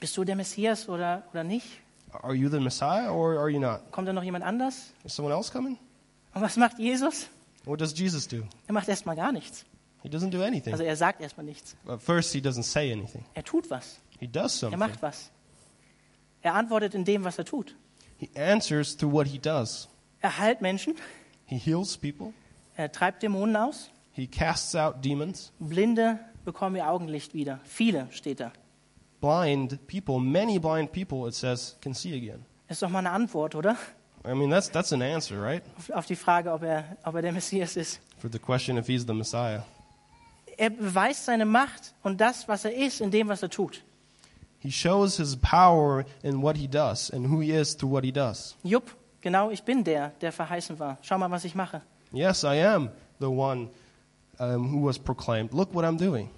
Bist 0.00 0.14
du 0.18 0.24
der 0.24 0.36
Messias 0.36 0.86
oder, 0.86 1.22
oder 1.32 1.42
nicht? 1.42 1.66
Are 2.12 2.34
you 2.34 2.50
the 2.50 2.60
Messiah 2.60 3.10
or 3.10 3.38
are 3.38 3.48
you 3.48 3.58
not? 3.58 3.90
Kommt 3.90 4.06
da 4.06 4.12
noch 4.12 4.22
jemand 4.22 4.44
anders? 4.44 4.92
Is 5.04 5.16
someone 5.16 5.34
else 5.34 5.50
coming? 5.50 5.78
Und 6.34 6.42
was 6.42 6.58
macht 6.58 6.78
Jesus? 6.78 7.26
What 7.64 7.80
does 7.80 7.98
Jesus 7.98 8.28
do? 8.28 8.42
Er 8.66 8.74
macht 8.74 8.86
erstmal 8.88 9.16
gar 9.16 9.32
nichts. 9.32 9.64
He 10.02 10.10
doesn't 10.10 10.30
do 10.30 10.42
anything. 10.42 10.74
Also 10.74 10.84
er 10.84 10.96
sagt 10.96 11.22
erstmal 11.22 11.46
nichts. 11.46 11.74
At 11.86 12.02
first, 12.02 12.34
he 12.34 12.40
doesn't 12.40 12.64
say 12.64 12.92
anything. 12.92 13.24
Er 13.32 13.44
tut 13.44 13.70
was. 13.70 13.98
He 14.18 14.26
does 14.26 14.56
Er 14.62 14.70
something. 14.70 14.78
macht 14.78 15.00
was. 15.00 15.30
Er 16.42 16.54
antwortet 16.54 16.94
in 16.94 17.04
dem, 17.04 17.24
was 17.24 17.38
er 17.38 17.44
tut. 17.44 17.74
He 18.16 18.28
answers 18.34 18.96
through 18.96 19.12
what 19.12 19.26
he 19.26 19.38
does. 19.38 19.88
Er 20.20 20.38
heilt 20.38 20.60
Menschen. 20.60 20.94
He 21.46 21.56
heals 21.56 21.96
people. 21.96 22.32
Er 22.76 22.92
treibt 22.92 23.22
Dämonen 23.22 23.56
aus. 23.56 23.90
He 24.12 24.26
casts 24.26 24.74
out 24.74 25.04
demons. 25.04 25.52
Blinde 25.58 26.18
bekommen 26.44 26.76
ihr 26.76 26.88
Augenlicht 26.88 27.34
wieder. 27.34 27.60
Viele 27.64 28.08
steht 28.10 28.40
da. 28.40 28.52
Blind 29.20 29.86
people, 29.86 30.18
many 30.18 30.58
blind 30.58 30.92
people, 30.92 31.28
it 31.28 31.34
says, 31.34 31.76
can 31.80 31.94
see 31.94 32.14
again. 32.16 32.44
Ist 32.68 32.82
doch 32.82 32.88
mal 32.88 33.00
eine 33.00 33.10
Antwort, 33.10 33.54
oder? 33.54 33.76
I 34.24 34.34
mean, 34.34 34.50
that's, 34.50 34.70
that's 34.70 34.92
an 34.92 35.02
answer, 35.02 35.42
right? 35.42 35.62
Auf, 35.92 36.06
die 36.06 36.16
Frage, 36.16 36.52
ob 36.52 36.62
er, 36.62 36.96
ob 37.04 37.14
er 37.14 37.22
der 37.22 37.32
Messias 37.32 37.76
ist. 37.76 38.00
For 38.18 38.30
the 38.30 38.38
question 38.38 38.76
if 38.76 38.86
he's 38.86 39.06
the 39.06 39.14
Messiah. 39.14 39.64
Er 40.56 40.70
beweist 40.70 41.24
seine 41.24 41.46
Macht 41.46 41.94
und 42.02 42.20
das, 42.20 42.46
was 42.46 42.64
er 42.64 42.74
ist, 42.74 43.00
in 43.00 43.10
dem, 43.10 43.28
was 43.28 43.42
er 43.42 43.48
tut. 43.48 43.82
He 44.60 44.70
shows 44.70 45.16
his 45.16 45.36
power 45.36 46.04
in 46.22 46.42
what 46.42 46.56
he 46.56 46.68
does 46.68 47.10
and 47.10 47.26
who 47.26 47.40
he 47.40 47.50
is 47.50 47.74
through 47.74 47.92
what 47.92 48.04
he 48.04 48.12
does. 48.12 48.56
Jupp, 48.62 48.90
genau, 49.22 49.50
ich 49.50 49.62
bin 49.62 49.84
der, 49.84 50.12
der 50.20 50.32
verheißen 50.32 50.78
war. 50.78 50.98
Schau 51.02 51.18
mal, 51.18 51.30
was 51.30 51.44
ich 51.44 51.54
mache. 51.54 51.82
Yes, 52.12 52.44
I 52.44 52.62
am 52.62 52.90
the 53.20 53.26
one 53.26 53.70
um, 54.38 54.70
who 54.70 54.86
was 54.86 54.98
proclaimed. 54.98 55.52
Look 55.54 55.74
what 55.74 55.84
I'm 55.84 55.96
doing. 55.98 56.28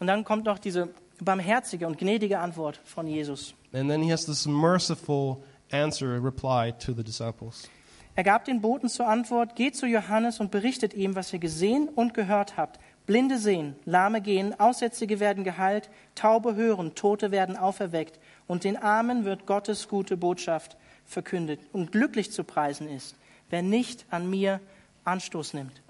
Und 0.00 0.08
dann 0.08 0.24
kommt 0.24 0.44
noch 0.44 0.58
diese 0.58 0.88
barmherzige 1.20 1.86
und 1.86 1.98
gnädige 1.98 2.38
Antwort 2.38 2.80
von 2.84 3.06
Jesus. 3.06 3.54
And 3.72 3.88
then 3.88 4.02
he 4.02 4.12
has 4.12 4.26
this 4.26 4.46
merciful 4.46 5.42
answer, 5.70 6.22
reply 6.22 6.72
to 6.72 6.92
the 6.92 7.02
disciples. 7.02 7.68
Er 8.16 8.24
gab 8.24 8.44
den 8.44 8.60
Boten 8.60 8.88
zur 8.88 9.08
Antwort, 9.08 9.56
geht 9.56 9.74
zu 9.74 9.86
Johannes 9.86 10.38
und 10.38 10.50
berichtet 10.50 10.94
ihm, 10.94 11.16
was 11.16 11.32
ihr 11.32 11.40
gesehen 11.40 11.88
und 11.88 12.14
gehört 12.14 12.56
habt. 12.56 12.78
Blinde 13.06 13.38
sehen, 13.38 13.76
Lahme 13.84 14.22
gehen, 14.22 14.58
Aussätzige 14.58 15.20
werden 15.20 15.44
geheilt, 15.44 15.90
Taube 16.14 16.54
hören, 16.54 16.94
Tote 16.94 17.30
werden 17.30 17.56
auferweckt 17.56 18.18
und 18.46 18.64
den 18.64 18.78
Armen 18.78 19.26
wird 19.26 19.46
Gottes 19.46 19.88
gute 19.88 20.16
Botschaft 20.16 20.76
verkündet. 21.04 21.60
Und 21.72 21.92
glücklich 21.92 22.32
zu 22.32 22.44
preisen 22.44 22.88
ist, 22.88 23.14
wer 23.50 23.62
nicht 23.62 24.06
an 24.10 24.30
mir 24.30 24.60
Anstoß 25.04 25.52
nimmt. 25.52 25.82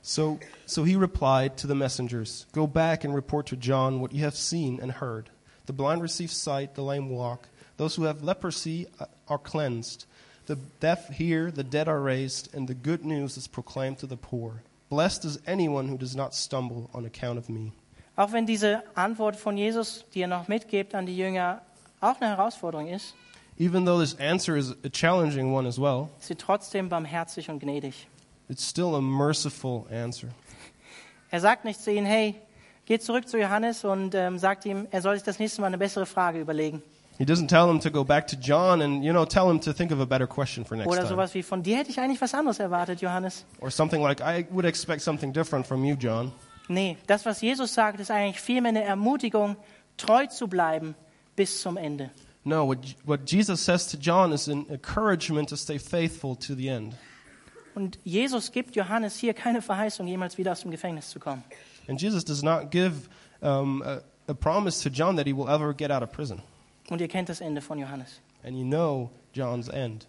So, 0.00 0.38
so 0.66 0.84
he 0.84 0.96
replied 0.96 1.56
to 1.56 1.66
the 1.66 1.74
messengers 1.74 2.46
Go 2.52 2.66
back 2.66 3.04
and 3.04 3.14
report 3.14 3.46
to 3.48 3.56
John 3.56 4.00
what 4.00 4.12
you 4.12 4.24
have 4.24 4.36
seen 4.36 4.80
and 4.80 5.00
heard. 5.00 5.30
The 5.66 5.72
blind 5.72 6.02
receive 6.02 6.30
sight, 6.30 6.74
the 6.74 6.82
lame 6.82 7.08
walk, 7.08 7.48
those 7.78 7.96
who 7.96 8.04
have 8.04 8.22
leprosy 8.22 8.86
uh, 9.00 9.06
are 9.28 9.38
cleansed, 9.38 10.04
the 10.46 10.56
deaf 10.80 11.08
hear, 11.08 11.50
the 11.50 11.64
dead 11.64 11.88
are 11.88 12.00
raised, 12.00 12.54
and 12.54 12.68
the 12.68 12.74
good 12.74 13.04
news 13.04 13.38
is 13.38 13.48
proclaimed 13.48 13.98
to 13.98 14.06
the 14.06 14.18
poor. 14.18 14.62
Blessed 14.94 15.24
is 15.24 15.40
anyone 15.44 15.88
who 15.88 15.98
does 15.98 16.14
not 16.14 16.34
stumble 16.34 16.88
on 16.94 17.04
account 17.04 17.36
of 17.36 17.48
me. 17.48 17.72
Auch 18.14 18.30
wenn 18.30 18.46
diese 18.46 18.84
Antwort 18.94 19.34
von 19.34 19.56
Jesus, 19.56 20.04
die 20.14 20.20
er 20.20 20.28
noch 20.28 20.46
mitgibt 20.46 20.94
an 20.94 21.04
die 21.04 21.16
Jünger, 21.16 21.62
auch 22.00 22.20
eine 22.20 22.30
Herausforderung 22.36 22.86
ist, 22.86 23.14
Even 23.58 23.84
though 23.84 23.98
this 24.00 24.16
answer 24.20 24.56
is 24.56 24.70
a 24.84 24.88
challenging 24.88 25.52
one 25.52 25.66
as 25.66 25.80
well, 25.80 26.08
ist 26.20 26.28
sie 26.28 26.36
trotzdem 26.36 26.88
barmherzig 26.88 27.50
und 27.50 27.58
gnädig. 27.58 28.06
it's 28.48 28.64
still 28.68 28.94
a 28.94 29.00
merciful 29.00 29.84
answer. 29.90 30.28
Er 31.30 31.40
sagt 31.40 31.64
nicht 31.64 31.80
zu 31.80 31.90
ihnen, 31.90 32.06
hey, 32.06 32.36
geht 32.86 33.02
zurück 33.02 33.28
zu 33.28 33.36
Johannes 33.36 33.84
und 33.84 34.14
ähm, 34.14 34.38
sagt 34.38 34.64
ihm, 34.64 34.86
er 34.92 35.02
soll 35.02 35.16
sich 35.16 35.24
das 35.24 35.40
nächste 35.40 35.60
Mal 35.60 35.68
eine 35.68 35.78
bessere 35.78 36.06
Frage 36.06 36.40
überlegen. 36.40 36.82
He 37.16 37.24
doesn't 37.24 37.48
tell 37.48 37.70
him 37.70 37.78
to 37.80 37.90
go 37.90 38.02
back 38.02 38.26
to 38.28 38.36
John 38.36 38.82
and, 38.82 39.04
you 39.04 39.12
know, 39.12 39.24
tell 39.24 39.48
him 39.48 39.60
to 39.60 39.72
think 39.72 39.92
of 39.92 40.00
a 40.00 40.06
better 40.06 40.26
question 40.26 40.64
for 40.64 40.76
next 40.76 40.88
Oder 40.88 41.04
time. 41.04 41.28
wie, 41.32 41.42
von 41.42 41.62
dir 41.62 41.76
hätte 41.76 41.90
ich 41.90 42.00
eigentlich 42.00 42.20
was 42.20 42.34
anderes 42.34 42.58
erwartet, 42.58 43.00
Johannes. 43.00 43.44
Or 43.60 43.70
something 43.70 44.02
like, 44.02 44.20
I 44.20 44.46
would 44.50 44.64
expect 44.64 45.02
something 45.02 45.32
different 45.32 45.66
from 45.66 45.84
you, 45.84 45.94
John. 45.94 46.32
Nee, 46.68 46.96
das, 47.06 47.24
was 47.24 47.40
Jesus 47.40 47.72
sagt, 47.72 48.00
ist 48.00 48.10
eigentlich 48.10 48.40
vielmehr 48.40 48.70
eine 48.70 48.82
Ermutigung, 48.82 49.56
treu 49.96 50.26
zu 50.26 50.48
bleiben 50.48 50.96
bis 51.36 51.60
zum 51.60 51.76
Ende. 51.76 52.10
No, 52.44 52.66
what, 52.66 52.78
what 53.04 53.30
Jesus 53.30 53.64
says 53.64 53.86
to 53.86 53.96
John 53.96 54.32
is 54.32 54.48
an 54.48 54.66
encouragement 54.68 55.48
to 55.50 55.56
stay 55.56 55.78
faithful 55.78 56.36
to 56.36 56.54
the 56.54 56.68
end. 56.68 56.94
Und 57.74 57.98
Jesus 58.04 58.52
gibt 58.52 58.76
Johannes 58.76 59.16
hier 59.16 59.34
keine 59.34 59.62
Verheißung, 59.62 60.06
jemals 60.06 60.36
wieder 60.36 60.52
aus 60.52 60.60
dem 60.60 60.70
Gefängnis 60.70 61.10
zu 61.10 61.18
kommen. 61.18 61.42
And 61.88 62.00
Jesus 62.00 62.24
does 62.24 62.42
not 62.42 62.70
give 62.70 63.08
um, 63.40 63.82
a, 63.82 64.00
a 64.28 64.34
promise 64.34 64.82
to 64.82 64.88
John 64.88 65.16
that 65.16 65.26
he 65.26 65.32
will 65.32 65.48
ever 65.48 65.72
get 65.72 65.90
out 65.90 66.02
of 66.02 66.10
prison. 66.12 66.42
Und 66.90 67.00
ihr 67.00 67.08
kennt 67.08 67.28
das 67.28 67.40
Ende 67.40 67.60
von 67.60 67.78
Johannes. 67.78 68.20
And 68.44 68.56
you 68.56 68.64
know 68.64 69.10
John's 69.32 69.68
end. 69.68 70.06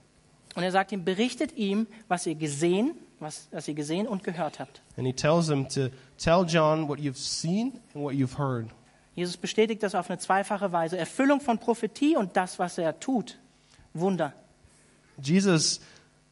Und 0.56 0.64
er 0.64 0.72
sagt 0.72 0.92
ihm, 0.92 1.04
berichtet 1.04 1.56
ihm, 1.58 1.88
was 2.08 2.26
ihr 2.26 2.36
gesehen, 2.36 2.96
was, 3.20 3.48
was 3.52 3.68
ihr 3.68 3.74
gesehen 3.74 4.08
und 4.08 4.24
gehört 4.24 4.60
habt. 4.60 4.82
And 4.98 5.06
he 5.06 5.14
tells 5.14 5.48
him 5.48 5.68
to 5.70 5.90
tell 6.18 6.46
John 6.46 6.88
what 6.88 7.00
you've 7.00 7.18
seen 7.18 7.80
and 7.94 8.04
what 8.04 8.14
you've 8.14 8.38
heard. 8.38 8.68
Jesus 9.16 9.38
bestätigt 9.38 9.82
das 9.84 9.96
auf 9.96 10.10
eine 10.10 10.20
zweifache 10.20 10.72
Weise. 10.72 10.98
Erfüllung 10.98 11.40
von 11.40 11.58
Prophetie 11.58 12.18
und 12.18 12.36
das, 12.36 12.60
was 12.60 12.78
er 12.78 13.00
tut. 13.00 13.38
Wunder. 13.94 14.34
Jesus 15.22 15.80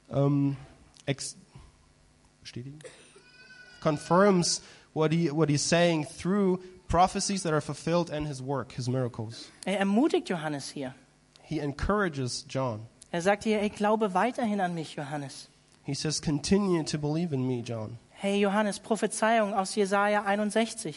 um, 0.10 0.58
bestätigen? 2.42 2.80
confirms 3.84 4.62
what, 4.94 5.12
he, 5.12 5.30
what 5.30 5.50
he's 5.50 5.62
saying 5.62 6.06
through 6.06 6.62
prophecies 6.94 7.42
that 7.42 7.52
are 7.52 7.62
fulfilled 7.62 8.12
and 8.12 8.28
his 8.28 8.40
work, 8.40 8.74
his 8.74 8.88
miracles. 8.88 9.50
Er 9.66 9.80
ermutigt 9.80 10.30
Johannes 10.30 10.70
hier. 10.70 10.94
He 11.42 11.60
encourages 11.60 12.46
John. 12.48 12.86
Er 13.12 13.22
sagt 13.22 13.46
hier, 13.46 13.60
ey, 13.62 13.70
glaube 13.70 14.14
weiterhin 14.14 14.62
an 14.62 14.76
mich, 14.76 14.96
Johannes. 14.96 15.50
He 15.84 15.96
says, 15.96 16.22
Continue 16.22 16.84
to 16.84 17.00
believe 17.00 17.34
in 17.34 17.48
me, 17.48 17.64
John. 17.64 17.98
Hey, 18.12 18.40
Johannes, 18.40 18.80
Prophezeiung 18.80 19.54
aus 19.54 19.76
Jesaja 19.76 20.24
61, 20.24 20.94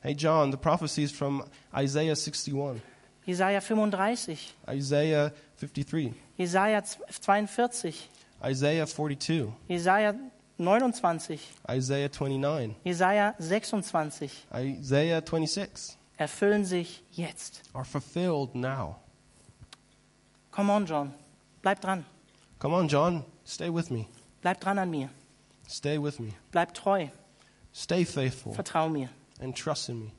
Hey, 0.00 0.14
John, 0.14 0.50
the 0.50 0.56
prophecies 0.56 1.12
from 1.12 1.44
Isaiah 1.72 2.16
61, 2.16 2.82
Jesaja 3.24 3.62
35, 3.62 4.54
Isaiah 4.68 5.32
53, 5.56 6.14
Jesaja 6.36 6.82
42, 7.08 8.08
Isaiah 8.44 8.86
42, 8.86 9.52
Jesaja 9.70 10.31
29, 10.62 11.40
Isaiah 11.70 12.08
29, 12.10 12.76
Jesaja 12.84 13.34
26 13.38 14.46
Isaiah 14.54 15.20
26 15.24 15.96
erfüllen 16.16 16.64
sich 16.64 17.02
jetzt. 17.12 17.62
are 17.74 17.84
fulfilled 17.84 18.54
now. 18.54 18.96
Come 20.50 20.70
on, 20.72 20.86
John. 20.86 21.12
Bleib 21.62 21.80
dran. 21.80 22.04
Come 22.58 22.74
on, 22.76 22.88
John, 22.88 23.24
stay 23.44 23.68
with 23.72 23.90
me. 23.90 24.06
Bleib 24.40 24.60
dran 24.60 24.78
an 24.78 24.90
mir. 24.90 25.08
Stay 25.68 25.98
with 25.98 26.18
me. 26.20 26.32
Bleib 26.50 26.74
treu. 26.74 27.08
Stay 27.74 28.04
faithful 28.04 28.52
Vertrau 28.52 28.88
mir. 28.88 29.08
and 29.40 29.56
trust 29.56 29.88
in 29.88 29.98
me, 29.98 30.10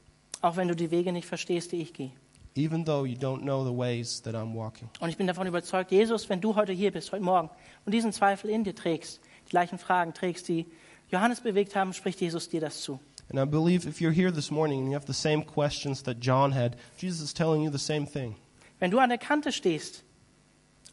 Auch 0.41 0.55
wenn 0.57 0.67
du 0.67 0.75
die 0.75 0.89
Wege 0.91 1.11
nicht 1.11 1.27
verstehst, 1.27 1.71
die 1.71 1.81
ich 1.81 1.93
gehe. 1.93 2.11
even 2.55 2.83
though 2.85 3.05
you 3.05 3.15
don't 3.17 3.41
know 3.41 3.63
the 3.63 3.71
ways 3.75 4.21
that 4.23 4.33
I'm 4.35 4.53
walking. 4.55 4.89
Und 4.99 5.09
ich 5.09 5.17
bin 5.17 5.27
davon 5.27 5.45
überzeugt, 5.47 5.91
Jesus, 5.91 6.27
wenn 6.29 6.41
du 6.41 6.55
heute 6.55 6.71
hier 6.73 6.91
bist, 6.91 7.11
heute 7.11 7.23
Morgen, 7.23 7.49
und 7.85 7.93
diesen 7.93 8.11
Zweifel 8.11 8.49
in 8.49 8.63
dir 8.63 8.75
trägst, 8.75 9.19
gleichen 9.53 9.77
Fragen 9.77 10.15
trägst, 10.15 10.47
die 10.47 10.65
Johannes 11.11 11.41
bewegt 11.41 11.75
haben, 11.75 11.93
spricht 11.93 12.19
Jesus 12.21 12.49
dir 12.49 12.59
das 12.59 12.81
zu. 12.81 12.99
And 13.29 13.39
I 13.39 13.45
believe 13.45 13.87
if 13.87 13.99
you're 14.01 14.11
here 14.11 14.33
this 14.33 14.49
morning 14.49 14.79
and 14.81 14.87
you 14.89 14.95
have 14.95 15.05
the 15.05 15.13
same 15.13 15.43
questions 15.45 16.01
that 16.03 16.17
John 16.21 16.51
had, 16.55 16.75
Jesus 16.97 17.21
is 17.21 17.33
telling 17.35 17.61
you 17.63 17.71
the 17.71 17.77
same 17.77 18.07
thing. 18.07 18.35
Wenn 18.79 18.89
du 18.89 18.97
an 18.97 19.09
der 19.09 19.19
Kante 19.19 19.51
stehst, 19.51 20.03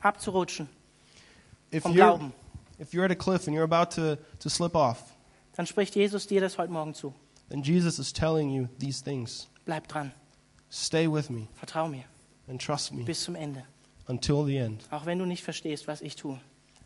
abzurutschen 0.00 0.68
If 1.72 1.82
vom 1.84 1.92
you're, 1.92 1.96
Glauben, 2.18 2.32
if 2.78 2.92
you're 2.92 3.04
at 3.04 3.10
a 3.10 3.14
cliff 3.14 3.46
and 3.46 3.56
you're 3.56 3.64
about 3.64 3.90
to, 3.96 4.16
to 4.40 4.48
slip 4.50 4.74
off, 4.74 5.02
dann 5.56 5.66
spricht 5.66 5.96
Jesus 5.96 6.26
dir 6.26 6.40
das 6.42 6.58
heute 6.58 6.72
Morgen 6.72 6.92
zu. 6.94 7.14
then 7.48 7.62
Jesus 7.62 7.98
is 7.98 8.12
telling 8.12 8.50
you 8.50 8.68
these 8.78 9.02
things. 9.02 9.48
Bleib 9.64 9.88
dran. 9.88 10.12
Stay 10.70 11.08
with 11.10 11.30
me 11.30 11.48
Vertrau 11.54 11.88
mir 11.88 12.04
and 12.46 12.60
trust 12.60 12.92
me 12.92 13.04
bis 13.04 13.24
zum 13.24 13.34
Ende. 13.36 13.64
until 14.06 14.44
the 14.44 14.56
end, 14.58 14.84
Auch 14.90 15.06
wenn 15.06 15.18
du 15.18 15.24
nicht 15.26 15.42
verstehst, 15.42 15.88
was 15.88 16.00
ich 16.02 16.14
tue. 16.16 16.38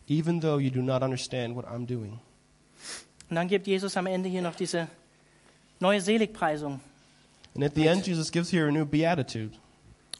Even 0.07 0.41
though 0.41 0.59
you 0.59 0.69
do 0.69 0.81
not 0.81 1.01
understand 1.01 1.55
what 1.55 1.65
I'm 1.65 1.85
doing. 1.85 2.19
Und 3.29 3.35
dann 3.35 3.47
gibt 3.47 3.67
Jesus 3.67 3.97
am 3.97 4.05
Ende 4.05 4.29
hier 4.29 4.41
noch 4.41 4.55
diese 4.55 4.87
neue 5.79 6.01
Seligpreisung. 6.01 6.79
And 7.55 7.63
at 7.63 7.73
the 7.75 7.87
end, 7.87 8.05
Jesus 8.05 8.31
gives 8.31 8.51
here 8.51 8.67
a 8.67 8.71
new 8.71 8.85
beatitude. 8.85 9.51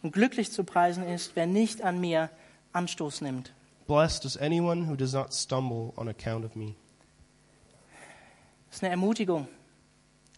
Und 0.01 0.13
glücklich 0.13 0.51
zu 0.51 0.63
preisen 0.63 1.05
ist, 1.07 1.35
wer 1.35 1.45
nicht 1.45 1.81
an 1.81 1.99
mir 1.99 2.29
Anstoß 2.73 3.21
nimmt. 3.21 3.51
Blessed 3.87 4.25
is 4.25 4.37
anyone 4.37 4.87
who 4.89 4.95
does 4.95 5.13
not 5.13 5.33
stumble 5.33 5.93
on 5.95 6.07
account 6.07 6.45
of 6.45 6.55
me. 6.55 6.75
Das 8.67 8.77
ist 8.77 8.83
eine 8.83 8.91
Ermutigung. 8.91 9.47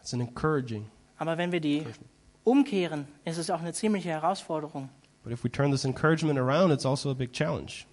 It's 0.02 0.14
an 0.14 0.22
encouraging. 0.22 0.86
Aber 1.18 1.38
wenn 1.38 1.52
wir 1.52 1.60
die 1.60 1.86
umkehren, 2.44 3.08
ist 3.26 3.38
es 3.38 3.50
auch 3.50 3.60
eine 3.60 3.74
ziemliche 3.74 4.10
Herausforderung. 4.10 4.90
But 5.24 5.34
if 5.34 5.44
we 5.44 5.52
turn 5.52 5.72
this 5.72 5.86
encouragement 5.86 6.38
around, 6.38 6.72
it's 6.72 6.86
also 6.86 7.10
a 7.10 7.14
big 7.14 7.34
challenge. 7.34 7.86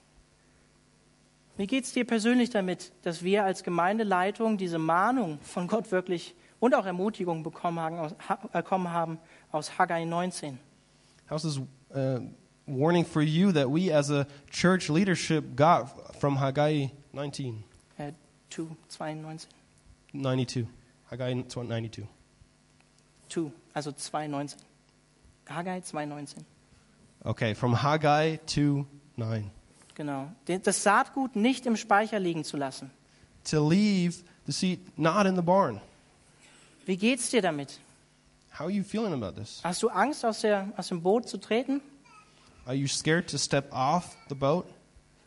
Wie 1.57 1.67
geht 1.67 1.85
es 1.85 1.93
dir 1.93 2.05
persönlich 2.05 2.51
damit, 2.51 2.93
dass 3.03 3.23
wir 3.23 3.45
als 3.45 3.63
Gemeindeleitung 3.63 4.59
diese 4.59 4.79
Mahnung 4.79 5.39
von 5.43 5.69
Gott 5.69 5.93
wirklich 5.93 6.35
und 6.59 6.75
auch 6.75 6.85
Ermutigung 6.87 7.43
bekommen 7.45 7.79
haben 7.81 9.19
aus, 9.53 9.79
Haggai 9.79 10.05
19? 10.05 10.59
How's 11.31 11.43
this 11.43 11.59
uh, 11.95 12.21
warning 12.67 13.05
for 13.05 13.23
you 13.23 13.53
that 13.53 13.69
we 13.69 13.95
as 13.95 14.11
a 14.11 14.27
church 14.51 14.89
leadership 14.89 15.57
got 15.57 15.89
from 16.19 16.41
Haggai 16.41 16.91
19, 17.13 17.63
Äh, 17.99 18.13
2, 18.51 18.67
92. 18.89 19.49
92? 20.13 20.67
Haggai 21.11 21.45
92. 21.47 22.05
2, 23.29 23.53
also 23.73 23.91
2,19. 23.91 24.57
Haggai 25.49 25.79
2,19. 25.79 26.45
Okay, 27.25 27.55
from 27.55 27.75
Haggai 27.83 28.39
2 28.47 28.85
9. 29.17 29.51
Genau. 29.95 30.31
Das 30.47 30.83
Saatgut 30.83 31.37
nicht 31.37 31.67
im 31.67 31.77
Speicher 31.77 32.19
liegen 32.19 32.45
zu 32.45 32.57
lassen. 32.57 32.91
To 33.51 33.69
leave 33.69 34.25
the 34.47 34.53
seed 34.53 34.99
not 34.99 35.27
in 35.27 35.37
the 35.37 35.43
barn. 35.43 35.81
Wie 36.87 36.97
geht's 36.97 37.31
dir 37.31 37.43
damit? 37.43 37.79
How 38.53 38.67
are 38.67 38.71
you 38.71 38.85
feeling 38.85 39.13
about 39.13 39.41
this? 39.41 39.61
Hast 39.65 39.83
du 39.83 39.89
Angst, 39.89 40.25
aus, 40.25 40.41
der, 40.41 40.73
aus 40.77 40.89
dem 40.89 41.03
Boot 41.03 41.29
zu 41.29 41.39
treten? 41.39 41.81
Are 42.67 42.75
you 42.75 42.87
scared 42.87 43.29
to 43.31 43.39
step 43.39 43.73
off 43.73 44.17
the 44.29 44.35
boat? 44.35 44.67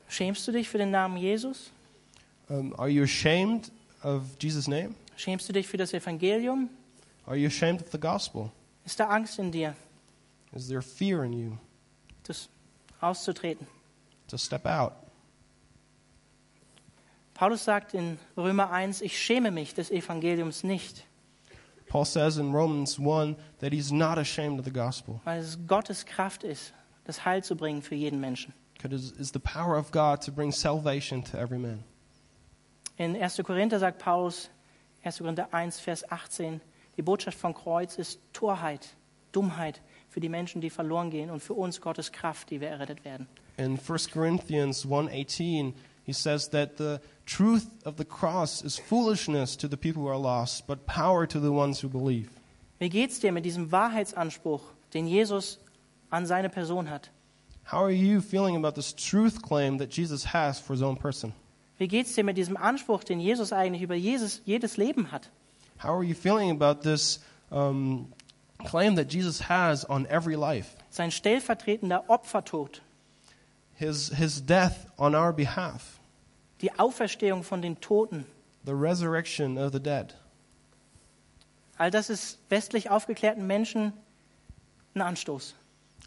Schämst 0.07 0.47
du 0.47 0.51
dich 0.51 0.69
für 0.69 0.77
den 0.77 0.91
Namen 0.91 1.17
Jesus? 1.17 1.71
Um, 2.49 2.73
are 2.77 2.87
you 2.87 3.03
ashamed 3.03 3.71
of 4.03 4.23
Jesus' 4.39 4.67
name? 4.67 4.95
Schämst 5.17 5.49
du 5.49 5.53
dich 5.53 5.67
für 5.67 5.77
das 5.77 5.93
Evangelium? 5.93 6.69
Are 7.25 7.35
you 7.35 7.47
ashamed 7.47 7.81
of 7.81 7.91
the 7.91 7.99
gospel? 7.99 8.51
Ist 8.85 8.99
da 8.99 9.07
Angst 9.09 9.37
in 9.39 9.51
dir, 9.51 9.75
Is 10.53 10.67
there 10.69 10.81
fear 10.81 11.23
in 11.23 11.33
you 11.33 11.57
das 12.23 12.47
auszutreten? 13.01 13.67
To 14.27 14.37
step 14.37 14.65
out? 14.65 14.93
Paulus 17.33 17.63
sagt 17.63 17.93
in 17.93 18.17
Römer 18.35 18.71
1, 18.71 19.01
ich 19.01 19.19
schäme 19.19 19.51
mich 19.51 19.73
des 19.75 19.91
Evangeliums 19.91 20.63
nicht, 20.63 21.05
Paul 21.89 22.03
says 22.03 22.37
in 22.37 22.51
Romans 22.51 22.99
1 22.99 23.37
that 23.59 23.71
he's 23.71 23.91
not 23.91 24.17
ashamed 24.17 24.59
of 24.59 24.65
the 24.65 24.71
gospel 24.73 25.21
weil 25.23 25.39
es 25.39 25.57
Gottes 25.67 26.05
Kraft 26.05 26.43
ist, 26.43 26.73
das 27.05 27.23
Heil 27.23 27.43
zu 27.43 27.55
bringen 27.55 27.81
für 27.81 27.95
jeden 27.95 28.19
Menschen. 28.19 28.53
because 28.81 29.13
it's 29.19 29.31
the 29.31 29.39
power 29.39 29.77
of 29.77 29.91
God 29.91 30.21
to 30.21 30.31
bring 30.31 30.51
salvation 30.51 31.23
to 31.23 31.37
every 31.37 31.57
man. 31.57 31.83
In 32.97 33.15
1. 33.15 33.37
Korinther 33.43 33.79
sagt 33.79 33.99
Paulus, 33.99 34.49
1. 35.03 35.19
Korinther 35.19 35.53
1, 35.53 35.79
Vers 35.79 36.11
18, 36.11 36.61
die 36.97 37.01
Botschaft 37.03 37.37
vom 37.37 37.53
Kreuz 37.53 37.97
ist 37.97 38.19
Torheit, 38.33 38.95
Dummheit 39.31 39.81
für 40.09 40.19
die 40.19 40.29
Menschen, 40.29 40.61
die 40.61 40.69
verloren 40.71 41.09
gehen 41.11 41.29
und 41.29 41.39
für 41.41 41.53
uns 41.53 41.79
Gottes 41.81 42.11
Kraft, 42.11 42.49
die 42.49 42.59
wir 42.59 42.69
errettet 42.69 43.05
werden. 43.05 43.27
In 43.57 43.77
1 43.77 44.11
Corinthians 44.11 44.85
1:18, 44.85 45.73
he 46.03 46.13
says 46.13 46.49
that 46.49 46.77
the 46.77 47.01
truth 47.25 47.67
of 47.85 47.97
the 47.97 48.05
cross 48.05 48.63
is 48.63 48.77
foolishness 48.77 49.55
to 49.57 49.67
the 49.67 49.77
people 49.77 50.03
who 50.03 50.09
are 50.09 50.17
lost, 50.17 50.67
but 50.67 50.85
power 50.85 51.25
to 51.27 51.39
the 51.39 51.51
ones 51.51 51.81
who 51.81 51.89
believe. 51.89 52.29
Wie 52.79 52.89
geht's 52.89 53.19
dir 53.19 53.31
mit 53.31 53.43
diesem 53.43 53.71
Wahrheitsanspruch, 53.71 54.61
den 54.93 55.07
Jesus 55.07 55.57
an 56.11 56.25
seine 56.25 56.49
Person 56.49 56.89
hat? 56.89 57.09
How 57.63 57.83
are 57.83 57.91
you 57.91 58.21
feeling 58.21 58.55
about 58.55 58.75
this 58.75 58.93
truth 58.93 59.41
claim 59.41 59.79
that 59.79 59.89
Jesus 59.89 60.23
has 60.25 60.59
for 60.59 60.73
his 60.73 60.81
own 60.81 60.95
person? 60.95 61.33
Wie 61.77 61.87
geht's 61.87 62.15
dir 62.15 62.23
mit 62.23 62.37
diesem 62.37 62.55
Anspruch, 62.55 63.03
den 63.03 63.19
Jesus 63.19 63.51
eigentlich 63.51 63.81
über 63.81 63.95
Jesus, 63.95 64.41
jedes 64.45 64.77
Leben 64.77 65.11
hat? 65.11 65.29
How 65.79 65.93
are 65.93 66.03
you 66.03 66.15
feeling 66.15 66.49
about 66.49 66.81
this 66.81 67.19
um, 67.51 68.07
claim 68.65 68.95
that 68.95 69.11
Jesus 69.11 69.41
has 69.49 69.85
on 69.89 70.07
every 70.07 70.35
life? 70.35 70.75
Sein 70.89 71.11
stellvertretender 71.11 72.09
Opfertod, 72.09 72.81
His, 73.79 74.09
his 74.09 74.41
death 74.41 74.87
on 74.97 75.13
our 75.13 75.31
behalf, 75.31 75.99
die 76.61 76.71
Auferstehung 76.79 77.43
von 77.43 77.61
den 77.61 77.79
Toten. 77.79 78.25
the 78.65 78.73
resurrection 78.73 79.57
of 79.57 79.71
the 79.71 79.79
dead. 79.79 80.13
All 81.77 81.91
das 81.91 82.09
ist 82.09 82.39
westlich 82.49 82.89
aufgeklärten 82.89 83.45
Menschen 83.45 83.93
ein 84.95 85.01
Anstoß. 85.01 85.53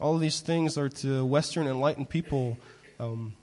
All 0.01 0.19
these 0.19 0.43
things 0.43 0.77
are 0.77 0.89
to 0.91 1.25
Western 1.25 1.67
enlightened 1.69 2.09
people 2.09 2.57
um, 2.99 3.35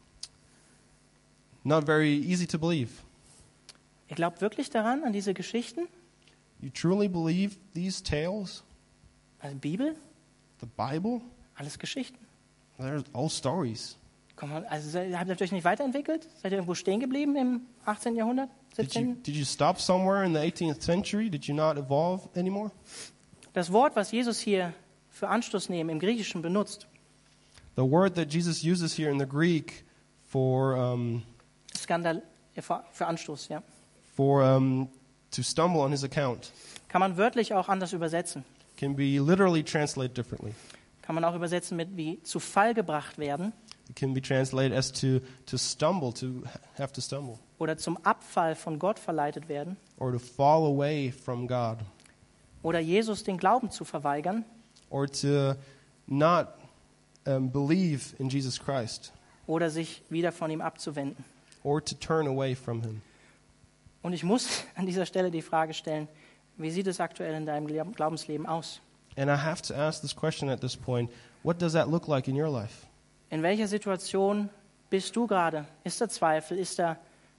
not 1.64 1.86
very 1.86 2.14
easy 2.14 2.46
to 2.48 2.58
believe. 2.60 3.04
Ihr 4.10 4.16
glaubt 4.18 4.42
wirklich 4.42 4.70
daran, 4.70 5.04
an 5.04 5.14
diese 5.14 5.34
Geschichten? 5.34 5.88
You 6.60 6.70
truly 6.70 7.08
believe 7.08 7.56
these 7.74 8.02
tales, 8.04 8.64
Also 9.40 9.56
Bibel? 9.56 9.96
the 10.60 10.66
Bible? 10.76 11.22
Alles 11.56 11.78
Geschichten. 11.80 12.18
There's 12.78 13.04
old 13.14 13.32
stories. 13.32 13.96
Also 14.70 14.90
se- 14.90 15.18
habt 15.18 15.30
ihr 15.30 15.42
euch 15.42 15.52
nicht 15.52 15.66
weiterentwickelt? 15.66 16.28
Seid 16.42 16.52
ihr 16.52 16.58
irgendwo 16.60 16.76
stehen 16.76 17.00
geblieben 17.00 17.36
im 17.36 17.62
18. 17.86 18.16
Jahrhundert? 18.16 18.50
Did 18.78 18.94
you, 18.94 19.02
17. 19.02 19.24
did 19.24 19.36
you 19.36 19.46
stop 19.46 19.80
somewhere 19.80 20.24
in 20.26 20.34
the 20.34 20.40
18th 20.40 20.80
century? 20.80 21.30
Did 21.30 21.46
you 21.46 21.56
not 21.56 21.78
evolve 21.78 22.30
anymore? 22.38 22.72
Das 23.54 23.72
Wort, 23.72 23.96
was 23.96 24.12
Jesus 24.12 24.40
hier 24.40 24.74
für 25.10 25.28
Anstoß 25.30 25.70
nehmen 25.70 25.90
im 25.90 26.00
Griechischen 26.00 26.42
benutzt, 26.42 26.88
The 27.76 27.84
word 27.84 28.16
that 28.16 28.34
Jesus 28.34 28.64
uses 28.64 28.98
here 28.98 29.10
in 29.12 29.20
the 29.20 29.26
Greek 29.28 29.84
for, 30.24 30.76
um, 30.76 31.22
Skandal, 31.76 32.24
äh, 32.56 32.62
für 32.62 33.06
Anstoß, 33.06 33.50
ja, 33.50 33.62
for 34.16 34.44
um, 34.44 34.90
to 35.32 35.44
stumble 35.44 35.82
on 35.82 35.92
his 35.92 36.04
account 36.04 36.52
kann 36.88 37.02
man 37.02 37.18
wörtlich 37.18 37.54
auch 37.54 37.70
anders 37.70 37.94
übersetzen. 37.94 38.44
can 38.78 38.96
be 38.96 39.20
literally 39.20 39.64
translated 39.64 40.18
differently. 40.18 40.54
Kann 41.04 41.14
man 41.16 41.24
auch 41.24 41.36
übersetzen 41.36 41.78
mit 41.78 41.96
wie 41.98 42.22
zu 42.24 42.40
Fall 42.40 42.74
gebracht 42.74 43.18
werden 43.20 43.54
can 43.96 44.14
be 44.14 44.22
translated 44.22 44.76
as 44.78 44.92
to, 44.92 45.20
to 45.46 45.58
stumble, 45.58 46.12
to 46.14 46.44
have 46.78 46.92
to 46.94 47.02
stumble, 47.02 47.40
oder 47.60 47.78
zum 47.78 47.98
Abfall 48.04 48.56
von 48.56 48.80
Gott 48.80 49.00
verleitet 49.00 49.48
werden 49.50 49.78
or 50.00 50.12
to 50.12 50.20
fall 50.20 50.66
away 50.66 51.12
from 51.12 51.48
God, 51.48 51.78
oder 52.64 52.80
Jesus 52.80 53.24
den 53.24 53.38
Glauben 53.38 53.72
zu 53.72 53.86
verweigern 53.86 54.44
or 54.90 55.08
to 55.08 55.56
not 56.08 56.48
um, 57.26 57.50
believe 57.52 58.16
in 58.20 58.30
Jesus 58.30 58.60
Christ, 58.60 59.12
oder 59.48 59.70
sich 59.70 60.02
wieder 60.10 60.32
von 60.32 60.50
ihm 60.52 60.62
abzuwenden. 60.62 61.24
or 61.64 61.84
to 61.84 61.96
turn 61.96 62.28
away 62.28 62.56
from 62.56 62.82
him. 62.82 63.02
Und 64.02 64.14
ich 64.14 64.24
muss 64.24 64.64
an 64.76 64.86
dieser 64.86 65.06
Stelle 65.06 65.32
die 65.32 65.42
Frage 65.42 65.74
stellen, 65.74 66.08
wie 66.58 66.72
sieht 66.72 66.88
es 66.88 67.00
aktuell 67.00 67.34
in 67.36 67.46
deinem 67.46 67.68
Glaub- 67.68 67.96
Glaubensleben 67.96 68.46
aus? 68.46 68.80
And 69.18 69.30
I 69.30 69.36
have 69.36 69.62
to 69.64 69.74
ask 69.76 70.02
this 70.02 70.16
question 70.16 70.50
at 70.50 70.62
this 70.62 70.76
point 70.76 71.10
what 71.44 71.60
does 71.62 71.74
that 71.74 71.90
look 71.90 72.08
like 72.08 72.28
in 72.28 72.36
your 72.40 72.50
life? 72.50 72.87
In 73.30 73.44
welcher 73.44 73.68
Situation 73.68 74.50
bist 74.90 75.16
du 75.16 75.28
gerade? 75.28 75.66
Ist 75.84 76.00
da 76.00 76.08
Zweifel? 76.08 76.58
Ist 76.58 76.80
da 76.80 76.98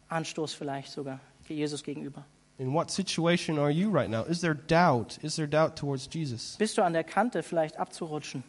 Anstoß 0.09 0.55
vielleicht 0.55 0.93
sogar 0.93 1.21
Jesus 1.49 1.83
gegenüber? 1.83 2.25
In 2.59 2.73
what 2.75 2.91
situation 2.91 3.59
are 3.59 3.71
you 3.71 3.91
right 3.91 4.11
now? 4.11 4.25
Is 4.25 4.41
there 4.41 4.55
doubt? 4.55 5.19
Is 5.23 5.37
there 5.37 5.49
doubt 5.49 5.77
towards 5.77 6.09
Jesus? 6.13 6.57
Bist 6.59 6.77
du 6.77 6.83
an 6.83 6.93
der 6.93 7.05
Kante 7.05 7.43
vielleicht 7.43 7.79
abzurutschen? 7.79 8.43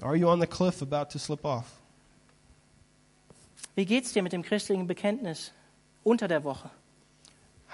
Are 0.00 0.16
you 0.16 0.28
on 0.28 0.40
the 0.40 0.46
cliff 0.46 0.80
about 0.82 1.10
to 1.12 1.18
slip 1.18 1.44
off? 1.44 1.66
Wie 3.74 3.84
geht's 3.84 4.12
dir 4.12 4.22
mit 4.22 4.32
dem 4.32 4.42
christlichen 4.42 4.86
Bekenntnis 4.86 5.52
unter 6.02 6.26
der 6.26 6.42
Woche? 6.42 6.70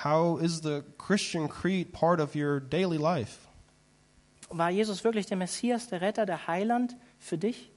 How 0.05 0.39
is 0.41 0.61
the 0.63 0.83
Christian 0.99 1.49
creed 1.49 1.93
part 1.93 2.21
of 2.21 2.35
your 2.35 2.61
daily 2.61 2.99
life? 2.99 3.39
War 4.51 4.71
Jesus 4.71 5.05
wirklich 5.05 5.27
der 5.27 5.37
Messias, 5.37 5.89
der 5.89 6.01
Retter, 6.01 6.27
der 6.27 6.47
Heiland 6.47 6.97
für 7.19 7.39
dich? 7.39 7.71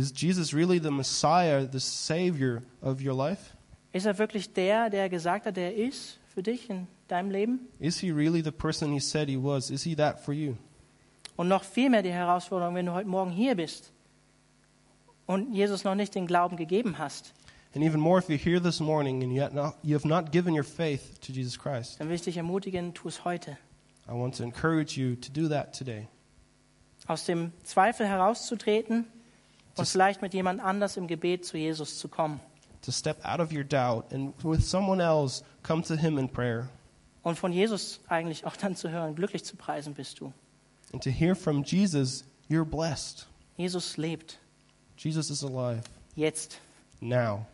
Is 0.00 0.14
Jesus 0.16 0.54
really 0.54 0.78
the 0.78 0.90
Messiah, 0.90 1.66
the 1.70 1.78
Savior 1.78 2.62
of 2.80 3.02
your 3.02 3.12
life? 3.12 3.54
Ist 3.92 4.06
er 4.06 4.16
wirklich 4.16 4.50
der, 4.50 4.88
der 4.88 5.10
gesagt 5.10 5.44
hat, 5.44 5.58
der 5.58 5.76
er 5.76 5.88
ist 5.88 6.18
für 6.32 6.42
dich 6.42 6.70
in 6.70 6.86
deinem 7.06 7.30
Leben? 7.30 7.68
Is 7.80 7.98
he 7.98 8.10
really 8.10 8.42
the 8.42 8.50
person 8.50 8.92
he 8.94 8.98
said 8.98 9.28
he 9.28 9.36
was? 9.36 9.70
Is 9.70 9.82
he 9.82 9.94
that 9.96 10.18
for 10.18 10.32
you? 10.32 10.56
Und 11.36 11.48
noch 11.48 11.64
viel 11.64 11.90
mehr 11.90 12.02
die 12.02 12.12
Herausforderung, 12.12 12.74
wenn 12.76 12.86
du 12.86 12.92
heute 12.92 13.10
Morgen 13.10 13.30
hier 13.30 13.54
bist 13.54 13.92
und 15.26 15.52
Jesus 15.52 15.84
noch 15.84 15.94
nicht 15.94 16.14
den 16.14 16.26
Glauben 16.26 16.56
gegeben 16.56 16.96
hast, 16.96 17.34
And 17.74 17.84
even 17.84 18.00
more, 18.00 18.18
if 18.18 18.28
you're 18.28 18.42
here 18.42 18.58
this 18.58 18.80
morning 18.80 19.22
and 19.22 19.30
you 19.30 19.42
have 19.42 19.54
not, 19.54 19.74
you 19.82 19.94
have 19.94 20.08
not 20.08 20.32
given 20.32 20.54
your 20.54 20.64
faith 20.64 21.20
to 21.20 21.30
Jesus 21.30 21.58
Christ, 21.58 22.00
dann 22.00 22.08
will 22.08 22.14
ich 22.14 22.22
dich 22.22 22.38
ermutigen, 22.38 22.94
tu 22.94 23.06
es 23.06 23.22
heute. 23.26 23.58
I 24.08 24.12
want 24.12 24.34
to 24.38 24.44
encourage 24.44 24.96
you 24.96 25.14
to 25.16 25.30
do 25.30 25.46
that 25.48 25.76
today. 25.76 26.08
Aus 27.06 27.26
dem 27.26 27.52
Zweifel 27.64 28.06
herauszutreten 28.06 29.04
und 29.80 29.88
vielleicht 29.88 30.22
mit 30.22 30.34
jemand 30.34 30.60
anders 30.60 30.96
im 30.96 31.06
Gebet 31.06 31.44
zu 31.44 31.56
Jesus 31.58 31.98
zu 31.98 32.08
kommen. 32.08 32.40
To 32.82 32.92
step 32.92 33.18
out 33.24 33.40
of 33.40 33.52
your 33.52 33.64
doubt 33.64 34.12
and 34.12 34.32
with 34.42 34.68
someone 34.68 35.02
else, 35.02 35.44
come 35.62 35.82
to 35.82 35.94
him 35.96 36.18
in 36.18 36.28
prayer. 36.28 36.68
Und 37.22 37.38
von 37.38 37.52
Jesus 37.52 38.00
eigentlich 38.08 38.46
auch 38.46 38.56
dann 38.56 38.74
zu 38.74 38.90
hören, 38.90 39.14
glücklich 39.14 39.44
zu 39.44 39.56
preisen 39.56 39.92
bist 39.94 40.20
du. 40.20 40.32
And 40.92 41.02
to 41.02 41.10
hear 41.10 41.34
from 41.36 41.62
Jesus, 41.62 42.24
you're 42.48 42.64
blessed. 42.64 43.26
Jesus 43.56 43.96
lebt, 43.98 44.38
Jesus 44.96 45.30
is 45.30 45.44
alive 45.44 45.82
jetzt, 46.16 46.58
now. 47.00 47.44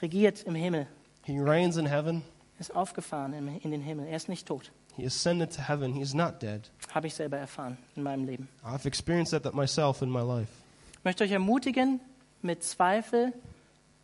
regiert 0.00 0.44
im 0.44 0.54
Himmel, 0.54 0.86
He 1.24 1.40
reigns 1.40 1.76
in 1.76 1.86
heaven. 1.86 2.22
ist 2.60 2.74
aufgefahren 2.74 3.32
in 3.32 3.58
in 3.58 3.72
den 3.72 3.82
Himmel. 3.82 4.06
Er 4.06 4.16
ist 4.16 4.28
nicht 4.28 4.46
tot. 4.46 4.70
He 4.96 5.04
ascended 5.04 5.52
to 5.54 5.60
heaven. 5.60 5.92
He 5.92 6.00
is 6.00 6.14
not 6.14 6.40
dead. 6.40 6.70
Habe 6.94 7.08
ich 7.08 7.14
selber 7.14 7.36
erfahren 7.36 7.76
in 7.96 8.02
meinem 8.02 8.24
Leben. 8.24 8.48
I've 8.64 8.86
experienced 8.86 9.32
that, 9.32 9.42
that 9.42 9.54
myself 9.54 10.00
in 10.00 10.10
my 10.10 10.22
life. 10.22 10.48
Ich 11.06 11.08
möchte 11.08 11.22
euch 11.22 11.30
ermutigen, 11.30 12.00
mit 12.42 12.64
Zweifel 12.64 13.32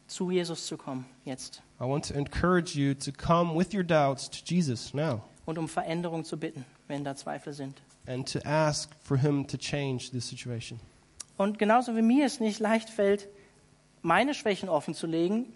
zu 0.06 0.30
Jesus 0.30 0.68
zu 0.68 0.76
kommen, 0.76 1.04
jetzt. 1.24 1.60
I 1.80 1.82
want 1.82 2.06
to 2.06 2.14
encourage 2.14 2.78
you 2.78 2.94
to 2.94 3.10
come 3.10 3.58
with 3.58 3.74
your 3.74 3.82
doubts 3.82 4.30
to 4.30 4.38
Jesus 4.44 4.94
now 4.94 5.20
Und 5.44 5.58
um 5.58 5.66
Veränderung 5.66 6.24
zu 6.24 6.36
bitten, 6.36 6.64
wenn 6.86 7.02
da 7.02 7.16
Zweifel 7.16 7.54
sind. 7.54 7.82
and 8.06 8.32
to 8.32 8.38
ask 8.48 8.88
for 9.02 9.16
him 9.16 9.44
to 9.48 9.56
change 9.56 10.10
this 10.12 10.28
situation. 10.28 10.78
Und 11.38 11.58
genauso 11.58 11.96
wie 11.96 12.02
mir 12.02 12.24
es 12.24 12.38
nicht 12.38 12.60
leicht 12.60 12.88
fällt, 12.88 13.26
meine 14.02 14.32
Schwächen 14.32 14.68
offen 14.68 14.94
zu 14.94 15.08
legen, 15.08 15.46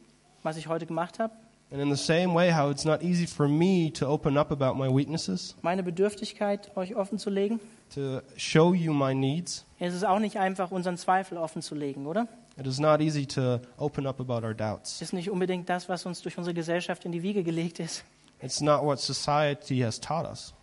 was 0.42 0.56
ich 0.56 0.66
heute 0.66 0.84
gemacht 0.84 1.20
habe, 1.20 1.32
And 1.70 1.80
in 1.80 1.94
the 1.94 2.02
same 2.02 2.34
way, 2.34 2.52
how 2.52 2.72
it's 2.72 2.84
not 2.84 3.02
easy 3.04 3.28
for 3.28 3.46
me 3.46 3.92
to 3.92 4.08
open 4.08 4.36
up 4.36 4.50
about 4.50 4.74
my 4.74 4.92
weaknesses, 4.92 5.54
meine 5.62 5.84
Bedürftigkeit 5.84 6.76
euch 6.76 6.96
offen 6.96 7.20
zu 7.20 7.30
legen, 7.30 7.60
to 7.94 8.20
show 8.36 8.74
you 8.74 8.92
my 8.92 9.14
needs, 9.14 9.64
ist 9.78 9.94
es 9.94 10.04
auch 10.04 10.18
nicht 10.18 10.38
einfach, 10.38 10.70
unseren 10.70 10.96
Zweifel 10.96 11.38
offen 11.38 11.62
zu 11.62 11.74
legen, 11.74 12.06
oder? 12.06 12.26
it 12.58 12.66
is 12.66 12.78
not 12.78 13.00
easy 13.00 13.26
to 13.26 13.60
open 13.78 14.06
up 14.06 14.18
about 14.20 14.42
our 14.44 14.54
doubts. 14.54 15.02
Ist 15.02 15.12
nicht 15.12 15.30
unbedingt 15.30 15.68
das, 15.68 15.88
was 15.88 16.06
uns 16.06 16.22
durch 16.22 16.38
unsere 16.38 16.54
Gesellschaft 16.54 17.04
in 17.04 17.12
die 17.12 17.22
Wiege 17.22 17.42
gelegt 17.42 17.80
ist. 17.80 18.04
It's 18.40 18.60
not 18.60 18.82
what 18.82 18.98
society 18.98 19.80
has 19.80 20.00
taught 20.00 20.26
us. 20.26 20.54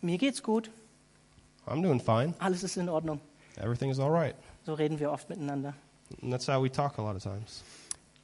Mir 0.00 0.18
geht's 0.18 0.42
gut, 0.42 0.70
I'm 1.66 1.82
doing 1.82 2.00
fine. 2.00 2.34
alles 2.38 2.62
ist 2.62 2.76
in 2.76 2.88
Ordnung. 2.88 3.20
Everything 3.56 3.90
is 3.90 3.98
all 3.98 4.10
right. 4.10 4.34
So 4.64 4.74
reden 4.74 4.98
wir 4.98 5.10
oft 5.10 5.28
miteinander. 5.28 5.74
And 6.22 6.32
that's 6.32 6.48
how 6.48 6.62
we 6.62 6.70
talk 6.70 6.98
a 6.98 7.02
lot 7.02 7.16
of 7.16 7.22
times. 7.22 7.62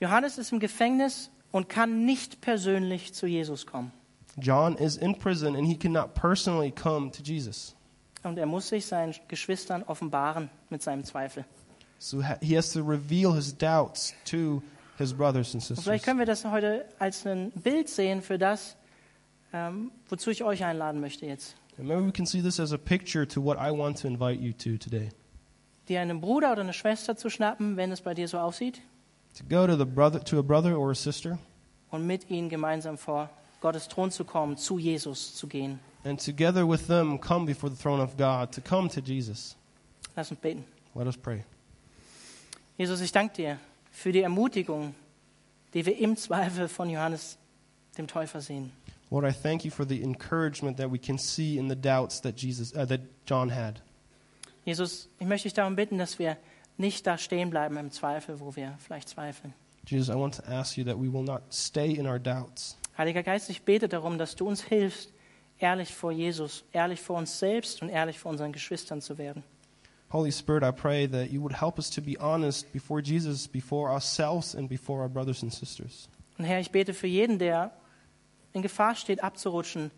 Johannes 0.01 0.39
ist 0.39 0.53
im 0.53 0.61
Gefängnis 0.61 1.31
und 1.53 1.69
kann 1.69 2.05
nicht 2.05 2.41
persönlich 2.41 3.15
zu 3.15 3.27
Jesus 3.27 3.67
kommen. 3.67 3.93
John 4.37 4.77
is 4.77 4.97
in 4.97 5.19
prison 5.19 5.57
and 5.57 5.67
he 5.67 5.77
cannot 5.77 6.15
personally 6.15 6.71
come 6.71 7.11
to 7.11 7.23
Jesus. 7.23 7.75
Und 8.23 8.39
er 8.39 8.47
muss 8.47 8.69
sich 8.69 8.87
seinen 8.87 9.15
Geschwistern 9.29 9.83
offenbaren 9.85 10.51
mit 10.69 10.83
seinem 10.83 11.05
Zweifel. 11.05 11.45
So 11.99 12.23
he 12.41 12.57
has 12.57 12.73
to 12.73 12.81
reveal 12.83 13.35
his 13.35 13.57
doubts 13.57 14.15
to 14.27 14.63
his 14.99 15.13
brothers 15.13 15.49
and 15.49 15.57
Und 15.57 15.61
sisters. 15.63 15.85
vielleicht 15.85 16.05
können 16.05 16.19
wir 16.19 16.27
das 16.27 16.45
heute 16.45 16.87
als 16.99 17.27
ein 17.27 17.51
Bild 17.53 17.89
sehen 17.89 18.23
für 18.23 18.39
das, 18.39 18.77
ähm, 19.53 19.91
wozu 20.09 20.31
ich 20.31 20.43
euch 20.45 20.65
einladen 20.65 21.01
möchte 21.01 21.27
jetzt. 21.27 21.57
And 21.79 21.89
maybe 21.89 22.07
we 22.07 22.13
can 22.13 22.27
see 22.27 22.43
this 22.43 22.61
as 22.61 22.73
a 22.73 22.79
picture 22.79 23.27
to 23.29 23.43
what 23.43 23.57
I 23.59 23.71
want 23.71 23.99
to 24.01 24.09
invite 24.09 24.41
you 24.41 24.53
to 24.53 24.77
today. 24.83 25.09
Dir 25.89 26.01
einen 26.01 26.21
Bruder 26.21 26.53
oder 26.53 26.61
eine 26.63 26.73
Schwester 26.75 27.17
zu 27.17 27.31
schnappen, 27.31 27.77
wenn 27.77 27.91
es 27.91 28.01
bei 28.03 28.15
dir 28.15 28.29
so 28.29 28.39
aussieht, 28.39 28.81
To 29.39 29.45
go 29.49 29.67
to 29.67 29.77
the 29.77 29.85
brother 29.85 30.23
to 30.25 30.39
a 30.41 30.43
brother 30.43 30.77
or 30.79 30.91
a 30.91 30.95
sister 30.95 31.39
und 31.91 32.07
mit 32.07 32.29
ihnen 32.31 32.49
gemeinsam 32.49 32.99
vor 32.99 33.31
Gottes 33.61 33.89
Thron 33.89 34.11
zu 34.11 34.25
kommen, 34.25 34.57
zu 34.57 34.79
Jesus 34.79 35.35
zu 35.37 35.47
gehen. 35.47 35.79
And 36.05 36.19
together 36.19 36.67
with 36.67 36.87
them 36.87 37.19
come 37.19 37.47
before 37.47 37.71
the 37.71 37.77
throne 37.77 38.01
of 38.01 38.17
God 38.17 38.53
to 38.53 38.61
come 38.61 38.89
to 38.91 39.01
Jesus. 39.01 39.57
Lass 40.17 40.31
uns 40.31 40.41
beten. 40.41 40.65
Let 40.95 41.07
us 41.07 41.17
pray. 41.17 41.45
Jesus, 42.79 43.01
ich 43.01 43.13
danke 43.13 43.35
dir 43.35 43.59
für 43.91 44.13
die 44.13 44.23
Ermutigung, 44.23 44.95
die 45.75 45.85
wir 45.85 45.97
im 45.99 46.17
Zweifel 46.17 46.69
von 46.69 46.89
Johannes 46.89 47.37
dem 47.97 48.07
Täufer 48.07 48.41
sehen. 48.41 48.73
Lord, 49.11 49.25
I 49.25 49.33
thank 49.33 49.65
you 49.65 49.71
for 49.71 49.85
the 49.85 50.03
encouragement 50.03 50.77
that 50.79 50.91
we 50.91 50.99
can 50.99 51.19
see 51.19 51.59
in 51.59 51.69
the 51.69 51.77
doubts 51.77 52.21
that 52.21 52.37
Jesus 52.37 52.73
uh, 52.75 52.87
that 52.87 53.01
John 53.27 53.51
had. 53.51 53.83
Jesus, 54.65 55.09
ich 55.19 55.27
möchte 55.27 55.49
dich 55.49 55.55
darum 55.55 55.75
bitten, 55.75 55.99
dass 55.99 56.19
wir 56.19 56.37
nicht 56.77 57.07
da 57.07 57.19
stehen 57.19 57.51
bleiben 57.51 57.77
im 57.77 57.91
Zweifel, 57.91 58.41
wo 58.41 58.55
wir 58.57 58.77
vielleicht 58.79 59.09
zweifeln. 59.09 59.53
Jesus, 59.87 60.09
I 60.09 60.19
want 60.19 60.37
to 60.37 60.43
ask 60.45 60.77
you 60.77 60.85
that 60.85 60.97
we 60.97 61.13
will 61.13 61.25
not 61.25 61.43
stay 61.51 61.93
in 61.93 62.07
our 62.07 62.19
doubts. 62.19 62.77
Heiliger 62.97 63.23
Geist, 63.23 63.51
ich 63.51 63.63
bete 63.63 63.89
darum, 63.89 64.19
dass 64.19 64.37
du 64.37 64.47
uns 64.47 64.63
hilfst, 64.63 65.13
ehrlich 65.61 65.95
vor 65.95 66.11
Jesus, 66.11 66.65
ehrlich 66.73 67.01
vor 67.01 67.17
uns 67.17 67.39
selbst 67.39 67.83
und 67.83 67.89
ehrlich 67.89 68.19
vor 68.19 68.33
unseren 68.33 68.53
Geschwistern 68.53 69.01
zu 69.01 69.19
werden. 69.19 69.45
Holy 70.13 70.33
Spirit, 70.33 70.65
I 70.65 70.73
pray 70.73 71.07
that 71.07 71.31
you 71.31 71.41
would 71.41 71.61
help 71.61 71.79
us 71.79 71.89
to 71.91 72.03
be 72.03 72.17
honest 72.19 72.73
before 72.73 73.01
Jesus, 73.01 73.47
before 73.47 73.89
ourselves, 73.89 74.57
and 74.57 74.69
before 74.69 75.01
our 75.03 75.09
brothers 75.09 75.43
and 75.43 75.53
sisters. 75.53 76.09
Und 76.37 76.47
Herr, 76.47 76.59
ich 76.59 76.73
bete 76.73 76.95
für 76.95 77.07
jeden, 77.07 77.39
der 77.39 77.71
in 78.53 78.63
Gefahr 78.63 78.97
steht, 78.97 79.23
abzurutschen, 79.23 79.93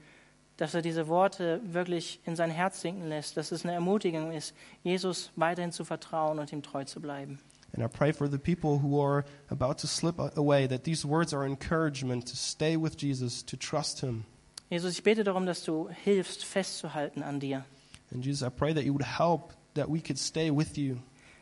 dass 0.58 0.74
er 0.74 0.82
diese 0.82 1.08
Worte 1.08 1.62
wirklich 1.64 2.20
in 2.26 2.36
sein 2.36 2.50
Herz 2.50 2.82
sinken 2.82 3.08
lässt, 3.08 3.38
dass 3.38 3.52
es 3.52 3.64
eine 3.64 3.72
Ermutigung 3.72 4.32
ist, 4.32 4.54
Jesus 4.82 5.30
weiterhin 5.34 5.72
zu 5.72 5.84
vertrauen 5.84 6.38
und 6.38 6.52
ihm 6.52 6.62
treu 6.62 6.84
zu 6.84 7.00
bleiben. 7.00 7.38
And 7.74 7.82
I 7.82 7.88
pray 7.88 8.12
for 8.12 8.28
the 8.28 8.36
people 8.36 8.82
who 8.82 9.00
are 9.00 9.24
about 9.48 9.76
to 9.78 9.86
slip 9.86 10.18
away, 10.18 10.68
that 10.68 10.84
these 10.84 11.08
words 11.08 11.32
are 11.32 11.46
encouragement 11.46 12.28
to 12.28 12.36
stay 12.36 12.76
with 12.76 12.96
Jesus, 13.00 13.42
to 13.46 13.56
trust 13.56 14.00
him. 14.00 14.26
Jesus, 14.72 14.94
ich 14.94 15.02
bete 15.02 15.22
darum, 15.22 15.44
dass 15.44 15.64
du 15.64 15.90
hilfst, 15.90 16.44
festzuhalten 16.46 17.22
an 17.22 17.40
dir. 17.40 17.64
And 18.10 18.24
Jesus, 18.24 18.40
I 18.46 18.50
pray 18.50 18.72
that 18.72 18.84
you 18.84 18.94
would 18.94 19.04
help 19.18 19.52
that 19.74 19.86
we 19.88 20.00
could 20.00 20.18
stay 20.18 20.50
with 20.50 20.76
you. 20.78 20.96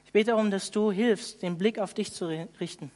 Ich 0.04 0.12
bete 0.12 0.32
darum, 0.32 0.50
dass 0.50 0.70
du 0.72 0.90
hilfst, 0.90 1.40
den 1.42 1.56
Blick 1.56 1.78
auf 1.78 1.94
dich 1.94 2.12
zu 2.12 2.24
ri- 2.26 2.48
richten, 2.58 2.90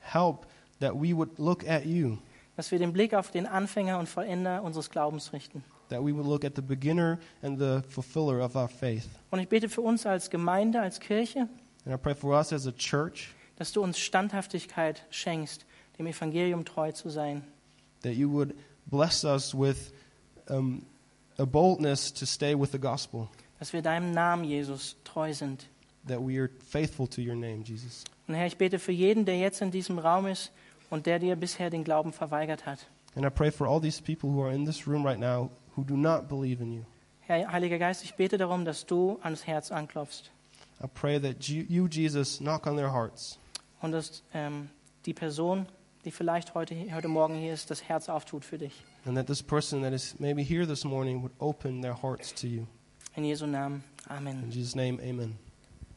Help 0.00 0.46
that 0.80 0.94
we 0.94 1.14
would 1.14 1.38
look 1.38 1.68
at 1.68 1.84
you, 1.84 2.16
dass 2.56 2.70
wir 2.70 2.78
den 2.78 2.94
Blick 2.94 3.12
auf 3.12 3.30
den 3.30 3.46
Anfänger 3.46 3.98
und 3.98 4.08
Vollender 4.08 4.62
unseres 4.62 4.88
Glaubens 4.88 5.32
richten. 5.34 5.62
that 5.90 6.00
we 6.02 6.14
would 6.14 6.26
look 6.26 6.46
at 6.46 6.52
the 6.56 6.62
beginner 6.62 7.18
and 7.42 7.58
the 7.58 7.82
fulfiller 7.90 8.42
of 8.42 8.56
our 8.56 8.68
faith. 8.68 9.06
Und 9.30 9.40
ich 9.40 9.48
bete 9.50 9.68
für 9.68 9.82
uns 9.82 10.06
als 10.06 10.30
Gemeinde, 10.30 10.80
als 10.80 10.98
Kirche, 10.98 11.40
And 11.84 11.94
I 11.94 11.98
pray 11.98 12.14
for 12.14 12.34
us 12.34 12.54
as 12.54 12.66
a 12.66 12.72
church 12.72 13.34
dass 13.56 13.70
du 13.72 13.82
uns 13.82 13.98
Standhaftigkeit 13.98 15.04
schenkst, 15.10 15.66
dem 15.98 16.06
Evangelium 16.06 16.64
treu 16.64 16.90
zu 16.92 17.10
sein. 17.10 17.44
that 18.02 18.14
you 18.14 18.30
would 18.32 18.54
bless 18.86 19.24
us 19.24 19.54
with 19.54 19.92
um, 20.48 20.84
a 21.38 21.46
boldness 21.46 22.12
to 22.12 22.26
stay 22.26 22.54
with 22.54 22.72
the 22.72 22.78
gospel, 22.78 23.28
Dass 23.58 23.72
wir 23.72 23.82
deinem 23.82 24.12
Namen, 24.12 24.44
Jesus, 24.44 24.96
treu 25.04 25.32
sind. 25.32 25.66
that 26.06 26.20
we 26.20 26.38
are 26.38 26.50
faithful 26.68 27.06
to 27.08 27.20
your 27.22 27.34
name, 27.34 27.62
Jesus. 27.64 28.04
Und 28.28 28.34
Herr, 28.34 28.46
ich 28.46 28.56
bete 28.58 28.78
für 28.78 28.92
jeden, 28.92 29.24
der 29.24 29.38
jetzt 29.38 29.62
in 29.62 29.70
diesem 29.70 29.98
Raum 29.98 30.26
ist 30.26 30.50
und 30.90 31.06
der 31.06 31.18
dir 31.18 31.36
bisher 31.36 31.70
den 31.70 31.84
Glauben 31.84 32.12
verweigert 32.12 32.66
hat. 32.66 32.86
And 33.16 33.24
I 33.24 33.30
pray 33.30 33.50
for 33.50 33.66
all 33.66 33.80
these 33.80 34.02
people 34.02 34.30
who 34.30 34.42
are 34.42 34.52
in 34.52 34.64
this 34.66 34.86
room 34.86 35.04
right 35.06 35.18
now 35.18 35.50
who 35.76 35.84
do 35.84 35.96
not 35.96 36.28
believe 36.28 36.60
in 36.62 36.72
you. 36.72 36.84
Herr, 37.20 37.50
Heiliger 37.50 37.78
Geist, 37.78 38.04
ich 38.04 38.14
bete 38.16 38.36
darum, 38.36 38.64
dass 38.64 38.84
du 38.86 39.18
ans 39.22 39.46
Herz 39.46 39.70
anklopfst 39.72 40.30
I 40.82 40.86
pray 40.92 41.18
that 41.20 41.48
you, 41.48 41.86
Jesus, 41.86 42.38
knock 42.38 42.66
on 42.66 42.76
their 42.76 42.92
hearts 42.92 43.38
und 43.80 43.92
dass 43.92 44.22
ähm, 44.34 44.68
die 45.06 45.14
Person, 45.14 45.66
die 46.04 46.10
vielleicht 46.10 46.54
heute, 46.54 46.74
heute 46.94 47.08
Morgen 47.08 47.34
hier 47.36 47.52
ist, 47.54 47.70
das 47.70 47.82
Herz 47.88 48.08
auftut 48.08 48.44
für 48.44 48.58
dich. 48.58 48.82
and 49.06 49.16
that 49.16 49.26
this 49.26 49.42
person 49.42 49.82
that 49.82 49.92
is 49.92 50.14
maybe 50.18 50.42
here 50.42 50.66
this 50.66 50.84
morning 50.84 51.22
would 51.22 51.32
open 51.38 51.82
their 51.82 51.94
hearts 52.02 52.32
to 52.34 52.46
you. 52.46 52.66
In 53.16 53.24
Jesu 53.24 53.46
Namen. 53.46 53.84
Amen. 54.08 54.42
In 54.44 54.50
Jesus' 54.50 54.74
name, 54.74 54.98
amen. 55.02 55.38